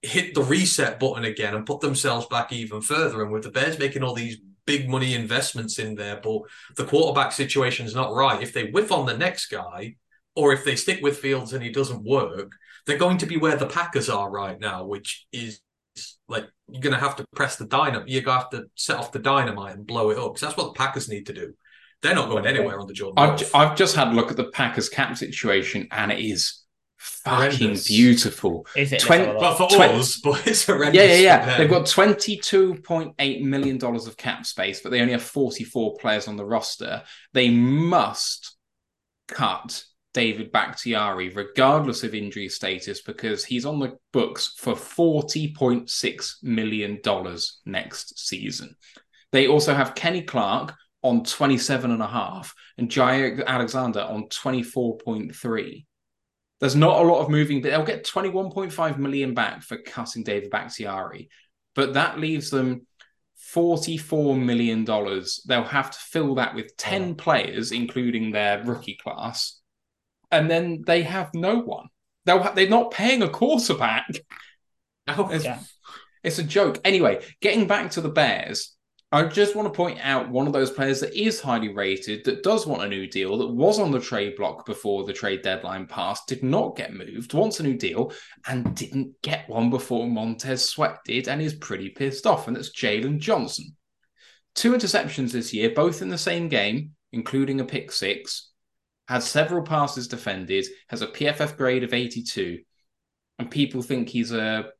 [0.01, 3.21] hit the reset button again and put themselves back even further.
[3.21, 6.41] And with the Bears making all these big money investments in there, but
[6.75, 8.41] the quarterback situation is not right.
[8.41, 9.95] If they whiff on the next guy,
[10.35, 12.51] or if they stick with Fields and he doesn't work,
[12.85, 15.61] they're going to be where the Packers are right now, which is
[16.27, 18.07] like you're going to have to press the dynamite.
[18.07, 20.57] You're going to have to set off the dynamite and blow it up because that's
[20.57, 21.53] what the Packers need to do.
[22.03, 23.15] They're not going anywhere on the Jordan.
[23.17, 26.63] I've, I've just had a look at the Packers cap situation, and it is
[26.97, 27.87] fucking horrendous.
[27.87, 28.67] beautiful.
[28.75, 28.99] Is it?
[28.99, 30.95] 20, but for 20, us, but it's horrendous.
[30.95, 31.57] Yeah, yeah, yeah.
[31.57, 35.97] They've got twenty-two point eight million dollars of cap space, but they only have forty-four
[35.97, 37.03] players on the roster.
[37.33, 38.57] They must
[39.29, 45.89] cut David Bakhtiari, regardless of injury status, because he's on the books for forty point
[45.89, 48.75] six million dollars next season.
[49.31, 55.85] They also have Kenny Clark, on 27 and a half and Jaire Alexander on 24.3.
[56.59, 60.49] There's not a lot of moving, but they'll get 21.5 million back for cutting David
[60.49, 61.29] Bakhtiari.
[61.75, 62.87] But that leaves them
[63.53, 64.85] $44 million.
[64.85, 67.13] They'll have to fill that with 10 oh.
[67.15, 69.59] players, including their rookie class.
[70.31, 71.87] And then they have no one.
[72.25, 74.07] They'll ha- they're not paying a quarterback.
[75.07, 75.59] Oh, it's, yeah.
[76.23, 76.79] it's a joke.
[76.85, 78.73] Anyway, getting back to the Bears,
[79.13, 82.41] I just want to point out one of those players that is highly rated, that
[82.41, 85.85] does want a new deal, that was on the trade block before the trade deadline
[85.85, 88.11] passed, did not get moved, wants a new deal,
[88.47, 92.73] and didn't get one before Montez Sweat did, and is pretty pissed off, and that's
[92.73, 93.75] Jaylon Johnson.
[94.55, 98.49] Two interceptions this year, both in the same game, including a pick six,
[99.07, 102.61] had several passes defended, has a PFF grade of 82,
[103.37, 104.71] and people think he's a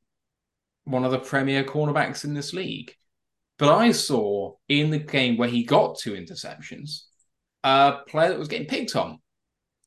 [0.85, 2.95] one of the premier cornerbacks in this league.
[3.59, 7.03] But I saw in the game where he got two interceptions,
[7.63, 9.19] a player that was getting picked on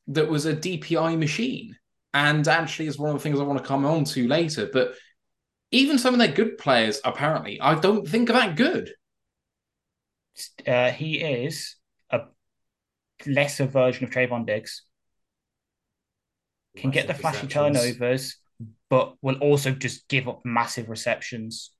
[0.07, 1.75] that was a DPI machine.
[2.13, 4.69] And actually, is one of the things I want to come on to later.
[4.71, 4.95] But
[5.71, 8.91] even some of their good players, apparently, I don't think are that good.
[10.65, 11.75] Uh, he is
[12.09, 12.21] a
[13.25, 14.83] lesser version of Trevon Diggs.
[16.77, 18.37] Can get the flashy turnovers,
[18.89, 21.71] but will also just give up massive receptions.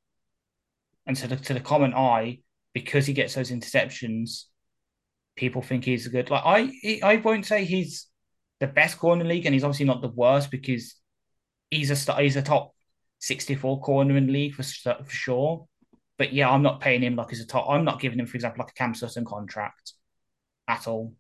[1.08, 2.40] And to the to the common eye,
[2.74, 4.44] because he gets those interceptions,
[5.38, 6.30] people think he's a good.
[6.30, 8.08] Like I, I won't say he's
[8.60, 10.96] the best corner in the league, and he's obviously not the worst because
[11.72, 12.76] he's a he's a top
[13.20, 15.68] sixty four corner in the league for for sure.
[16.18, 17.70] But yeah, I'm not paying him like he's a top.
[17.70, 19.94] I'm not giving him, for example, like a Cam Sutton contract
[20.68, 21.14] at all.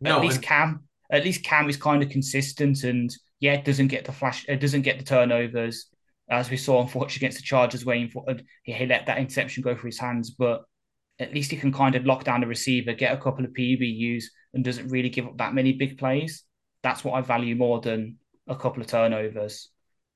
[0.00, 0.44] No, at least and...
[0.44, 4.60] Cam, at least Cam is kind of consistent, and yeah, doesn't get the flash, it
[4.60, 5.90] doesn't get the turnovers
[6.28, 8.12] as we saw unfortunately against the Chargers, where he,
[8.62, 10.64] he let that interception go through his hands, but
[11.18, 14.24] at least he can kind of lock down the receiver, get a couple of PBUs,
[14.54, 16.42] and doesn't really give up that many big plays.
[16.82, 18.16] That's what I value more than
[18.46, 19.70] a couple of turnovers.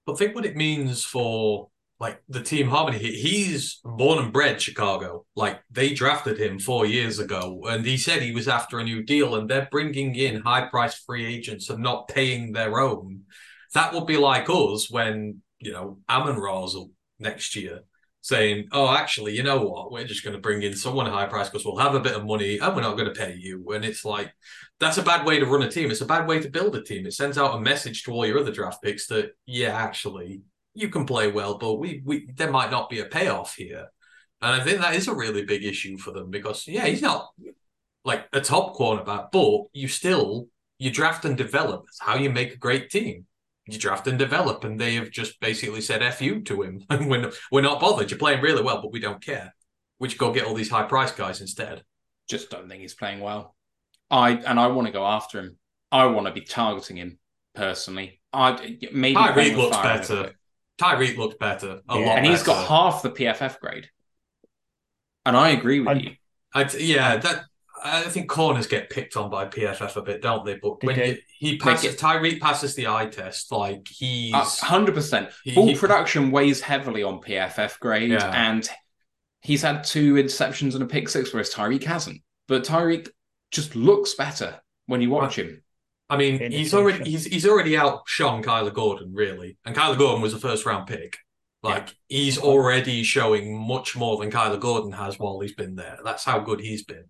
[0.06, 1.68] But think what it means for
[2.00, 2.98] like the team harmony.
[2.98, 5.26] He's born and bred Chicago.
[5.36, 9.02] Like they drafted him four years ago, and he said he was after a new
[9.02, 13.24] deal, and they're bringing in high price free agents and not paying their own.
[13.74, 17.80] That would be like us when you know, Amon Rasel next year
[18.22, 19.90] saying, oh, actually, you know what?
[19.90, 22.26] We're just going to bring in someone high price because we'll have a bit of
[22.26, 23.70] money and we're not going to pay you.
[23.70, 24.30] And it's like,
[24.78, 25.90] that's a bad way to run a team.
[25.90, 27.06] It's a bad way to build a team.
[27.06, 30.42] It sends out a message to all your other draft picks that, yeah, actually,
[30.74, 33.88] you can play well, but we, we there might not be a payoff here.
[34.42, 37.28] And I think that is a really big issue for them because, yeah, he's not
[38.04, 41.84] like a top cornerback, but you still, you draft and develop.
[41.86, 43.26] That's how you make a great team
[43.72, 46.84] you draft and develop, and they have just basically said "f you" to him.
[46.90, 48.10] we're, we're not bothered.
[48.10, 49.54] You're playing really well, but we don't care.
[49.98, 51.82] Which go get all these high price guys instead.
[52.28, 53.54] Just don't think he's playing well.
[54.10, 55.56] I and I want to go after him.
[55.92, 57.18] I want to be targeting him
[57.54, 58.20] personally.
[58.32, 60.32] I maybe Tyrique looks better.
[60.80, 61.80] Tyrique looks better.
[61.88, 62.06] A yeah.
[62.06, 62.60] lot and he's better.
[62.60, 63.90] got half the PFF grade.
[65.26, 66.10] And I agree with I, you.
[66.54, 67.44] I, yeah, that
[67.82, 70.56] I think corners get picked on by PFF a bit, don't they?
[70.56, 75.30] But when he, he passes, Tyrique passes the eye test, like he's hundred percent.
[75.54, 78.30] Full he, production weighs heavily on PFF grade, yeah.
[78.34, 78.68] and
[79.40, 82.22] he's had two interceptions and a pick six, whereas Tyrique hasn't.
[82.48, 83.08] But Tyrique
[83.50, 85.62] just looks better when you watch him.
[86.08, 90.34] I mean, he's already he's he's already outshone Kyler Gordon, really, and Kyler Gordon was
[90.34, 91.16] a first round pick.
[91.62, 92.16] Like yeah.
[92.18, 95.98] he's already showing much more than Kyler Gordon has while he's been there.
[96.02, 97.04] That's how good he's been.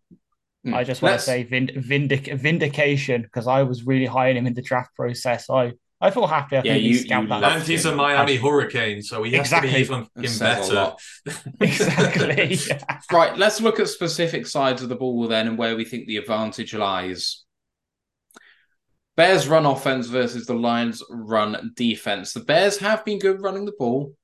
[0.67, 0.75] Mm.
[0.75, 4.37] I just want Let's- to say vind- vindic- vindication because I was really high on
[4.37, 5.49] him in the draft process.
[5.49, 5.73] I
[6.03, 6.57] I feel happy.
[6.57, 7.53] I Yeah, think you- he scalped you that.
[7.59, 9.69] And he's a Miami I- Hurricane, so he has Exactly.
[9.71, 10.75] to be even That fucking says a better.
[10.75, 11.03] lot.
[11.61, 12.59] exactly.
[13.13, 16.17] Right, let's look at specific sides of the ball then and where we think the
[16.17, 17.45] advantage lies.
[19.17, 22.33] Bears run offense versus the Lions run defense.
[22.33, 24.15] The Bears have been good running the ball,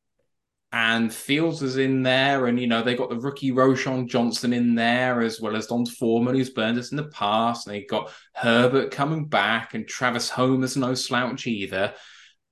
[0.72, 4.74] and Fields is in there, and you know they got the rookie Roschon Johnson in
[4.74, 8.12] there as well as Don Foreman, who's burned us in the past, and they got
[8.34, 11.94] Herbert coming back, and Travis Homer's no slouch either.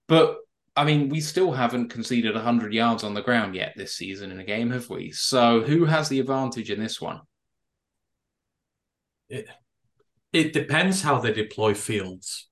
[0.07, 0.39] But
[0.77, 4.41] I mean, we still haven't conceded 100 yards on the ground yet this season in
[4.41, 5.13] a game, have we?
[5.13, 7.21] So who has the advantage in this one?
[9.29, 12.49] It depends how they deploy Fields.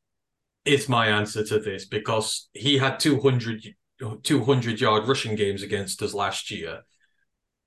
[0.64, 3.74] Is my answer to this because he had 200,
[4.22, 6.82] 200 yard rushing games against us last year.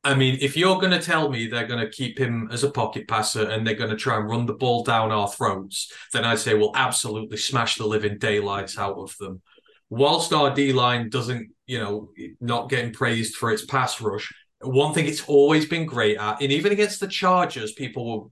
[0.04, 2.70] I mean, if you're going to tell me they're going to keep him as a
[2.70, 6.24] pocket passer and they're going to try and run the ball down our throats, then
[6.24, 9.42] I'd say we'll absolutely smash the living daylights out of them.
[9.90, 14.32] Whilst our D line doesn't, you know, not getting praised for its pass rush,
[14.62, 18.28] one thing it's always been great at, and even against the Chargers, people were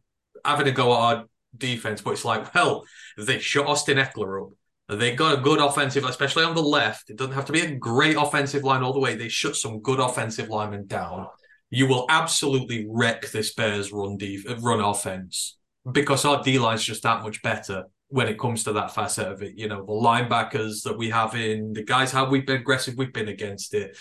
[0.46, 1.26] having a go at our
[1.58, 2.84] defense, but it's like, well,
[3.18, 4.54] they shut Austin Ekeler up.
[4.90, 7.10] They got a good offensive, especially on the left.
[7.10, 9.16] It doesn't have to be a great offensive line all the way.
[9.16, 11.28] They shut some good offensive linemen down.
[11.70, 15.58] You will absolutely wreck this Bears run def- run offense
[15.90, 19.42] because our D line's just that much better when it comes to that facet of
[19.42, 19.58] it.
[19.58, 23.14] You know, the linebackers that we have in, the guys how we've been aggressive, we've
[23.14, 23.98] been against it.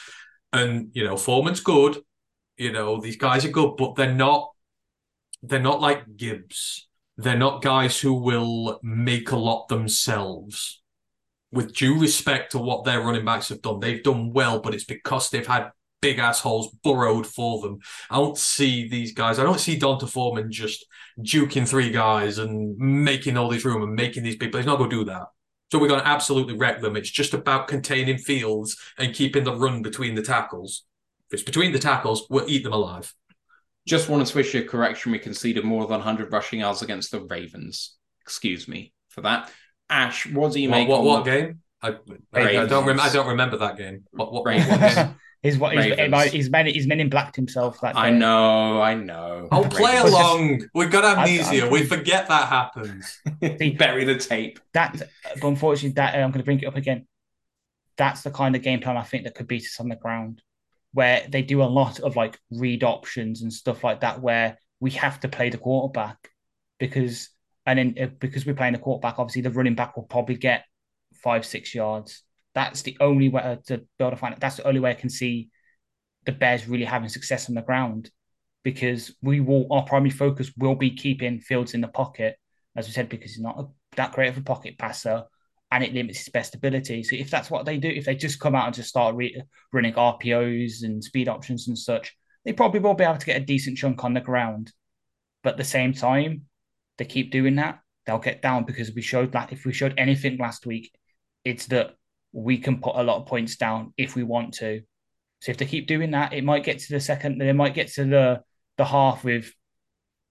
[0.52, 1.98] And, you know, Foreman's good.
[2.58, 4.50] You know, these guys are good, but they're not
[5.42, 6.88] they're not like Gibbs.
[7.16, 10.80] They're not guys who will make a lot themselves.
[11.50, 14.84] With due respect to what their running backs have done, they've done well, but it's
[14.84, 15.70] because they've had
[16.00, 17.78] big assholes burrowed for them.
[18.10, 19.38] I don't see these guys.
[19.38, 20.86] I don't see D'Onta Foreman just
[21.20, 24.64] juking three guys and making all this room and making these big plays.
[24.64, 25.26] He's not going to do that.
[25.70, 26.96] So we're going to absolutely wreck them.
[26.96, 30.84] It's just about containing Fields and keeping the run between the tackles.
[31.28, 33.14] If it's between the tackles, we'll eat them alive.
[33.86, 35.12] Just want to switch a correction.
[35.12, 37.96] We conceded more than 100 rushing yards against the Ravens.
[38.20, 39.50] Excuse me for that.
[39.90, 40.88] Ash, what do you What, make?
[40.88, 41.58] what, on what the- game?
[41.84, 41.96] I,
[42.32, 44.04] I, I don't rem- I don't remember that game.
[44.12, 45.16] What, what, what game?
[45.42, 47.80] he's what he's, he's men he's men in blacked himself.
[47.80, 49.48] That I know, I know.
[49.50, 50.10] Oh, play Ravens.
[50.10, 50.68] along.
[50.74, 51.66] We've got amnesia.
[51.66, 53.18] I- we forget that happens.
[53.40, 54.60] Bury the tape.
[54.74, 54.96] That,
[55.40, 57.08] but unfortunately, that I'm going to bring it up again.
[57.96, 60.40] That's the kind of game plan I think that could beat us on the ground,
[60.92, 64.90] where they do a lot of like read options and stuff like that, where we
[64.92, 66.16] have to play the quarterback
[66.78, 67.30] because
[67.66, 70.64] and then uh, because we're playing the quarterback, obviously the running back will probably get
[71.14, 72.22] five six yards.
[72.54, 74.40] That's the only way uh, to be able to find it.
[74.40, 75.50] That's the only way I can see
[76.24, 78.10] the Bears really having success on the ground
[78.62, 82.36] because we will our primary focus will be keeping Fields in the pocket,
[82.76, 83.66] as we said, because he's not a,
[83.96, 85.24] that great of a pocket passer
[85.72, 87.02] and it limits his best ability.
[87.02, 89.42] So if that's what they do, if they just come out and just start re-
[89.72, 93.44] running RPOs and speed options and such, they probably will be able to get a
[93.44, 94.70] decent chunk on the ground.
[95.42, 96.42] But at the same time,
[96.98, 100.36] they keep doing that, they'll get down because we showed that if we showed anything
[100.36, 100.92] last week,
[101.42, 101.96] it's that
[102.32, 104.82] we can put a lot of points down if we want to.
[105.40, 107.88] So if they keep doing that, it might get to the second, they might get
[107.94, 108.42] to the
[108.76, 109.52] the half with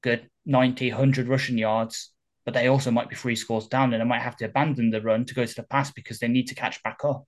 [0.03, 2.11] good 90, 100 rushing yards,
[2.45, 5.01] but they also might be three scores down and they might have to abandon the
[5.01, 7.25] run to go to the pass because they need to catch back up.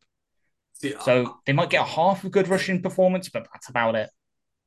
[0.73, 4.09] See, So they might get a half a good rushing performance, but that's about it.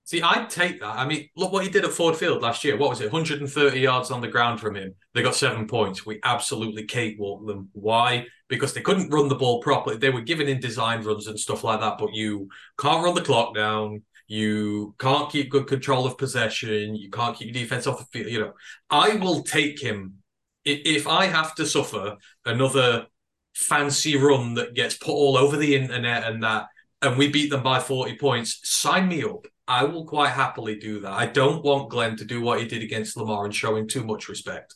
[0.05, 0.97] See, I'd take that.
[0.97, 2.77] I mean, look what he did at Ford Field last year.
[2.77, 3.12] What was it?
[3.12, 4.94] 130 yards on the ground from him.
[5.14, 6.06] They got seven points.
[6.06, 7.70] We absolutely cakewalked them.
[7.73, 8.27] Why?
[8.48, 9.97] Because they couldn't run the ball properly.
[9.97, 12.48] They were giving in design runs and stuff like that, but you
[12.78, 14.05] can't run the clock down.
[14.28, 16.94] You can't keep good control of possession.
[16.94, 18.31] You can't keep your defense off the field.
[18.31, 18.52] You know,
[18.89, 20.25] I will take him I-
[20.66, 23.06] if I have to suffer another
[23.55, 26.66] fancy run that gets put all over the internet and that,
[27.02, 28.60] and we beat them by 40 points.
[28.64, 29.47] Sign me up.
[29.68, 31.12] I will quite happily do that.
[31.12, 34.05] I don't want Glenn to do what he did against Lamar and show him too
[34.05, 34.74] much respect.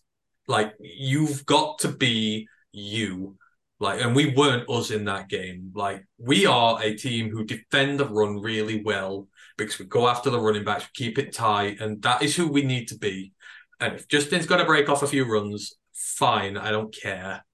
[0.48, 3.36] Like you've got to be you.
[3.78, 5.72] Like, and we weren't us in that game.
[5.74, 9.26] Like, we are a team who defend the run really well
[9.56, 12.48] because we go after the running backs, we keep it tight, and that is who
[12.48, 13.32] we need to be.
[13.80, 16.56] And if Justin's got to break off a few runs, fine.
[16.56, 17.44] I don't care.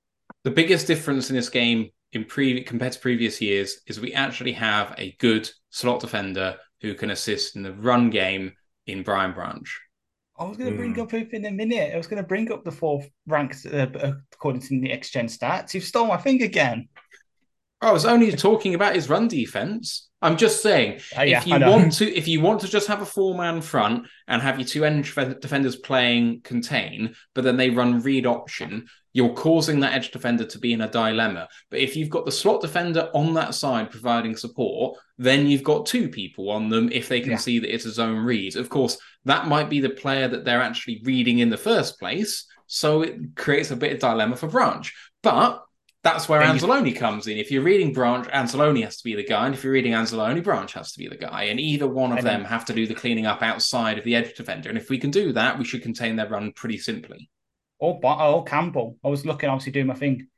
[0.44, 4.52] The biggest difference in this game in pre compared to previous years is we actually
[4.52, 8.52] have a good slot defender who can assist in the run game
[8.86, 9.80] in Brian Branch.
[10.38, 11.00] I was going to bring Hmm.
[11.00, 11.94] up it in a minute.
[11.94, 13.86] I was going to bring up the fourth ranked uh,
[14.32, 15.72] according to the Next Gen stats.
[15.72, 16.88] You've stole my thing again.
[17.86, 20.08] I was only talking about his run defense.
[20.20, 23.00] I'm just saying, Uh, yeah, if you want to, if you want to just have
[23.00, 27.56] a four man front and have your two edge def- defenders playing contain, but then
[27.56, 31.46] they run read option, you're causing that edge defender to be in a dilemma.
[31.70, 35.86] But if you've got the slot defender on that side providing support, then you've got
[35.86, 37.36] two people on them if they can Yeah.
[37.36, 38.56] see that it's a zone read.
[38.56, 42.46] Of course, that might be the player that they're actually reading in the first place,
[42.66, 44.92] so it creates a bit of dilemma for Branch.
[45.22, 45.62] But
[46.06, 47.36] that's where you- Anzalone comes in.
[47.38, 50.42] If you're reading Branch, Anzalone has to be the guy, and if you're reading Anzalone,
[50.42, 51.44] Branch has to be the guy.
[51.44, 54.14] And either one of And them have to do the cleaning up outside of the
[54.14, 54.68] edge defender.
[54.68, 57.28] And if we can do that, we should contain their run pretty simply.
[57.78, 58.96] Or, or Campbell.
[59.04, 60.28] I was looking, obviously doing my thing.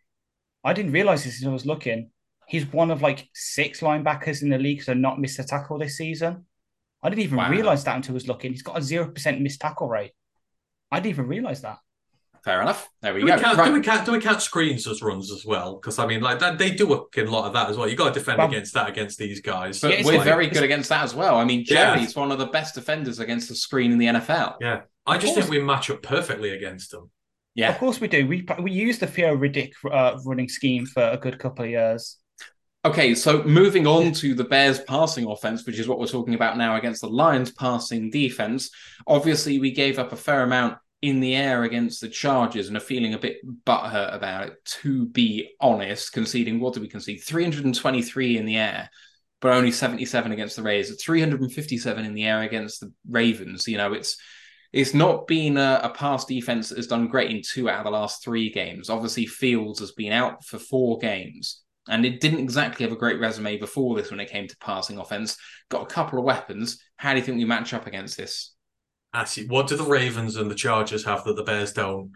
[0.65, 2.11] I didn't realize this as I was looking.
[2.49, 5.97] He's one of like six linebackers in the league to not miss a tackle this
[5.99, 6.47] season.
[7.03, 7.51] I didn't even Wow.
[7.51, 8.53] realize that until I was looking.
[8.53, 10.13] He's got a zero percent missed tackle rate.
[10.91, 11.79] I didn't even realize that.
[12.45, 12.89] Fair enough.
[13.03, 13.39] There we Do we, go.
[13.39, 13.67] count, Right.
[13.67, 14.07] do we count?
[14.07, 15.77] Do we count screens as runs as well?
[15.77, 17.89] Because I mean, like that, they do a lot of that as well.
[17.89, 19.81] You got to defend Well- against that against these guys.
[19.81, 21.37] But Yeah, it's we're like- very good against that as well.
[21.37, 21.95] I mean, Yeah.
[21.95, 24.57] Jerry's one of the best defenders against the screen in the NFL.
[24.61, 25.47] yeah, I Of just course.
[25.47, 27.11] think we match up perfectly against them.
[27.55, 27.71] Yeah.
[27.71, 28.27] Of course we do.
[28.27, 32.17] We we used the Theo Riddick uh, running scheme for a good couple of years.
[32.85, 36.57] Okay, so moving on to the Bears passing offense, which is what we're talking about
[36.57, 38.71] now against the Lions passing defense.
[39.09, 42.81] Obviously, we gave up a fair amount in the air against the Chargers and are
[42.81, 47.23] feeling a bit butthurt about it, to be honest, conceding what did we concede?
[47.23, 48.91] 323 in the air,
[49.41, 53.69] but only 77 against the Rays, 357 in the air against the Ravens.
[53.69, 54.17] You know, it's
[54.73, 57.85] it's not been a, a pass defense that has done great in two out of
[57.85, 58.91] the last three games.
[58.91, 61.63] Obviously, Fields has been out for four games.
[61.89, 64.99] And it didn't exactly have a great resume before this when it came to passing
[64.99, 65.39] offense.
[65.71, 66.83] Got a couple of weapons.
[66.97, 68.55] How do you think we match up against this?
[69.15, 72.13] Actually, what do the Ravens and the Chargers have that the Bears don't?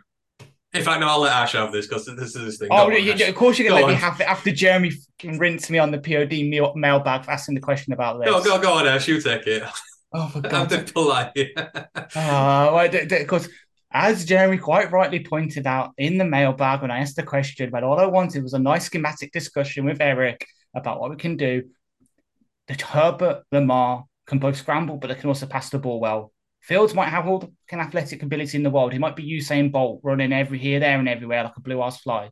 [0.75, 2.69] In fact, no, I'll let Ash have this because this is his thing.
[2.71, 5.71] Oh, on, of course you're gonna Go let me have it after Jeremy fucking rinsed
[5.71, 8.31] me on the POD mailbag for asking the question about this.
[8.31, 9.07] Go, go, go on, Ash.
[9.07, 9.63] You take it.
[10.15, 11.33] Oh, for I'm God's being polite.
[12.15, 13.49] Uh, because
[13.93, 17.85] as Jeremy quite rightly pointed out in the mailbag when I asked the question, but
[17.85, 21.65] all I wanted was a nice schematic discussion with Eric about what we can do.
[22.69, 26.32] That Herbert, Lamar can both scramble, but they can also pass the ball well.
[26.63, 28.93] Fields might have all the athletic ability in the world.
[28.93, 32.01] He might be Usain Bolt running every here, there, and everywhere like a blue ass
[32.01, 32.31] fly.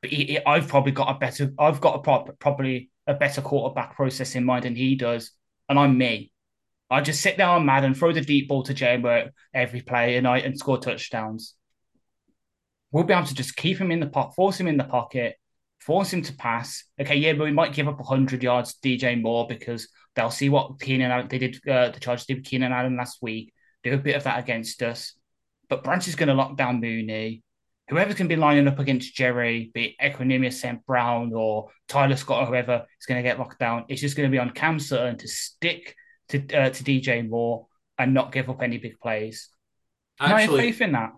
[0.00, 3.96] But he, he- I've probably got a better, I've got a probably a better quarterback
[3.96, 5.32] process in mind than he does,
[5.68, 6.30] and I'm me.
[6.90, 10.26] I just sit there on and throw the deep ball to Jambo every play, and
[10.26, 11.54] I and score touchdowns.
[12.92, 15.36] We'll be able to just keep him in the pot, force him in the pocket,
[15.80, 16.84] force him to pass.
[17.00, 20.78] Okay, yeah, but we might give up hundred yards DJ Moore because they'll see what
[20.80, 21.56] Keenan Allen they did.
[21.66, 23.54] Uh, the Chargers did with Keenan Allen last week.
[23.84, 25.14] Do a bit of that against us,
[25.70, 27.42] but Branch is going to lock down Mooney.
[27.88, 30.84] Whoever's going to be lining up against Jerry, be it Equanimeous St.
[30.84, 34.28] Brown or Tyler Scott or whoever is going to get locked down, it's just going
[34.28, 35.94] to be on Cam Sutton to stick
[36.28, 37.66] to uh, to DJ Moore
[37.96, 39.48] and not give up any big plays.
[40.20, 41.10] And I have Actually, faith in that.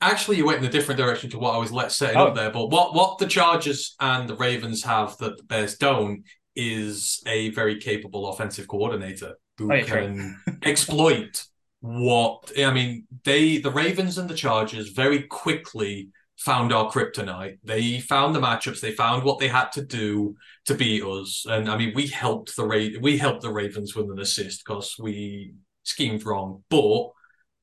[0.00, 2.28] actually, you went in a different direction to what I was let setting Oh.
[2.28, 2.50] up there.
[2.50, 6.22] But what what the Chargers and the Ravens have that the Bears don't
[6.56, 11.44] is a very capable offensive coordinator who Oh, can exploit
[11.80, 13.06] what I mean.
[13.24, 16.08] They the Ravens and the Chargers very quickly
[16.38, 17.58] found our kryptonite.
[17.64, 18.80] They found the matchups.
[18.80, 20.34] They found what they had to do
[20.66, 21.46] to beat us.
[21.48, 24.96] And I mean, we helped the Ra- we helped the Ravens with an assist because
[24.98, 25.54] we
[25.84, 27.10] schemed wrong, but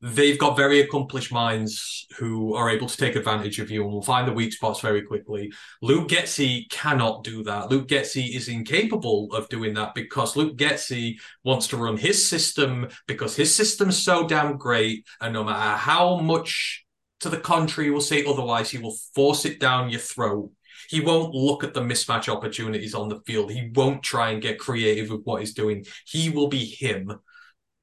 [0.03, 4.01] they've got very accomplished minds who are able to take advantage of you and will
[4.01, 5.49] find the weak spots very quickly.
[5.81, 7.71] Luke Getsy cannot do that.
[7.71, 11.15] Luke Getsy is incapable of doing that because Luke Getsy
[11.45, 16.17] wants to run his system because his system's so damn great, and no matter how
[16.17, 16.83] much
[17.21, 20.51] to the contrary will say otherwise, he will force it down your throat.
[20.89, 23.53] He won't look at the mismatch opportunities on the field.
[23.53, 25.85] He won't try and get creative with what he's doing.
[26.05, 27.19] He will be him.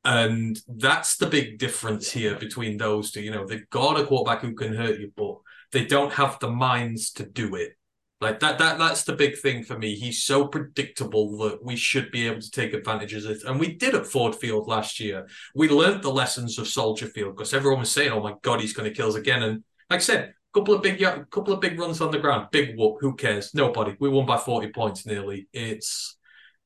[0.05, 3.21] And that's the big difference here between those two.
[3.21, 5.37] You know, they've got a quarterback who can hurt you, but
[5.73, 7.73] they don't have the minds to do it.
[8.21, 9.95] Like that, that that's the big thing for me.
[9.95, 13.45] He's so predictable that we should be able to take advantage of it.
[13.45, 15.27] And we did at Ford Field last year.
[15.55, 18.75] We learned the lessons of Soldier Field because everyone was saying, "Oh my God, he's
[18.75, 21.01] going to kill us again." And like I said, couple of big,
[21.31, 22.97] couple of big runs on the ground, big whoop.
[23.01, 23.55] Who cares?
[23.55, 23.97] Nobody.
[23.99, 25.49] We won by forty points nearly.
[25.55, 26.17] It's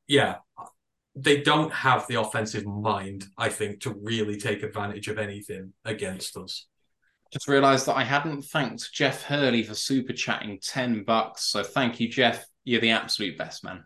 [0.08, 0.36] yeah.
[1.16, 6.36] They don't have the offensive mind, I think, to really take advantage of anything against
[6.36, 6.66] us.
[7.32, 11.44] Just realised that I hadn't thanked Jeff Hurley for super chatting 10 bucks.
[11.44, 12.44] So thank you, Jeff.
[12.64, 13.84] You're the absolute best man.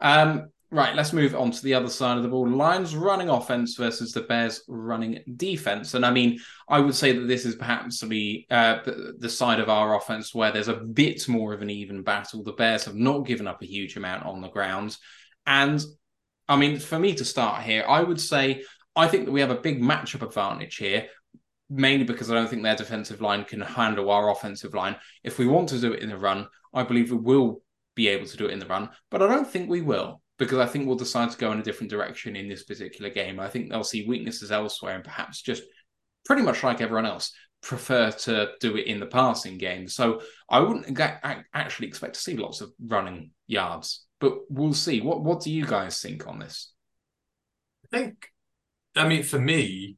[0.00, 2.48] Um, Right, let's move on to the other side of the ball.
[2.48, 5.94] Lions running offense versus the Bears running defense.
[5.94, 8.78] And I mean, I would say that this is perhaps the, uh,
[9.16, 12.42] the side of our offense where there's a bit more of an even battle.
[12.42, 14.96] The Bears have not given up a huge amount on the ground.
[15.46, 15.84] And
[16.48, 18.62] I mean, for me to start here, I would say
[18.94, 21.08] I think that we have a big matchup advantage here,
[21.68, 24.96] mainly because I don't think their defensive line can handle our offensive line.
[25.24, 27.62] If we want to do it in the run, I believe we will
[27.94, 30.58] be able to do it in the run, but I don't think we will because
[30.58, 33.40] I think we'll decide to go in a different direction in this particular game.
[33.40, 35.62] I think they'll see weaknesses elsewhere and perhaps just
[36.26, 37.32] pretty much like everyone else
[37.66, 39.88] prefer to do it in the passing game.
[39.88, 40.98] So I wouldn't
[41.52, 45.00] actually expect to see lots of running yards, but we'll see.
[45.00, 46.72] What what do you guys think on this?
[47.84, 48.28] I think,
[48.94, 49.96] I mean, for me,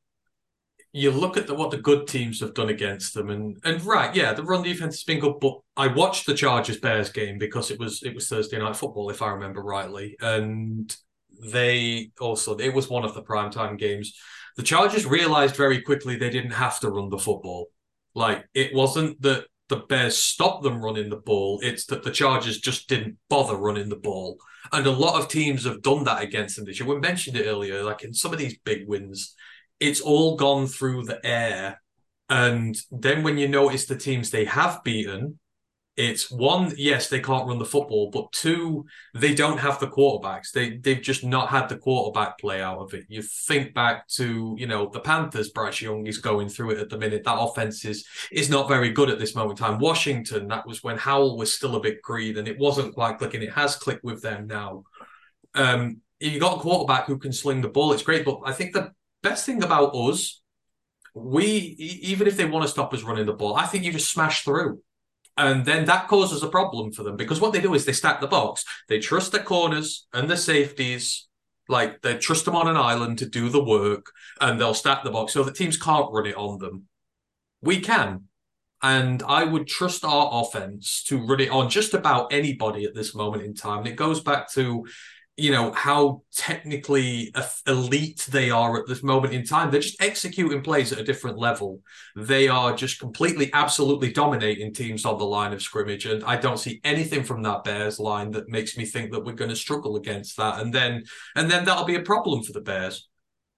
[0.92, 4.14] you look at the, what the good teams have done against them, and and right,
[4.14, 5.38] yeah, the run defense has been good.
[5.38, 9.10] But I watched the Chargers Bears game because it was it was Thursday night football,
[9.10, 10.94] if I remember rightly, and
[11.40, 14.14] they also it was one of the primetime games.
[14.56, 17.68] The Chargers realized very quickly they didn't have to run the football.
[18.14, 22.58] Like it wasn't that the Bears stopped them running the ball; it's that the Chargers
[22.58, 24.38] just didn't bother running the ball.
[24.72, 26.88] And a lot of teams have done that against them this year.
[26.88, 29.34] We mentioned it earlier, like in some of these big wins
[29.80, 31.80] it's all gone through the air.
[32.28, 35.38] And then when you notice the teams they have beaten,
[35.98, 40.52] it's one, yes, they can't run the football, but two, they don't have the quarterbacks.
[40.52, 43.06] They they've just not had the quarterback play out of it.
[43.08, 46.88] You think back to, you know, the Panthers, Bryce Young is going through it at
[46.88, 47.24] the minute.
[47.24, 49.80] That offense is is not very good at this moment in time.
[49.80, 53.42] Washington, that was when Howell was still a bit green and it wasn't quite clicking.
[53.42, 54.84] It has clicked with them now.
[55.56, 57.92] Um, you got a quarterback who can sling the ball.
[57.92, 58.92] It's great, but I think the
[59.24, 60.42] best thing about us,
[61.12, 64.12] we even if they want to stop us running the ball, I think you just
[64.12, 64.80] smash through.
[65.38, 68.20] And then that causes a problem for them because what they do is they stack
[68.20, 68.64] the box.
[68.88, 71.28] They trust the corners and the safeties,
[71.68, 74.10] like they trust them on an island to do the work,
[74.40, 76.88] and they'll stack the box so the teams can't run it on them.
[77.62, 78.24] We can.
[78.82, 83.14] And I would trust our offense to run it on just about anybody at this
[83.14, 83.78] moment in time.
[83.78, 84.86] And it goes back to
[85.38, 87.32] you know how technically
[87.68, 89.70] elite they are at this moment in time.
[89.70, 91.80] They're just executing plays at a different level.
[92.16, 96.58] They are just completely absolutely dominating teams on the line of scrimmage and i don't
[96.58, 99.96] see anything from that bears line that makes me think that we're going to struggle
[99.96, 100.60] against that.
[100.60, 101.04] And then
[101.36, 103.08] and then that'll be a problem for the bears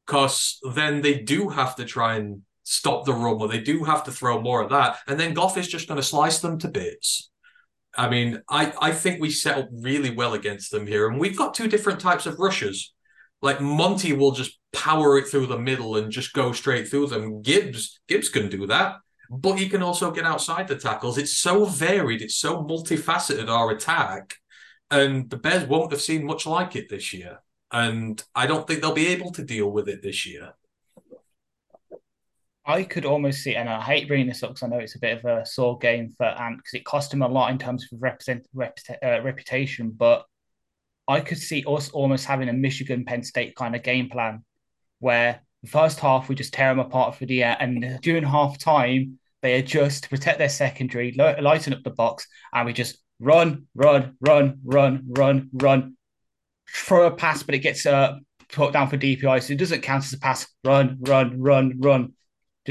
[0.06, 4.04] because then they do have to try and stop the run or they do have
[4.04, 6.68] to throw more of that and then Goff is just going to slice them to
[6.68, 7.30] bits
[7.96, 11.08] I mean, I, I think we set up really well against them here.
[11.08, 12.94] And we've got two different types of rushers.
[13.42, 17.42] Like Monty will just power it through the middle and just go straight through them.
[17.42, 18.96] Gibbs, Gibbs can do that,
[19.30, 21.18] but he can also get outside the tackles.
[21.18, 24.34] It's so varied, it's so multifaceted our attack.
[24.90, 27.38] And the Bears won't have seen much like it this year.
[27.72, 30.54] And I don't think they'll be able to deal with it this year.
[32.70, 35.00] I could almost see, and I hate bringing this up because I know it's a
[35.00, 37.86] bit of a sore game for Ant because it cost him a lot in terms
[37.90, 39.90] of represent, rep, uh, reputation.
[39.90, 40.24] But
[41.08, 44.44] I could see us almost having a Michigan Penn State kind of game plan
[45.00, 48.56] where the first half we just tear them apart for the air, and during half
[48.58, 53.66] time they adjust to protect their secondary, lighten up the box, and we just run,
[53.74, 55.96] run, run, run, run, run,
[56.72, 58.16] throw a pass, but it gets uh,
[58.52, 60.46] put down for DPI, so it doesn't count as a pass.
[60.64, 62.12] Run, run, run, run.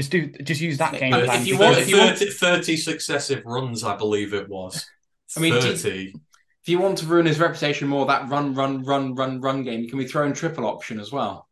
[0.00, 1.42] Just do just use that game plan.
[1.42, 4.86] If you want, if you 30, want 30 successive runs, I believe it was.
[5.36, 6.14] I mean, 30.
[6.62, 9.86] if you want to ruin his reputation more, that run, run, run, run, run game,
[9.90, 11.50] can we throw in triple option as well?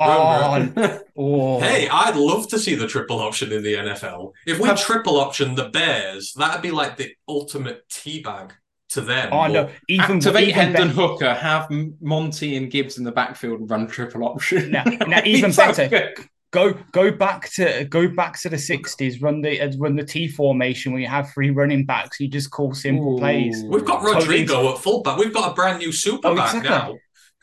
[0.00, 0.72] Oh,
[1.16, 1.60] oh.
[1.60, 4.32] Hey, I'd love to see the triple option in the NFL.
[4.44, 8.50] If we triple option the Bears, that'd be like the ultimate teabag
[8.88, 9.32] to them.
[9.32, 9.70] Oh no!
[9.88, 11.70] Even activate even Hendon Hooker, have
[12.00, 14.72] Monty and Gibbs in the backfield and run triple option.
[14.72, 16.12] Now, now even better
[16.50, 19.20] go go back to go back to the sixties.
[19.20, 22.20] Run the uh, run the T formation where you have three running backs.
[22.20, 23.18] You just call simple Ooh.
[23.18, 23.64] plays.
[23.64, 24.74] We've got Rodrigo totally...
[24.74, 25.18] at fullback.
[25.18, 26.70] We've got a brand new super oh, exactly.
[26.70, 26.94] now.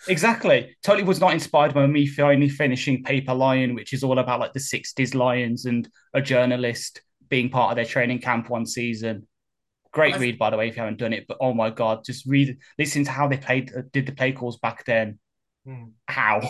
[0.07, 0.75] Exactly.
[0.83, 4.53] Totally was not inspired by me finally finishing Paper Lion, which is all about like
[4.53, 9.27] the 60s Lions and a journalist being part of their training camp one season.
[9.91, 10.21] Great I've...
[10.21, 11.25] read, by the way, if you haven't done it.
[11.27, 14.33] But oh my God, just read, listen to how they played, uh, did the play
[14.33, 15.19] calls back then.
[15.65, 15.85] Hmm.
[16.07, 16.41] How?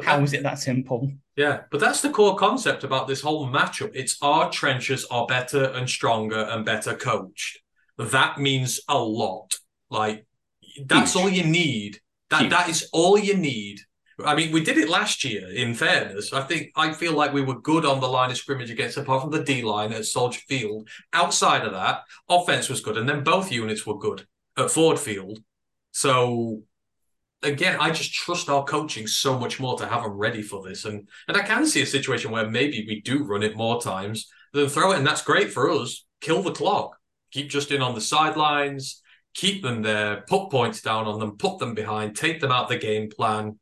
[0.00, 0.22] But how that...
[0.22, 1.12] was it that simple?
[1.36, 3.92] Yeah, but that's the core concept about this whole matchup.
[3.94, 7.60] It's our trenches are better and stronger and better coached.
[7.96, 9.56] That means a lot.
[9.90, 10.26] Like
[10.84, 11.22] that's Huge.
[11.22, 12.00] all you need.
[12.30, 12.50] That Huge.
[12.50, 13.80] that is all you need.
[14.24, 15.48] I mean, we did it last year.
[15.48, 18.70] In fairness, I think I feel like we were good on the line of scrimmage
[18.70, 20.88] against, apart from the D line at Soldier Field.
[21.12, 25.38] Outside of that, offense was good, and then both units were good at Ford Field.
[25.92, 26.62] So
[27.42, 30.84] again, I just trust our coaching so much more to have them ready for this.
[30.84, 34.28] And and I can see a situation where maybe we do run it more times
[34.52, 36.04] than throw it, and that's great for us.
[36.20, 36.96] Kill the clock.
[37.32, 39.02] Keep Justin on the sidelines.
[39.34, 40.24] Keep them there.
[40.28, 41.36] Put points down on them.
[41.36, 42.16] Put them behind.
[42.16, 43.58] Take them out the game plan.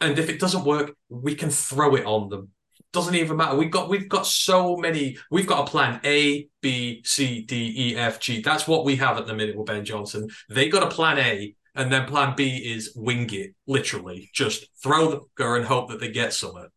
[0.00, 2.48] And if it doesn't work, we can throw it on them.
[2.92, 3.56] Doesn't even matter.
[3.56, 5.16] We've got we've got so many.
[5.30, 8.40] We've got a plan A, B, C, D, E, F, G.
[8.40, 10.28] That's what we have at the minute with Ben Johnson.
[10.48, 14.28] They got a plan A, and then plan B is wing it, literally.
[14.34, 16.68] Just throw the hooker and hope that they get something.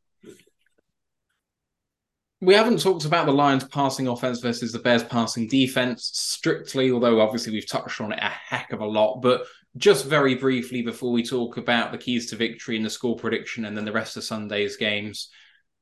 [2.39, 7.19] We haven't talked about the Lions passing offense versus the Bears passing defense strictly, although
[7.19, 9.21] obviously we've touched on it a heck of a lot.
[9.21, 13.17] But just very briefly before we talk about the keys to victory and the score
[13.17, 15.29] prediction and then the rest of Sunday's games,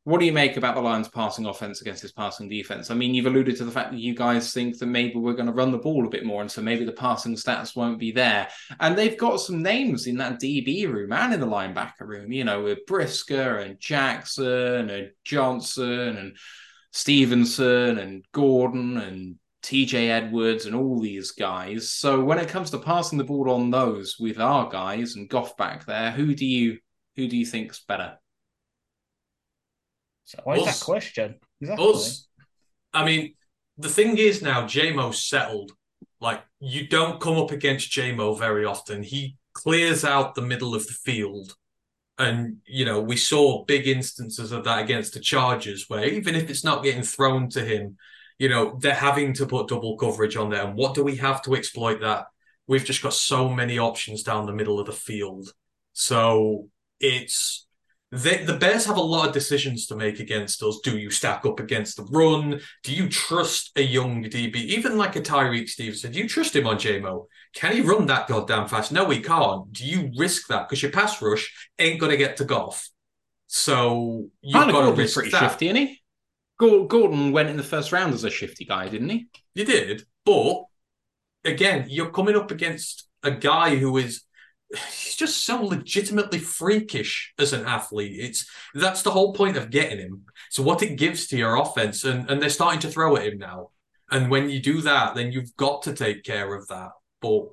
[0.03, 2.89] what do you make about the Lions' passing offense against his passing defense?
[2.89, 5.45] I mean, you've alluded to the fact that you guys think that maybe we're going
[5.45, 8.11] to run the ball a bit more, and so maybe the passing stats won't be
[8.11, 8.47] there.
[8.79, 12.43] And they've got some names in that DB room and in the linebacker room, you
[12.43, 16.37] know, with Brisker and Jackson and Johnson and
[16.91, 21.91] Stevenson and Gordon and TJ Edwards and all these guys.
[21.91, 25.55] So when it comes to passing the ball on those with our guys and Goff
[25.57, 26.79] back there, who do you
[27.15, 28.17] who do you think's better?
[30.31, 31.35] So why is that question?
[31.59, 31.93] Exactly.
[31.93, 32.27] Us.
[32.93, 33.33] I mean,
[33.77, 35.73] the thing is now, JMO's settled.
[36.21, 39.03] Like, you don't come up against JMO very often.
[39.03, 41.55] He clears out the middle of the field.
[42.17, 46.49] And, you know, we saw big instances of that against the Chargers, where even if
[46.49, 47.97] it's not getting thrown to him,
[48.39, 50.65] you know, they're having to put double coverage on there.
[50.65, 52.27] And what do we have to exploit that?
[52.67, 55.51] We've just got so many options down the middle of the field.
[55.93, 57.67] So it's
[58.11, 60.79] they, the Bears have a lot of decisions to make against us.
[60.83, 62.59] Do you stack up against the run?
[62.83, 66.11] Do you trust a young DB, even like a Tyrique Stevenson?
[66.11, 67.27] Do you trust him on JMO?
[67.55, 68.91] Can he run that goddamn fast?
[68.91, 69.71] No, he can't.
[69.71, 70.67] Do you risk that?
[70.67, 72.89] Because your pass rush ain't going to get to Goff.
[73.47, 75.39] So you've got to Gordon's risk pretty that.
[75.39, 76.01] shifty, isn't he?
[76.59, 79.27] Gordon went in the first round as a shifty guy, didn't he?
[79.55, 80.63] You did, but
[81.43, 84.21] again, you're coming up against a guy who is
[84.73, 88.19] he's just so legitimately freakish as an athlete.
[88.19, 90.25] It's that's the whole point of getting him.
[90.49, 93.37] So what it gives to your offense, and and they're starting to throw at him
[93.37, 93.71] now.
[94.09, 96.91] And when you do that, then you've got to take care of that.
[97.21, 97.43] But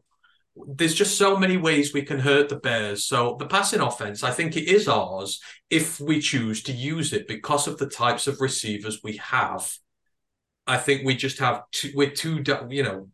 [0.67, 3.05] there's just so many ways we can hurt the Bears.
[3.05, 5.41] So the passing offense, I think it is ours
[5.71, 9.73] if we choose to use it because of the types of receivers we have.
[10.67, 13.09] I think we just have two, we're too, you know,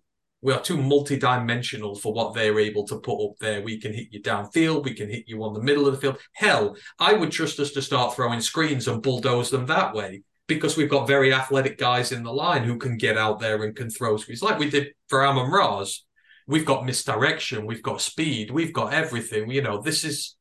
[0.44, 3.62] we are too multi-dimensional for what they're able to put up there.
[3.62, 6.18] We can hit you downfield, we can hit you on the middle of the field.
[6.34, 10.76] Hell, I would trust us to start throwing screens and bulldoze them that way because
[10.76, 13.88] we've got very athletic guys in the line who can get out there and can
[13.88, 16.04] throw screens like we did for Amon Ra's.
[16.46, 19.50] We've got misdirection, we've got speed, we've got everything.
[19.50, 20.36] You know, this is,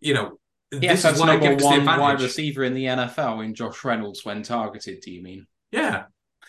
[0.00, 0.38] you know,
[0.70, 3.42] Yes, this is why I number give us the one wide receiver in the NFL
[3.42, 5.00] in Josh Reynolds when targeted.
[5.00, 5.46] Do you mean?
[5.70, 6.04] Yeah,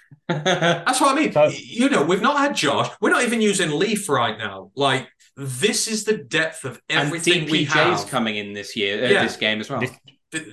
[0.27, 1.31] That's what I mean.
[1.31, 2.89] So- you know, we've not had Josh.
[3.01, 4.71] We're not even using Leaf right now.
[4.75, 5.07] Like
[5.37, 9.23] this is the depth of everything and we have coming in this year, uh, Yeah.
[9.23, 9.79] this game as well.
[9.81, 9.91] This-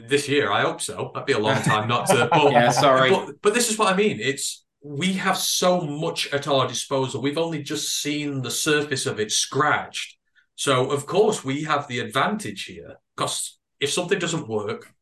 [0.07, 0.53] this year.
[0.53, 1.11] I hope so.
[1.13, 2.29] That'd be a long time not to.
[2.33, 3.11] But, Yeah, sorry.
[3.11, 4.19] But, but this is what I mean.
[4.21, 7.21] It's we have so much at our disposal.
[7.23, 10.19] We've only just seen the surface of it scratched.
[10.55, 14.93] So of course we have the advantage here because if something doesn't work,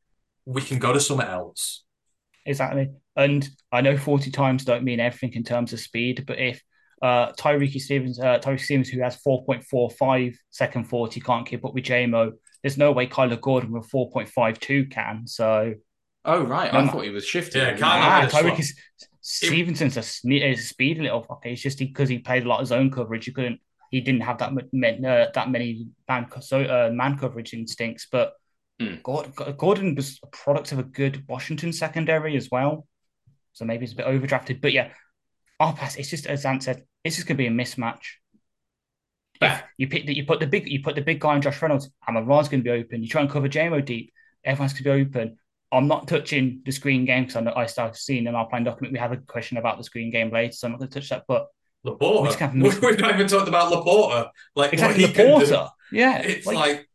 [0.46, 1.84] we can go to somewhere else.
[2.46, 2.90] Exactly.
[3.20, 6.62] And I know 40 times don't mean everything in terms of speed, but if
[7.02, 11.84] uh, Tyrique Stevens, uh, Tyrique Stevens, who has 4.45 second 40, can't keep up with
[11.84, 12.32] JMO,
[12.62, 15.26] there's no way Kyler Gordon with 4.52 can.
[15.26, 15.74] So,
[16.24, 17.60] oh right, I Um, thought he was shifting.
[17.60, 18.06] Yeah, wasn't Kyler he?
[18.06, 18.74] ah, had a Tyrique is
[19.20, 21.46] Stevenson's a, sne- is a speedy little fucker.
[21.52, 23.26] It's just because he, played a lot of zone coverage.
[23.26, 23.60] He couldn't,
[23.90, 28.06] he didn't have that mu- men- uh, that many man, so, uh, man coverage instincts.
[28.10, 28.32] But
[28.78, 28.94] Hmm.
[29.02, 32.86] Gordon, Gordon was a product of a good Washington secondary as well.
[33.52, 34.60] So maybe it's a bit overdrafted.
[34.60, 34.90] But yeah,
[35.58, 38.02] our pass, it's just as Ant said, it's just gonna be a mismatch.
[39.42, 41.60] If you pick the, you put the big you put the big guy in Josh
[41.62, 43.02] Reynolds, Amon Ra's gonna be open.
[43.02, 44.12] You try and cover JMO deep,
[44.44, 45.38] everyone's gonna be open.
[45.72, 48.64] I'm not touching the screen game because I know I started seeing in our plan
[48.64, 51.08] document we have a question about the screen game later, so I'm not gonna touch
[51.10, 51.24] that.
[51.28, 51.46] But
[51.84, 52.52] we've LaPorta.
[52.54, 54.30] We've not even talked about LaPorta.
[54.54, 55.46] Like exactly what the he can do.
[55.46, 55.68] porter.
[55.92, 56.18] Yeah.
[56.18, 56.88] It's like,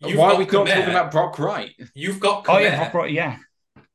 [0.00, 1.72] you've Why are we not talking about Brock Wright?
[1.94, 3.38] You've got Oh yeah, Brock Wright, yeah.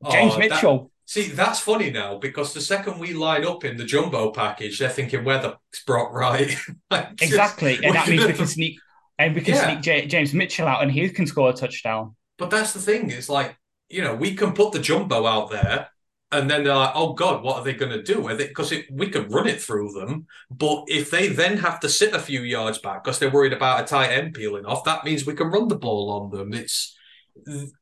[0.04, 0.92] Oh, James that- Mitchell.
[1.06, 4.90] See, that's funny now because the second we line up in the jumbo package, they're
[4.90, 6.56] thinking where the Brock Wright.
[6.92, 7.80] Like, just- Exactly.
[7.84, 8.80] And that means we can sneak
[9.20, 9.66] and we can Yeah.
[9.72, 12.16] sneak J- James Mitchell out and he can score a touchdown.
[12.38, 13.10] But that's the thing.
[13.12, 13.58] It's like
[13.90, 15.90] you know we can put the jumbo out there,
[16.32, 18.74] and then they're like, "Oh God, what are they going to do?" With it?" Because
[18.90, 22.42] we could run it through them, but if they then have to sit a few
[22.42, 25.48] yards back because they're worried about a tight end peeling off, that means we can
[25.52, 26.54] run the ball on them.
[26.54, 26.98] It's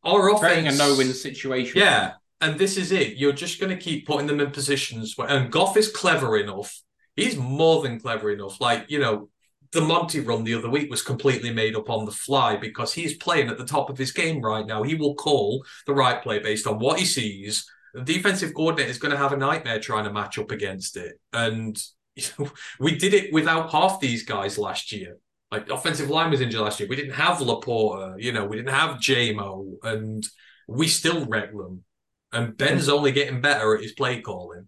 [0.04, 1.80] our offense a no-win situation.
[1.80, 3.18] Yeah, and this is it.
[3.18, 6.82] You're just going to keep putting them in positions where, and Goff is clever enough.
[7.16, 8.62] He's more than clever enough.
[8.62, 9.30] Like you know,
[9.72, 13.18] the Monty run the other week was completely made up on the fly because he's
[13.18, 14.84] playing at the top of his game right now.
[14.84, 18.98] He will call the right play based on what he sees the defensive coordinator is
[18.98, 21.20] going to have a nightmare trying to match up against it.
[21.34, 21.82] And
[22.16, 25.18] you know, we did it without half these guys last year.
[25.52, 26.88] Like offensive line was injured last year.
[26.88, 30.24] We didn't have LaPorta, you know, we didn't have JMO, and
[30.68, 31.84] we still wrecked them.
[32.32, 34.68] And Ben's only getting better at his play calling.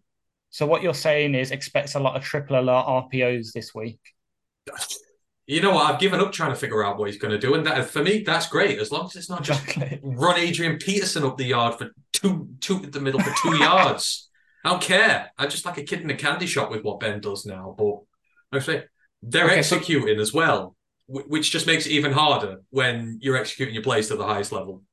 [0.50, 4.00] So what you're saying is expect a lot of triple alert RPOs this week.
[5.48, 5.94] you know what?
[5.94, 8.04] I've given up trying to figure out what he's going to do, and that for
[8.04, 10.00] me, that's great as long as it's not just exactly.
[10.04, 14.30] run Adrian Peterson up the yard for two, two in the middle for two yards.
[14.64, 15.32] I don't care.
[15.38, 17.74] I'm just like a kid in a candy shop with what Ben does now.
[17.78, 18.00] But
[18.54, 18.84] actually,
[19.24, 20.22] they're okay, executing so...
[20.22, 20.76] as well,
[21.08, 24.84] which just makes it even harder when you're executing your plays to the highest level.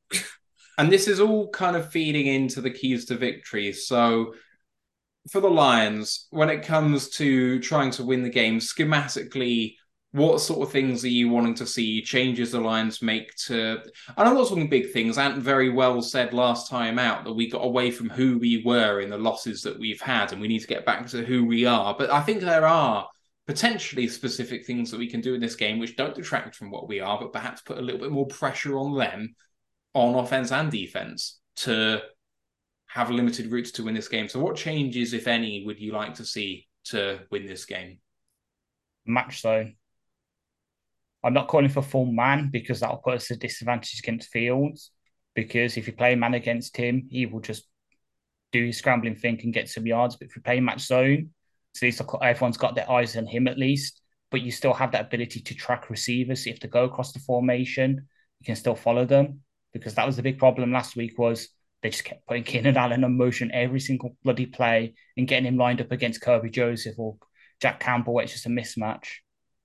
[0.79, 3.73] And this is all kind of feeding into the keys to victory.
[3.73, 4.35] So
[5.31, 9.75] for the Lions, when it comes to trying to win the game, schematically
[10.13, 13.79] what sort of things are you wanting to see changes the Lions make to?
[14.17, 15.19] And I'm not talking big things.
[15.19, 19.01] Ant very well said last time out that we got away from who we were
[19.01, 21.67] in the losses that we've had, and we need to get back to who we
[21.67, 21.95] are.
[21.99, 23.07] But I think there are
[23.47, 26.89] potentially specific things that we can do in this game which don't detract from what
[26.89, 29.35] we are, but perhaps put a little bit more pressure on them
[29.95, 32.01] on offense and defense to
[32.89, 34.29] have limited routes to win this game.
[34.29, 37.99] So, what changes, if any, would you like to see to win this game?
[39.07, 39.77] Match zone.
[41.25, 44.91] I'm not calling for full man because that'll put us at a disadvantage against Fields.
[45.35, 47.65] Because if you play man against him, he will just
[48.53, 50.17] do his scrambling thing and get some yards.
[50.17, 51.31] But if you play match zone,
[51.75, 54.01] so least everyone's got their eyes on him at least.
[54.31, 56.47] But you still have that ability to track receivers.
[56.47, 58.09] If they go across the formation,
[58.41, 59.41] you can still follow them.
[59.73, 61.49] Because that was the big problem last week was
[61.83, 65.57] they just kept putting Keenan Allen on motion every single bloody play and getting him
[65.57, 67.17] lined up against Kerby Joseph or
[67.61, 69.03] Jack Campbell, it's just a mismatch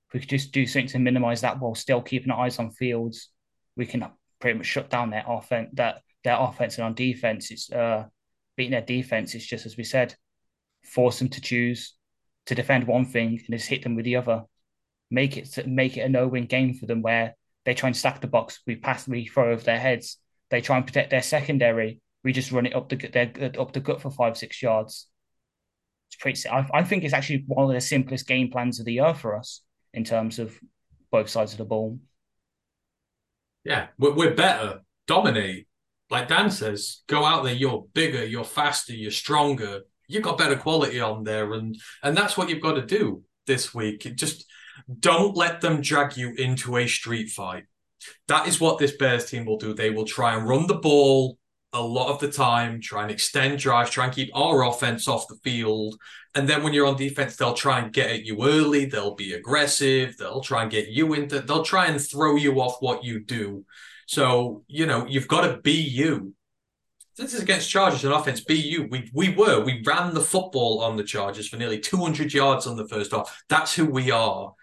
[0.08, 2.72] If we could just do something to minimize that while still keeping our eyes on
[2.72, 3.30] Fields,
[3.76, 4.06] we can
[4.40, 5.70] pretty much shut down their offense.
[5.74, 8.06] That their offense and on defense, it's uh,
[8.56, 9.36] beating their defense.
[9.36, 10.16] It's just as we said,
[10.84, 11.96] force them to choose
[12.48, 14.44] to defend one thing and just hit them with the other.
[15.12, 17.36] Make it make it a no-win game for them where
[17.66, 18.60] they try and stack the box.
[18.68, 20.18] We pass, we throw over their heads.
[20.50, 22.00] They try and protect their secondary.
[22.24, 25.08] We just run it up the their, up the gut for five six yards.
[26.10, 26.48] It's pretty.
[26.50, 29.36] I, I think it's actually one of the simplest game plans of the year for
[29.36, 29.62] us
[29.94, 30.58] in terms of
[31.12, 32.00] both sides of the ball.
[33.64, 34.82] Yeah, we're, we're better.
[35.08, 35.68] Dominate.
[36.10, 37.54] Like Dan says, go out there.
[37.54, 38.26] You're bigger.
[38.26, 38.94] You're faster.
[38.94, 39.82] You're stronger.
[40.08, 43.74] You've got better quality on there, and and that's what you've got to do this
[43.74, 44.02] week.
[44.16, 44.46] Just
[45.00, 47.66] don't let them drag you into a street fight.
[48.28, 49.74] That is what this Bears team will do.
[49.74, 51.38] They will try and run the ball
[51.74, 55.28] a lot of the time, try and extend drives, try and keep our offense off
[55.28, 55.96] the field.
[56.36, 58.86] And then when you're on defense, they'll try and get at you early.
[58.86, 60.16] They'll be aggressive.
[60.18, 63.66] They'll try and get you into, they'll try and throw you off what you do.
[64.06, 66.34] So, you know, you've got to be you.
[67.18, 68.42] This is against Chargers and offense.
[68.42, 68.88] Be you.
[68.90, 69.64] We we were.
[69.64, 73.44] We ran the football on the Chargers for nearly 200 yards on the first half.
[73.50, 74.54] That's who we are.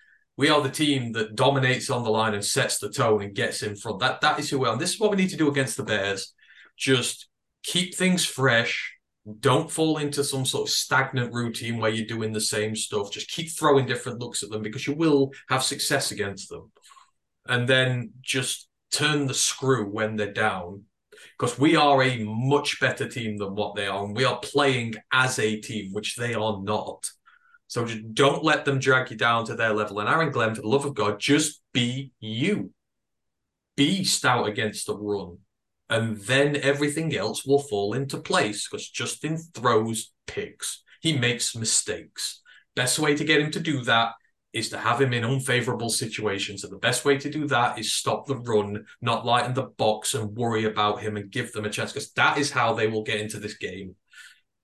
[0.41, 3.63] We are the team that dominates on the line and sets the tone and gets
[3.63, 4.01] in front.
[4.01, 4.73] That that is who we are.
[4.73, 6.33] And this is what we need to do against the Bears
[6.79, 7.29] just
[7.63, 8.97] keep things fresh.
[9.41, 13.13] Don't fall into some sort of stagnant routine where you're doing the same stuff.
[13.13, 16.73] Just keep throwing different looks at them because you will have success against them.
[17.47, 20.85] And then just turn the screw when they're down
[21.39, 24.07] because we are a much better team than what they are.
[24.07, 27.11] And we are playing as a team, which they are not.
[27.71, 30.01] So just don't let them drag you down to their level.
[30.01, 32.73] And Aaron Glenn, for the love of God, just be you.
[33.77, 35.39] Be stout against the run
[35.91, 40.85] and then everything else will fall into place because Justin throws picks.
[41.01, 42.41] He makes mistakes.
[42.77, 44.13] Best way to get him to do that
[44.53, 46.63] is to have him in unfavorable situations.
[46.63, 50.15] And the best way to do that is stop the run, not lighten the box
[50.15, 53.03] and worry about him and give them a chance because that is how they will
[53.03, 53.97] get into this game.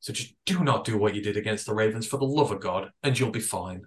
[0.07, 2.61] So just do not do what you did against the Ravens for the love of
[2.61, 3.83] God, and you'll be fine.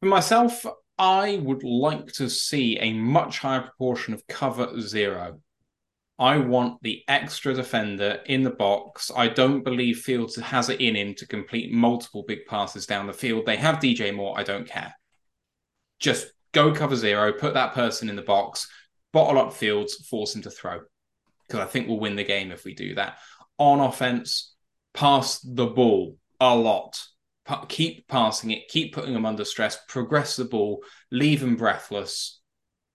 [0.00, 0.66] For myself,
[0.98, 5.38] I would like to see a much higher proportion of cover zero.
[6.18, 9.12] I want the extra defender in the box.
[9.16, 13.12] I don't believe Fields has it in him to complete multiple big passes down the
[13.12, 13.46] field.
[13.46, 14.36] They have DJ Moore.
[14.36, 14.92] I don't care.
[16.00, 18.68] Just go cover zero, put that person in the box,
[19.12, 20.80] bottle up Fields, force him to throw.
[21.46, 23.18] Because I think we'll win the game if we do that.
[23.58, 24.54] On offense,
[24.92, 27.02] pass the ball a lot.
[27.44, 32.40] Pa- keep passing it, keep putting them under stress, progress the ball, leave them breathless,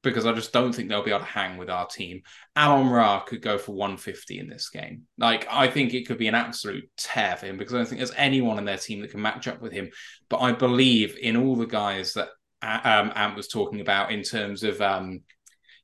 [0.02, 2.22] because I just don't think they'll be able to hang with our team.
[2.56, 5.04] Amon Ra could go for 150 in this game.
[5.18, 8.00] Like, I think it could be an absolute tear for him because I don't think
[8.00, 9.90] there's anyone in their team that can match up with him.
[10.30, 12.30] But I believe in all the guys that
[12.62, 15.22] um, Ant was talking about in terms of, um,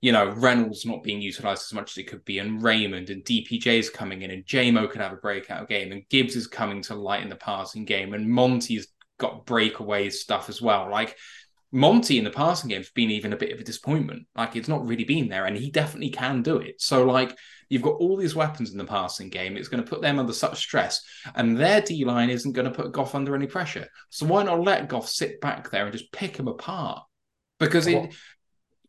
[0.02, 3.24] you know, Reynolds not being utilized as much as it could be, and Raymond and
[3.24, 6.82] DPJ is coming in, and JMO could have a breakout game, and Gibbs is coming
[6.84, 10.90] to light in the passing game, and Monty's got breakaway stuff as well.
[10.90, 11.16] Like,
[11.76, 14.28] Monty in the passing game has been even a bit of a disappointment.
[14.34, 16.80] Like it's not really been there, and he definitely can do it.
[16.80, 19.58] So like you've got all these weapons in the passing game.
[19.58, 21.02] It's going to put them under such stress,
[21.36, 23.90] and their D line isn't going to put Goff under any pressure.
[24.10, 27.04] So why not let Goff sit back there and just pick him apart?
[27.60, 28.12] Because in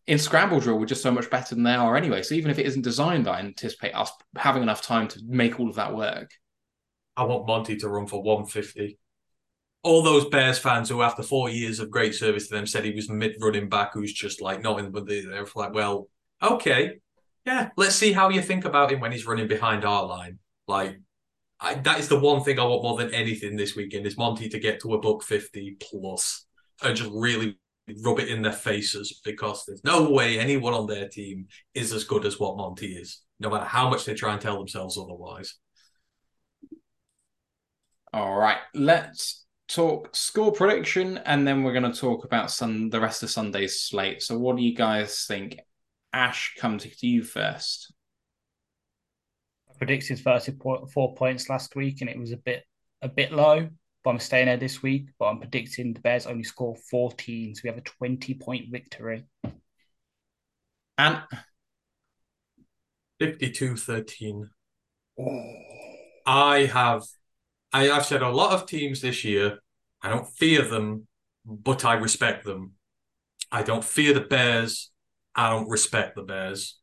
[0.07, 2.23] in scramble drill, we're just so much better than they are anyway.
[2.23, 5.69] So even if it isn't designed, I anticipate us having enough time to make all
[5.69, 6.31] of that work.
[7.17, 8.99] I want Monty to run for 150
[9.87, 12.91] all those Bears fans who, after four years of great service to them, said he
[12.91, 14.91] was mid running back who's just like not in.
[14.91, 16.09] But they're like, well,
[16.43, 16.99] okay,
[17.45, 20.41] yeah, let's see how you think about him when he's running behind our line.
[20.67, 21.01] Like,
[21.61, 24.49] I, that is the one thing I want more than anything this weekend is Monty
[24.49, 26.45] to get to a buck fifty plus
[26.83, 27.57] and just really
[28.05, 32.05] rub it in their faces because there's no way anyone on their team is as
[32.05, 35.55] good as what Monty is, no matter how much they try and tell themselves otherwise.
[38.13, 43.01] All right, let's talk score prediction, and then we're going to talk about some the
[43.01, 44.23] rest of Sunday's slate.
[44.23, 45.59] So, what do you guys think?
[46.13, 47.93] Ash, come to you first.
[49.69, 52.65] I predicted 34 points last week, and it was a bit
[53.03, 53.69] a bit low.
[54.07, 55.09] But I'm staying there this week.
[55.19, 59.25] But I'm predicting the Bears only score 14, so we have a 20 point victory.
[60.97, 61.23] And
[63.19, 64.49] 52 13.
[66.25, 67.03] I have
[67.73, 69.59] I, have said a lot of teams this year.
[70.01, 71.09] I don't fear them,
[71.45, 72.75] but I respect them.
[73.51, 74.93] I don't fear the Bears.
[75.35, 76.79] I don't respect the Bears.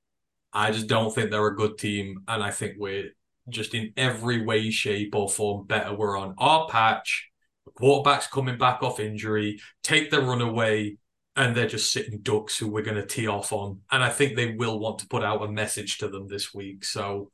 [0.51, 3.11] I just don't think they're a good team, and I think we're
[3.49, 5.93] just in every way, shape, or form better.
[5.93, 7.29] We're on our patch.
[7.65, 9.59] The quarterback's coming back off injury.
[9.83, 10.97] Take the run away,
[11.35, 13.81] and they're just sitting ducks who we're going to tee off on.
[13.91, 16.85] And I think they will want to put out a message to them this week.
[16.85, 17.31] So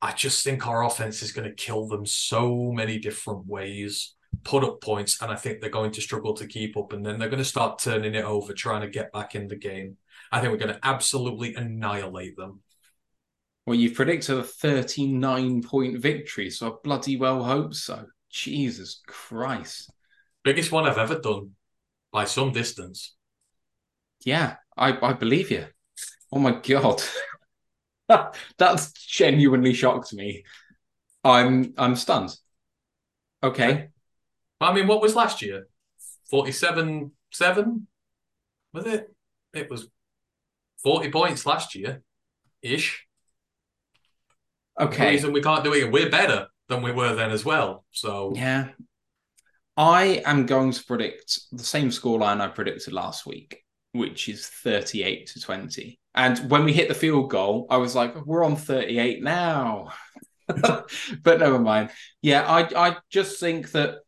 [0.00, 4.14] I just think our offense is going to kill them so many different ways,
[4.44, 6.92] put up points, and I think they're going to struggle to keep up.
[6.92, 9.56] And then they're going to start turning it over, trying to get back in the
[9.56, 9.96] game.
[10.30, 12.60] I think we're going to absolutely annihilate them.
[13.68, 18.06] Well, you've predicted a 39 point victory, so I bloody well hope so.
[18.30, 19.92] Jesus Christ.
[20.42, 21.50] Biggest one I've ever done
[22.10, 23.14] by some distance.
[24.24, 25.66] Yeah, I, I believe you.
[26.32, 27.02] Oh my God.
[28.56, 30.44] That's genuinely shocked me.
[31.22, 32.34] I'm I'm stunned.
[33.42, 33.88] Okay.
[34.62, 35.68] I mean, what was last year?
[36.30, 37.86] 47 7?
[38.72, 39.14] Was it?
[39.52, 39.88] It was
[40.82, 42.02] 40 points last year
[42.62, 43.04] ish.
[44.80, 45.06] Okay.
[45.06, 47.84] The reason we can't do it, we're better than we were then as well.
[47.90, 48.68] So, yeah.
[49.76, 55.28] I am going to predict the same scoreline I predicted last week, which is 38
[55.28, 56.00] to 20.
[56.14, 59.92] And when we hit the field goal, I was like, we're on 38 now.
[60.48, 60.90] but
[61.24, 61.90] never mind.
[62.22, 63.98] Yeah, I, I just think that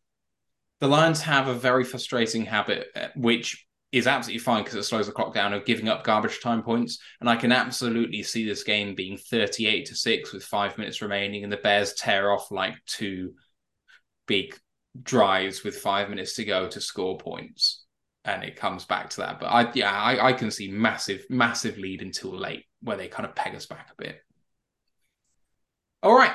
[0.81, 5.07] the Lions have a very frustrating habit, uh, which is absolutely fine because it slows
[5.07, 6.99] the clock down of giving up garbage time points.
[7.21, 11.43] And I can absolutely see this game being 38 to 6 with five minutes remaining,
[11.43, 13.35] and the Bears tear off like two
[14.27, 14.57] big
[15.03, 17.85] drives with five minutes to go to score points
[18.25, 19.41] and it comes back to that.
[19.41, 23.27] But I yeah, I, I can see massive, massive lead until late where they kind
[23.29, 24.21] of peg us back a bit.
[26.03, 26.33] All right.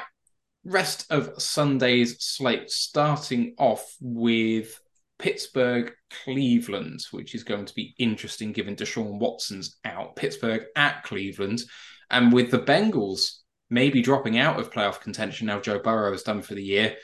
[0.64, 4.80] Rest of Sunday's slate, starting off with
[5.19, 5.93] Pittsburgh,
[6.23, 10.15] Cleveland, which is going to be interesting given Deshaun Watson's out.
[10.15, 11.61] Pittsburgh at Cleveland.
[12.09, 13.39] And with the Bengals
[13.69, 16.95] maybe dropping out of playoff contention now Joe Burrow is done for the year,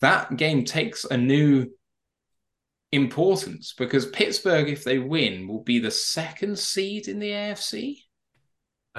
[0.00, 1.66] that game takes a new
[2.92, 7.98] importance because Pittsburgh, if they win, will be the second seed in the AFC.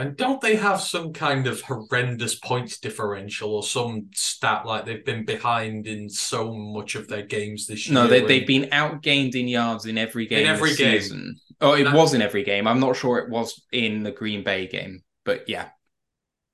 [0.01, 5.05] And don't they have some kind of horrendous points differential or some stat like they've
[5.05, 7.93] been behind in so much of their games this year?
[7.93, 10.39] No, they, they've been outgained in yards in every game.
[10.39, 11.01] In every game.
[11.01, 11.39] Season.
[11.61, 12.67] Oh, it was in every game.
[12.67, 15.67] I'm not sure it was in the Green Bay game, but yeah.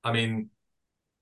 [0.03, 0.49] I mean,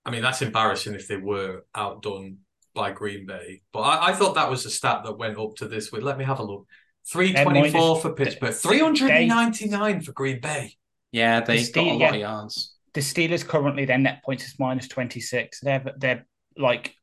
[0.04, 2.40] I mean that's embarrassing if they were outdone
[2.74, 3.62] by Green Bay.
[3.72, 6.02] But I, I, thought that was a stat that went up to this week.
[6.02, 6.66] Let me have a look.
[7.08, 10.76] 324 for Pittsburgh, 399 for Green Bay.
[11.16, 12.76] Yeah, they got a lot of yards.
[12.94, 15.60] the Steelers currently their net points is minus twenty six.
[15.62, 16.26] They're they're
[16.58, 16.94] like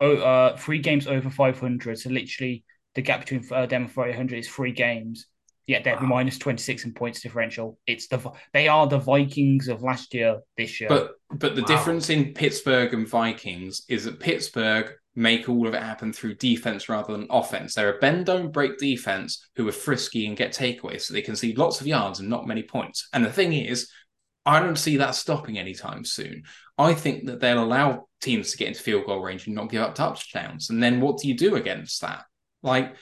[0.00, 1.98] oh, uh, three games over five hundred.
[1.98, 2.64] So literally
[2.94, 5.26] the gap between uh, them and five hundred is three games.
[5.66, 7.78] Yet they're minus twenty six in points differential.
[7.86, 8.18] It's the
[8.52, 10.88] they are the Vikings of last year this year.
[10.88, 11.68] But but the Wow.
[11.68, 16.88] difference in Pittsburgh and Vikings is that Pittsburgh make all of it happen through defense
[16.88, 17.74] rather than offense.
[17.74, 21.36] They're a bend don't break defense who are frisky and get takeaways, so they can
[21.36, 23.08] see lots of yards and not many points.
[23.12, 23.90] And the thing is,
[24.46, 26.44] I don't see that stopping anytime soon.
[26.78, 29.82] I think that they'll allow teams to get into field goal range and not give
[29.82, 30.70] up touchdowns.
[30.70, 32.24] And then what do you do against that?
[32.62, 32.96] Like,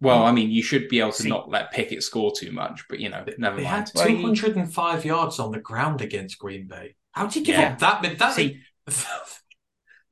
[0.00, 2.84] well, I mean, you should be able to See- not let Pickett score too much,
[2.90, 3.88] but you know, never They mind.
[3.88, 6.96] had Well, 205 yards on the ground against Green Bay.
[7.12, 7.72] How do you give Yeah.
[7.72, 8.14] up that many?
[8.16, 8.60] That See,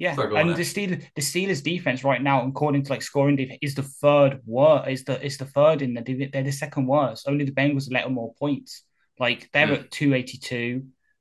[0.02, 0.56] Yeah, Sorry, and there.
[0.56, 4.40] the Steelers, the Steelers defense right now, according to like scoring defense, is the third
[4.44, 4.88] worst.
[4.94, 6.02] Is the is the third in the
[6.32, 7.28] they're the second worst.
[7.28, 8.82] Only the Bengals let them more points.
[9.24, 9.74] Like they're Hmm.
[9.74, 10.70] at two eighty two.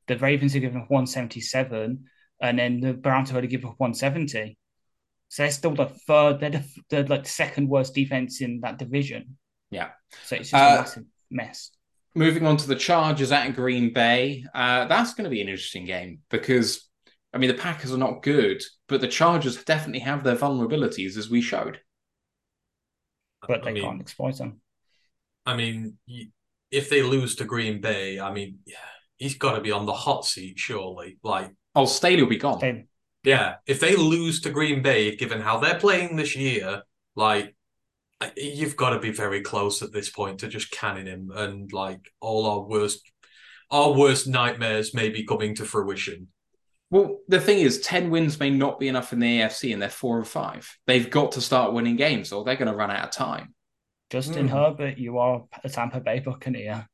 [0.08, 2.06] The Ravens are giving up one seventy seven,
[2.42, 4.58] and then the Browns have only given up one seventy.
[5.30, 6.40] So they're still the third.
[6.40, 9.38] They're the, the like second worst defense in that division.
[9.70, 9.90] Yeah.
[10.26, 11.72] So it's just Uh, a massive mess.
[12.16, 15.86] Moving on to the Chargers at Green Bay, uh, that's going to be an interesting
[15.86, 16.90] game because,
[17.34, 21.30] I mean, the Packers are not good, but the Chargers definitely have their vulnerabilities, as
[21.30, 21.80] we showed.
[23.48, 24.62] But I they mean- can't exploit them.
[25.46, 25.98] I mean,
[26.70, 28.60] if they lose to Green Bay, I mean,
[29.18, 31.18] he's got to be on the hot seat, surely.
[31.24, 32.60] Like, Oh, Staley will be gone.
[32.60, 32.86] They,
[33.24, 36.84] yeah, if they lose to Green Bay, given how they're playing this year,
[37.16, 37.56] like,
[38.38, 42.12] you've got to be very close at this point to just canning him, and like
[42.20, 43.02] all our worst,
[43.72, 46.28] our worst nightmares may be coming to fruition.
[46.92, 49.90] Well, the thing is, 10 wins may not be enough in the AFC, and they're
[49.90, 50.78] four and five.
[50.86, 53.56] They've got to start winning games, or they're going to run out of time.
[54.10, 54.54] Justin Hmm.
[54.56, 56.88] Herbert, you are a Tampa Bay Buccaneer.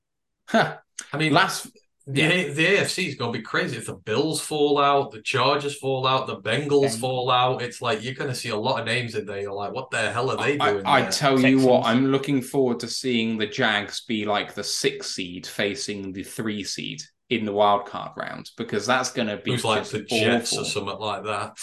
[0.48, 0.78] Huh.
[1.12, 1.68] I mean, Last,
[2.06, 2.54] The, Yeah.
[2.54, 6.08] the AFC is going to be crazy if the Bills fall out, the Chargers fall
[6.08, 7.00] out, the Bengals Bengals.
[7.00, 7.62] fall out.
[7.62, 9.42] It's like you're going to see a lot of names in there.
[9.42, 10.86] You're like, what the hell are they doing?
[10.86, 11.12] I, I there?
[11.12, 15.46] tell you what, I'm looking forward to seeing the Jags be like the six seed
[15.48, 19.66] facing the three seed in the wild card round because that's going to be Who's
[19.66, 21.58] like the Jets or something like that.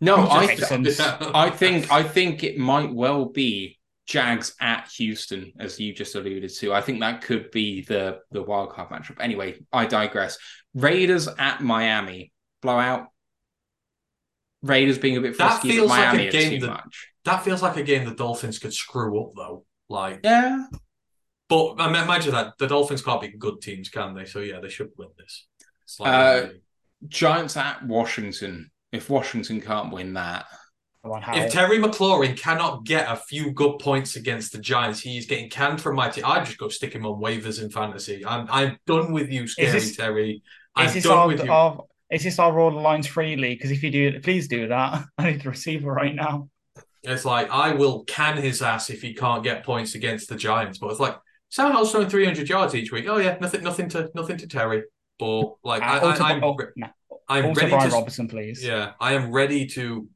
[0.00, 0.98] No, I, Texans.
[1.00, 6.50] I think I think it might well be Jags at Houston, as you just alluded
[6.54, 6.72] to.
[6.72, 9.20] I think that could be the the wild card matchup.
[9.20, 10.38] Anyway, I digress.
[10.74, 12.32] Raiders at Miami
[12.62, 13.08] blowout.
[14.62, 17.08] Raiders being a bit That frisky, but feels like a game too that- much.
[17.24, 19.64] that feels like a game the Dolphins could screw up though.
[19.88, 20.64] Like, Yeah,
[21.52, 24.24] but I mean, imagine that the Dolphins can't be good teams, can they?
[24.24, 25.46] So yeah, they should win this.
[26.00, 26.46] Uh,
[27.08, 28.70] Giants at Washington.
[28.90, 30.46] If Washington can't win that,
[31.04, 35.50] on, If Terry McLaurin cannot get a few good points against the Giants, he's getting
[35.50, 36.24] canned from my team.
[36.26, 38.24] I just go stick him on waivers in fantasy.
[38.24, 40.42] I'm I'm done with you, scary this- Terry.
[40.74, 41.52] I'm is this done our, with you.
[41.52, 43.54] our is this our roll the lines freely?
[43.54, 45.04] Because if you do, please do that.
[45.18, 46.48] I need the receiver right now.
[47.02, 50.78] It's like I will can his ass if he can't get points against the Giants.
[50.78, 51.18] But it's like
[51.52, 53.04] Sam Howell's throwing 300 yards each week.
[53.08, 54.84] Oh yeah, nothing, nothing to nothing to Terry.
[55.18, 56.86] But like I, Uh, also, I, I'm, oh, re- no.
[57.28, 57.96] I'm also ready Brian to.
[57.96, 58.64] Robertson, please.
[58.64, 60.08] Yeah, I am ready to.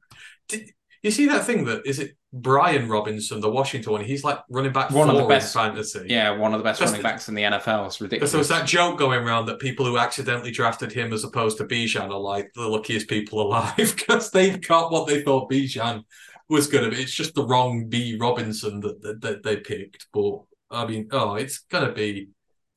[0.48, 0.70] Did
[1.02, 2.16] you see that thing that is it?
[2.32, 4.04] Brian Robinson, the Washington one.
[4.04, 6.06] He's like running back One of the four in best- fantasy.
[6.08, 7.86] yeah, one of the best That's running the- backs in the NFL.
[7.86, 8.30] It's ridiculous.
[8.32, 11.64] So it's that joke going around that people who accidentally drafted him as opposed to
[11.64, 16.02] Bijan are like the luckiest people alive because they've got what they thought Bijan
[16.50, 17.02] was going to be.
[17.02, 20.06] It's just the wrong B Robinson that, that, that they picked.
[20.12, 20.40] But
[20.70, 22.30] I mean, oh, it's going to be.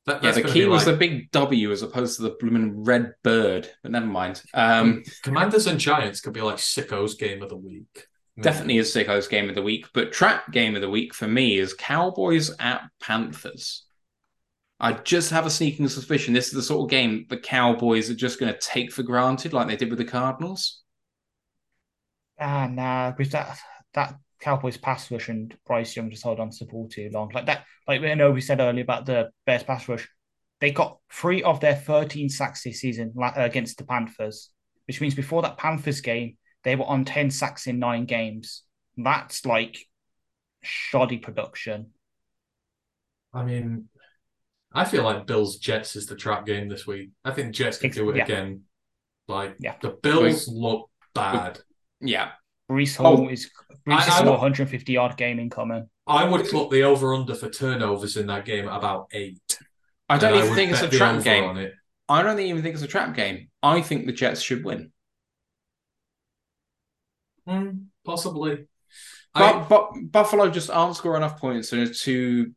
[0.06, 2.36] That, yeah, that's the key be was like, the big W as opposed to the
[2.40, 3.68] blooming red bird.
[3.82, 4.42] But never mind.
[4.54, 8.06] Um, Commanders and Giants could be like sickos game of the week.
[8.40, 9.86] definitely a sickos game of the week.
[9.92, 13.84] But trap game of the week for me is Cowboys at Panthers.
[14.80, 18.14] I just have a sneaking suspicion this is the sort of game the Cowboys are
[18.14, 20.82] just going to take for granted, like they did with the Cardinals.
[22.38, 23.58] Ah, nah, because that
[23.92, 27.30] that Cowboys pass rush and Bryce Young just hold on to the ball too long.
[27.34, 30.08] Like that, like I know we said earlier about the Bears pass rush.
[30.60, 34.50] They got three of their 13 sacks this season la- uh, against the Panthers,
[34.86, 38.62] which means before that Panthers game, they were on 10 sacks in nine games.
[38.96, 39.78] That's like
[40.62, 41.90] shoddy production.
[43.32, 43.88] I mean,
[44.72, 47.10] I feel like Bills Jets is the trap game this week.
[47.24, 48.24] I think Jets can do it Yeah.
[48.24, 48.62] again.
[49.28, 49.76] Like Yeah.
[49.80, 51.60] the Bills look bad.
[52.00, 52.32] Yeah.
[52.70, 53.50] Breece Hall Oh, is
[53.86, 55.88] Breece I- is I a 150 yard game incoming.
[56.06, 59.58] I would put the over under for turnovers in that game at about eight.
[60.08, 61.44] I don't And even would think it's a trap game.
[61.44, 61.72] on it.
[62.08, 63.48] I don't even think it's a trap game.
[63.62, 64.92] I think the Jets should win.
[67.46, 67.70] Hmm,
[68.04, 68.66] possibly.
[69.34, 72.52] But, I, but Buffalo just aren't scoring enough points to, to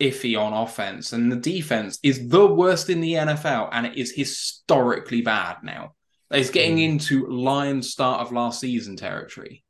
[0.00, 4.12] iffy on offense, and the defense is the worst in the NFL, and it is
[4.12, 5.94] historically bad now.
[6.34, 6.84] It's getting Mm.
[6.84, 9.64] into Lions start of last season territory.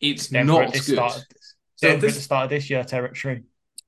[0.00, 0.94] It's Denver not the good.
[0.94, 1.12] start,
[1.76, 3.42] So Denver this- at the start of this year territory.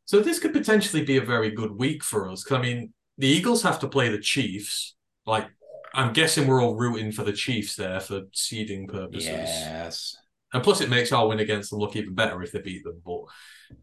[0.05, 2.43] So this could potentially be a very good week for us.
[2.43, 4.97] 'Cause, I mean, the Eagles have to play the Chiefs.
[5.25, 5.47] Like,
[5.95, 9.27] I'm guessing we're all rooting for the Chiefs there for seeding purposes.
[9.29, 10.17] Yes.
[10.53, 13.01] And plus, it makes our win against them look even better if they beat them.
[13.05, 13.23] But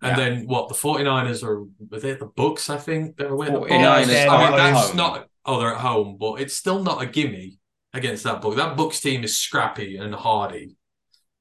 [0.02, 0.16] and Yeah.
[0.18, 0.68] then what?
[0.68, 2.70] The 49ers are were they the Bucks?
[2.70, 3.48] I think they're away.
[3.48, 4.30] The 49ers Bucks.
[4.30, 4.98] I mean, that's home.
[4.98, 5.30] not.
[5.46, 7.58] Oh, they're at home, but it's still not a gimme
[7.98, 8.56] against that book.
[8.56, 10.76] That Bucks team is scrappy and hardy.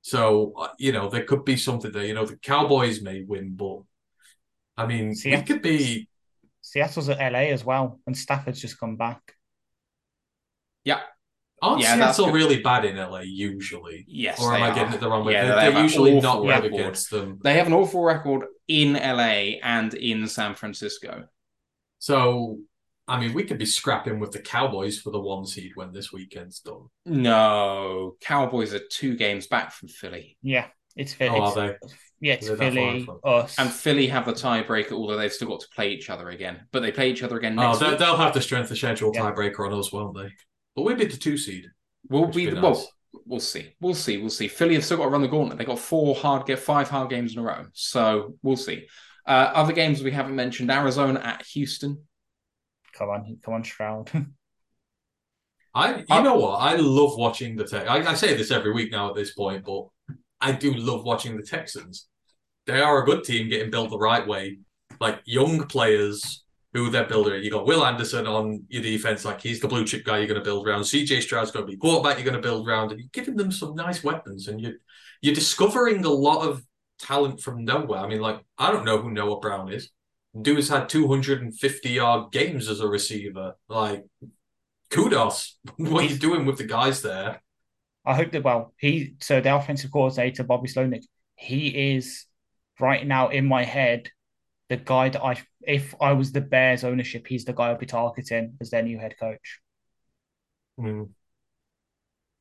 [0.02, 2.04] So uh, you know there could be something there.
[2.04, 3.80] You know the Cowboys may win, but
[4.76, 6.08] I mean See, we could be.
[6.60, 9.20] Seattle's at LA as well, and Stafford's just come back.
[10.84, 11.00] Yeah,
[11.62, 12.38] aren't Yeah, that's Seattle good.
[12.38, 14.04] really bad in LA usually?
[14.08, 14.40] Yes.
[14.40, 15.32] Or am they I getting it the wrong way?
[15.34, 16.74] Yeah, they're they have they're usually not good record.
[16.74, 17.38] against them.
[17.42, 21.24] They have an awful record in LA and in San Francisco.
[21.98, 22.58] So,
[23.08, 26.12] I mean, we could be scrapping with the Cowboys for the one seed when this
[26.12, 26.86] weekend's done.
[27.04, 30.66] No, Cowboys are two games back from Philly, Yeah,
[30.96, 31.38] it's Philly.
[31.38, 31.76] Oh, are they?
[32.20, 33.58] Yeah, it's They're Philly, us.
[33.58, 34.92] and Philly have the tiebreaker.
[34.92, 37.58] Although they've still got to play each other again, but they play each other again
[37.58, 37.98] Oh, next they, week.
[37.98, 39.20] they'll have the strength of schedule Yeah.
[39.20, 40.30] tiebreaker on us, won't they?
[40.74, 41.66] But we'll be the two seed.
[42.08, 42.88] We'll be the be well.
[43.26, 43.74] We'll see.
[43.80, 44.18] We'll see.
[44.18, 44.48] We'll see.
[44.48, 45.58] Philly have still got to run the gauntlet.
[45.58, 47.66] They've got four hard get five hard games in a row.
[47.74, 48.86] So we'll see.
[49.26, 52.02] Uh, other games we haven't mentioned: Arizona at Houston.
[52.98, 54.10] Come on, come on, Stroud.
[55.74, 56.56] I, you I- know what?
[56.56, 57.88] I love watching the Tex.
[57.88, 59.86] I, I say this every week now at this point, but
[60.40, 62.08] I do love watching the Texans.
[62.66, 64.58] They are a good team getting built the right way.
[65.00, 67.42] Like young players who they're building.
[67.42, 70.40] You got Will Anderson on your defense, like he's the blue chip guy you're going
[70.40, 70.82] to build around.
[70.82, 73.50] CJ Stroud's going to be quarterback you're going to build around, and you're giving them
[73.50, 74.74] some nice weapons, and you
[75.22, 76.62] you're discovering a lot of
[76.98, 78.00] talent from nowhere.
[78.00, 79.90] I mean, like I don't know who Noah Brown is.
[80.42, 83.56] Dude's had 250 yard games as a receiver.
[83.68, 84.04] Like,
[84.90, 85.58] kudos.
[85.76, 87.42] what he's doing with the guys there.
[88.04, 91.02] I hope that well, he so the offensive coordinator Bobby Slowik,
[91.34, 92.26] he is
[92.78, 94.10] right now in my head
[94.68, 97.86] the guy that I if I was the Bears ownership, he's the guy I'd be
[97.86, 99.60] targeting as their new head coach.
[100.78, 101.04] Hmm.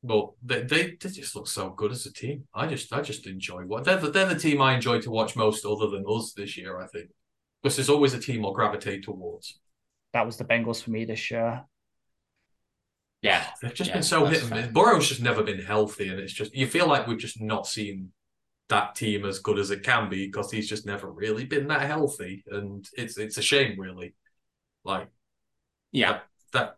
[0.02, 2.46] well they, they they just look so good as a team.
[2.54, 5.36] I just I just enjoy what they're the, they're the team I enjoy to watch
[5.36, 6.78] most, other than us this year.
[6.78, 7.10] I think
[7.66, 9.58] because there's always a team I'll gravitate towards.
[10.12, 11.64] That was the Bengals for me this year.
[13.22, 14.66] Yeah, They've just Yeah, been so hit and miss.
[14.66, 14.68] fair.
[14.68, 18.12] Burrow's just never been healthy, and it's just you feel like we've just not seen
[18.68, 21.82] that team as good as it can be because he's just never really been that
[21.82, 24.14] healthy, and it's it's a shame, really.
[24.84, 25.08] Like
[25.92, 26.20] yeah.
[26.52, 26.76] that,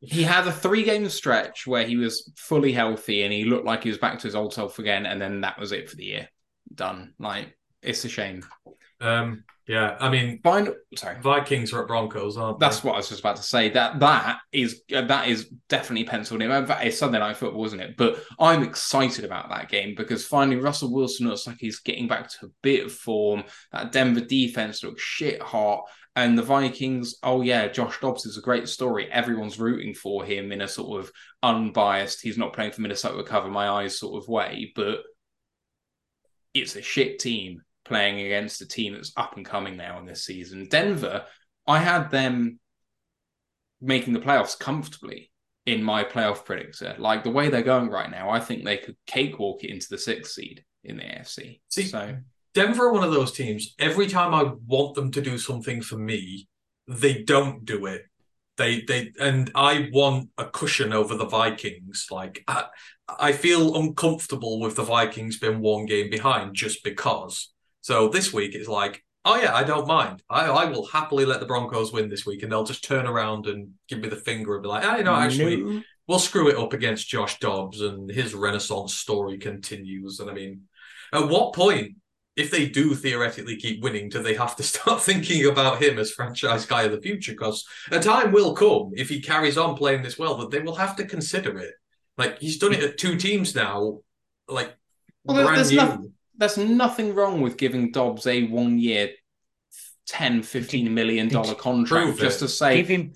[0.00, 3.82] He had a three game stretch where he was fully healthy and he looked like
[3.82, 6.04] he was back to his old self again, and then that was it for the
[6.04, 6.28] year.
[6.74, 7.14] Done.
[7.18, 8.44] Like it's a shame.
[9.00, 9.96] um, yeah.
[9.98, 10.74] I mean, Final.
[10.96, 11.16] Sorry.
[11.20, 12.66] Vikings are at Broncos, aren't they?
[12.66, 13.70] That's what I was just about to say.
[13.70, 16.50] That that is uh, that is definitely penciled in.
[16.50, 17.96] It's Sunday night football, isn't it?
[17.96, 22.28] But I'm excited about that game because finally Russell Wilson looks like he's getting back
[22.28, 23.44] to a bit of form.
[23.72, 25.84] That Denver defense looks shit hot,
[26.14, 27.16] and the Vikings.
[27.22, 29.10] Oh yeah, Josh Dobbs is a great story.
[29.10, 31.10] Everyone's rooting for him in a sort of
[31.42, 32.20] unbiased.
[32.20, 35.02] He's not playing for Minnesota to cover my eyes sort of way, but
[36.52, 40.24] it's a shit team playing against a team that's up and coming now in this
[40.24, 40.68] season.
[40.68, 41.24] Denver,
[41.66, 42.58] I had them
[43.80, 45.30] making the playoffs comfortably
[45.66, 46.94] in my playoff predictor.
[46.98, 49.98] Like the way they're going right now, I think they could cakewalk it into the
[49.98, 51.60] sixth seed in the AFC.
[51.68, 52.16] See, so
[52.54, 53.74] Denver are one of those teams.
[53.78, 56.48] Every time I want them to do something for me,
[56.86, 58.02] they don't do it.
[58.56, 62.06] They they and I want a cushion over the Vikings.
[62.10, 62.66] Like I,
[63.08, 67.52] I feel uncomfortable with the Vikings being one game behind just because.
[67.84, 70.22] So this week it's like, oh yeah, I don't mind.
[70.30, 73.46] I I will happily let the Broncos win this week, and they'll just turn around
[73.46, 75.82] and give me the finger and be like, I oh, you know actually No.
[76.08, 80.18] we'll screw it up against Josh Dobbs and his renaissance story continues.
[80.18, 80.62] And I mean,
[81.12, 81.96] at what point,
[82.36, 86.10] if they do theoretically keep winning, do they have to start thinking about him as
[86.10, 87.32] franchise guy of the future?
[87.32, 90.76] Because a time will come if he carries on playing this well that they will
[90.76, 91.74] have to consider it.
[92.16, 93.98] Like he's done it at two teams now,
[94.48, 94.74] like
[95.24, 95.76] Well, brand there's new.
[95.76, 99.10] nothing- There's nothing wrong with giving Dobbs a one year
[100.06, 103.12] 10 15 million dollar contract just to say Give him-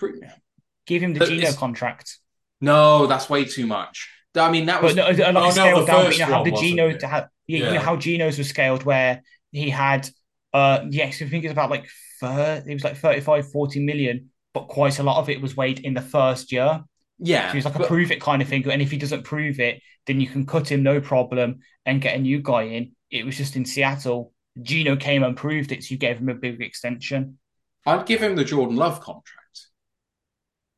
[0.87, 2.19] Give him the Geno contract.
[2.63, 5.87] no that's way too much i mean that was But no, a lot no, of
[5.87, 6.13] the scaled down.
[6.13, 9.23] You know how the Geno to have, yeah, you know how Geno's was scaled where
[9.53, 10.09] he had,
[10.55, 11.87] uh, yes, I think it's about like
[12.21, 15.81] thir it was like 35, 40 million, but quite a lot of it was weighed
[15.81, 16.85] in the first year.
[17.19, 18.67] yeah So it's like a but- prove it kind of thing.
[18.71, 22.15] And if he doesn't prove it, then you can cut him no problem and get
[22.17, 22.93] a new guy in.
[23.11, 24.33] It was just in Seattle.
[24.61, 27.39] Geno came and proved it, so you gave him a big extension.
[27.87, 29.35] I'd give him the Jordan Love contract.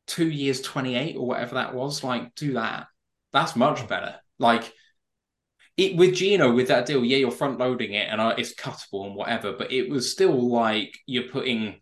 [0.06, 2.04] Two years, 28 or whatever that was.
[2.04, 2.86] Like, do that.
[3.32, 4.16] That's much better.
[4.38, 4.72] Like,
[5.76, 9.06] it with Geno, with that deal, yeah, you're front loading it and uh, it's cuttable
[9.06, 11.80] and whatever, but it was still like you're putting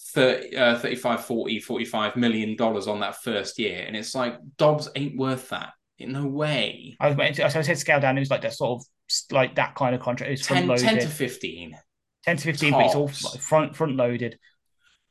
[0.00, 3.84] 30, uh, 35, 40, 45 million dollars on that first year.
[3.86, 5.72] And it's like, Dobbs ain't worth that.
[5.98, 6.96] In no way.
[7.00, 8.16] I was, so I said scale down.
[8.16, 8.86] It was like that sort of
[9.32, 10.28] like that kind of contract.
[10.28, 11.08] It was 10, front 10 loaded.
[11.08, 11.78] to 15.
[12.24, 14.38] 10 to 15, but it's all like front front loaded.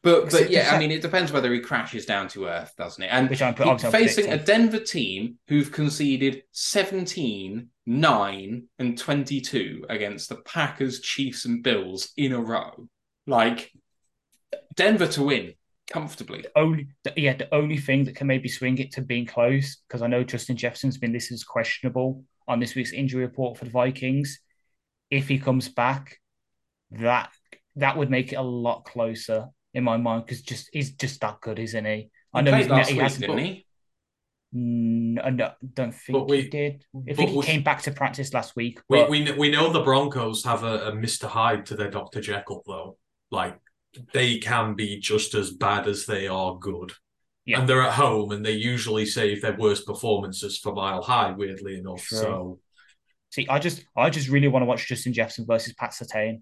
[0.03, 3.03] But but yeah, it's I mean, it depends whether he crashes down to earth, doesn't
[3.03, 3.07] it?
[3.07, 4.37] And Which I'm facing a.
[4.37, 12.31] Denver team who've conceded 17, 9, and 22 against the Packers, Chiefs, and Bills in
[12.31, 12.87] a row.
[13.25, 13.71] Like
[14.75, 15.53] Denver to win
[15.91, 16.45] comfortably.
[16.55, 20.01] Only the, yeah, the only thing that can maybe swing it to being close because
[20.01, 23.71] I know Justin Jefferson's been listed as questionable on this week's injury report for the
[23.71, 24.39] Vikings.
[25.09, 26.19] If he comes back,
[26.91, 27.29] that
[27.77, 31.39] that would make it a lot closer in my mind because just he's just that
[31.41, 32.09] good, isn't he?
[32.33, 33.63] I know played he's last he week, hasn't- didn't he?
[34.53, 36.85] I no- don't think But we- he did.
[37.09, 38.79] I think he we- came back to practice last week.
[38.89, 41.27] We, But we kn- we know the Broncos have a, a Mr.
[41.27, 42.21] Hyde to their Dr.
[42.21, 42.97] Jekyll though.
[43.29, 43.59] Like
[44.13, 46.93] they can be just as bad as they are good.
[47.45, 47.59] Yeah.
[47.59, 51.77] And they're at home and they usually save their worst performances for Mile High, weirdly
[51.79, 52.03] enough.
[52.03, 52.17] True.
[52.17, 52.59] So
[53.31, 56.41] see, I just I just really want to watch Justin Jefferson versus Pat Surtain.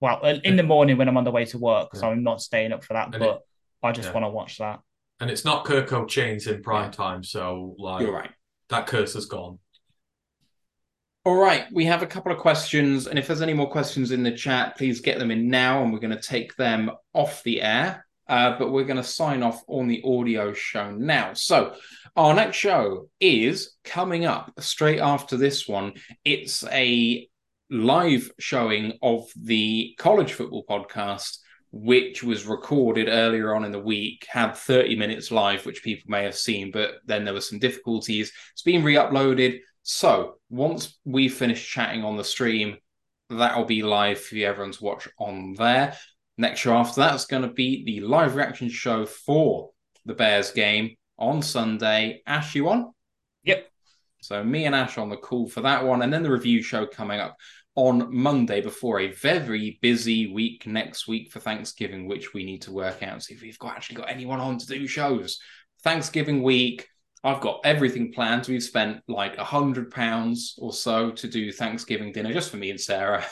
[0.00, 2.10] Well, uh, in the morning when I'm on the way to work, because Yeah.
[2.10, 3.14] I'm not staying up for that.
[3.14, 3.40] And but
[3.82, 4.14] I just yeah.
[4.14, 4.80] want to watch that.
[5.20, 8.30] and it's not Kirko Chainz in prime time, so like You're right.
[8.68, 9.58] that curse has gone.
[11.28, 14.22] All right, we have a couple of questions, and if there's any more questions in
[14.22, 17.60] the chat, please get them in now, and we're going to take them off the
[17.60, 18.06] air.
[18.26, 21.34] Uh, but we're going to sign off on the audio show now.
[21.34, 21.74] So,
[22.16, 25.92] our next show is coming up straight after this one.
[26.24, 27.28] It's a
[27.68, 31.40] live showing of the college football podcast,
[31.72, 36.24] which was recorded earlier on in the week, had 30 minutes live, which people may
[36.24, 38.32] have seen, but then there were some difficulties.
[38.54, 39.58] It's been re uploaded.
[39.90, 42.76] So once we finish chatting on the stream,
[43.30, 45.96] that'll be live for everyone to watch on there.
[46.36, 49.70] Next show after that is going to be the live reaction show for
[50.04, 52.20] the Bears game on Sunday.
[52.26, 52.92] Ash, you on?
[53.44, 53.66] Yep.
[54.20, 56.84] So me and Ash on the call for that one, and then the review show
[56.84, 57.38] coming up
[57.74, 62.72] on Monday before a very busy week next week for Thanksgiving, which we need to
[62.72, 65.40] work out see if we've got actually got anyone on to do shows.
[65.82, 66.86] Thanksgiving week,
[67.28, 68.46] I've got everything planned.
[68.48, 72.70] We've spent like a hundred pounds or so to do Thanksgiving dinner just for me
[72.70, 73.24] and Sarah.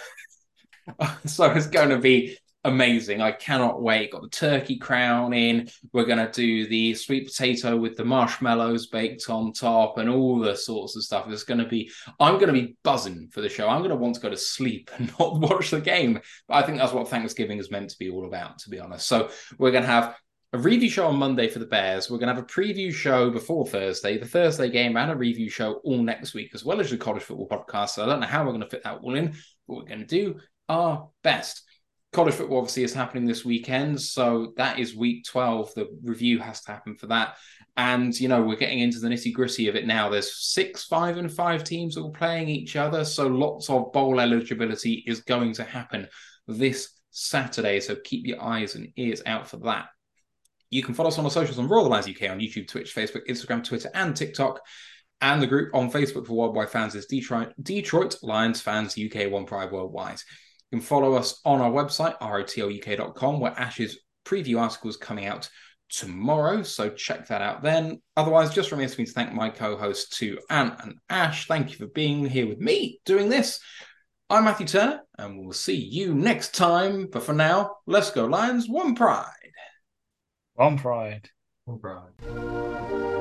[1.24, 3.22] so it's going to be amazing.
[3.22, 4.12] I cannot wait.
[4.12, 5.70] Got the turkey crown in.
[5.92, 10.38] We're going to do the sweet potato with the marshmallows baked on top and all
[10.38, 11.30] the sorts of stuff.
[11.30, 11.90] It's going to be,
[12.20, 13.68] I'm going to be buzzing for the show.
[13.68, 16.20] I'm going to want to go to sleep and not watch the game.
[16.48, 19.06] But I think that's what Thanksgiving is meant to be all about, to be honest.
[19.06, 20.16] So we're going to have
[20.52, 22.08] a review show on Monday for the Bears.
[22.08, 25.50] We're going to have a preview show before Thursday, the Thursday game, and a review
[25.50, 27.90] show all next week, as well as the college football podcast.
[27.90, 29.34] So I don't know how we're going to fit that all in,
[29.66, 31.62] but we're going to do our best.
[32.12, 35.74] College football obviously is happening this weekend, so that is week 12.
[35.74, 37.36] The review has to happen for that.
[37.76, 40.08] And, you know, we're getting into the nitty gritty of it now.
[40.08, 45.04] There's six, five, and five teams all playing each other, so lots of bowl eligibility
[45.08, 46.06] is going to happen
[46.46, 47.80] this Saturday.
[47.80, 49.86] So keep your eyes and ears out for that.
[50.76, 52.68] You can follow us on our socials on Roar Of The Lions UK on YouTube,
[52.68, 54.60] Twitch, Facebook, Instagram, Twitter, and TikTok.
[55.22, 59.46] And the group on Facebook for Worldwide fans is Detroit, Detroit Lions Fans UK One
[59.46, 60.18] Pride Worldwide.
[60.70, 65.48] You can follow us on our website, rotluk.com, where Ash's preview article is coming out
[65.88, 66.62] tomorrow.
[66.62, 68.02] So check that out then.
[68.14, 71.46] Otherwise, just remains for me to thank my co-hosts to Ant and Ash.
[71.46, 73.60] Thank you for being here with me doing this.
[74.28, 77.08] I'm Matthew Turner, and we'll see you next time.
[77.10, 79.24] But for now, let's go Lions, one pride.
[80.56, 81.28] One pride.
[81.66, 83.15] One pride.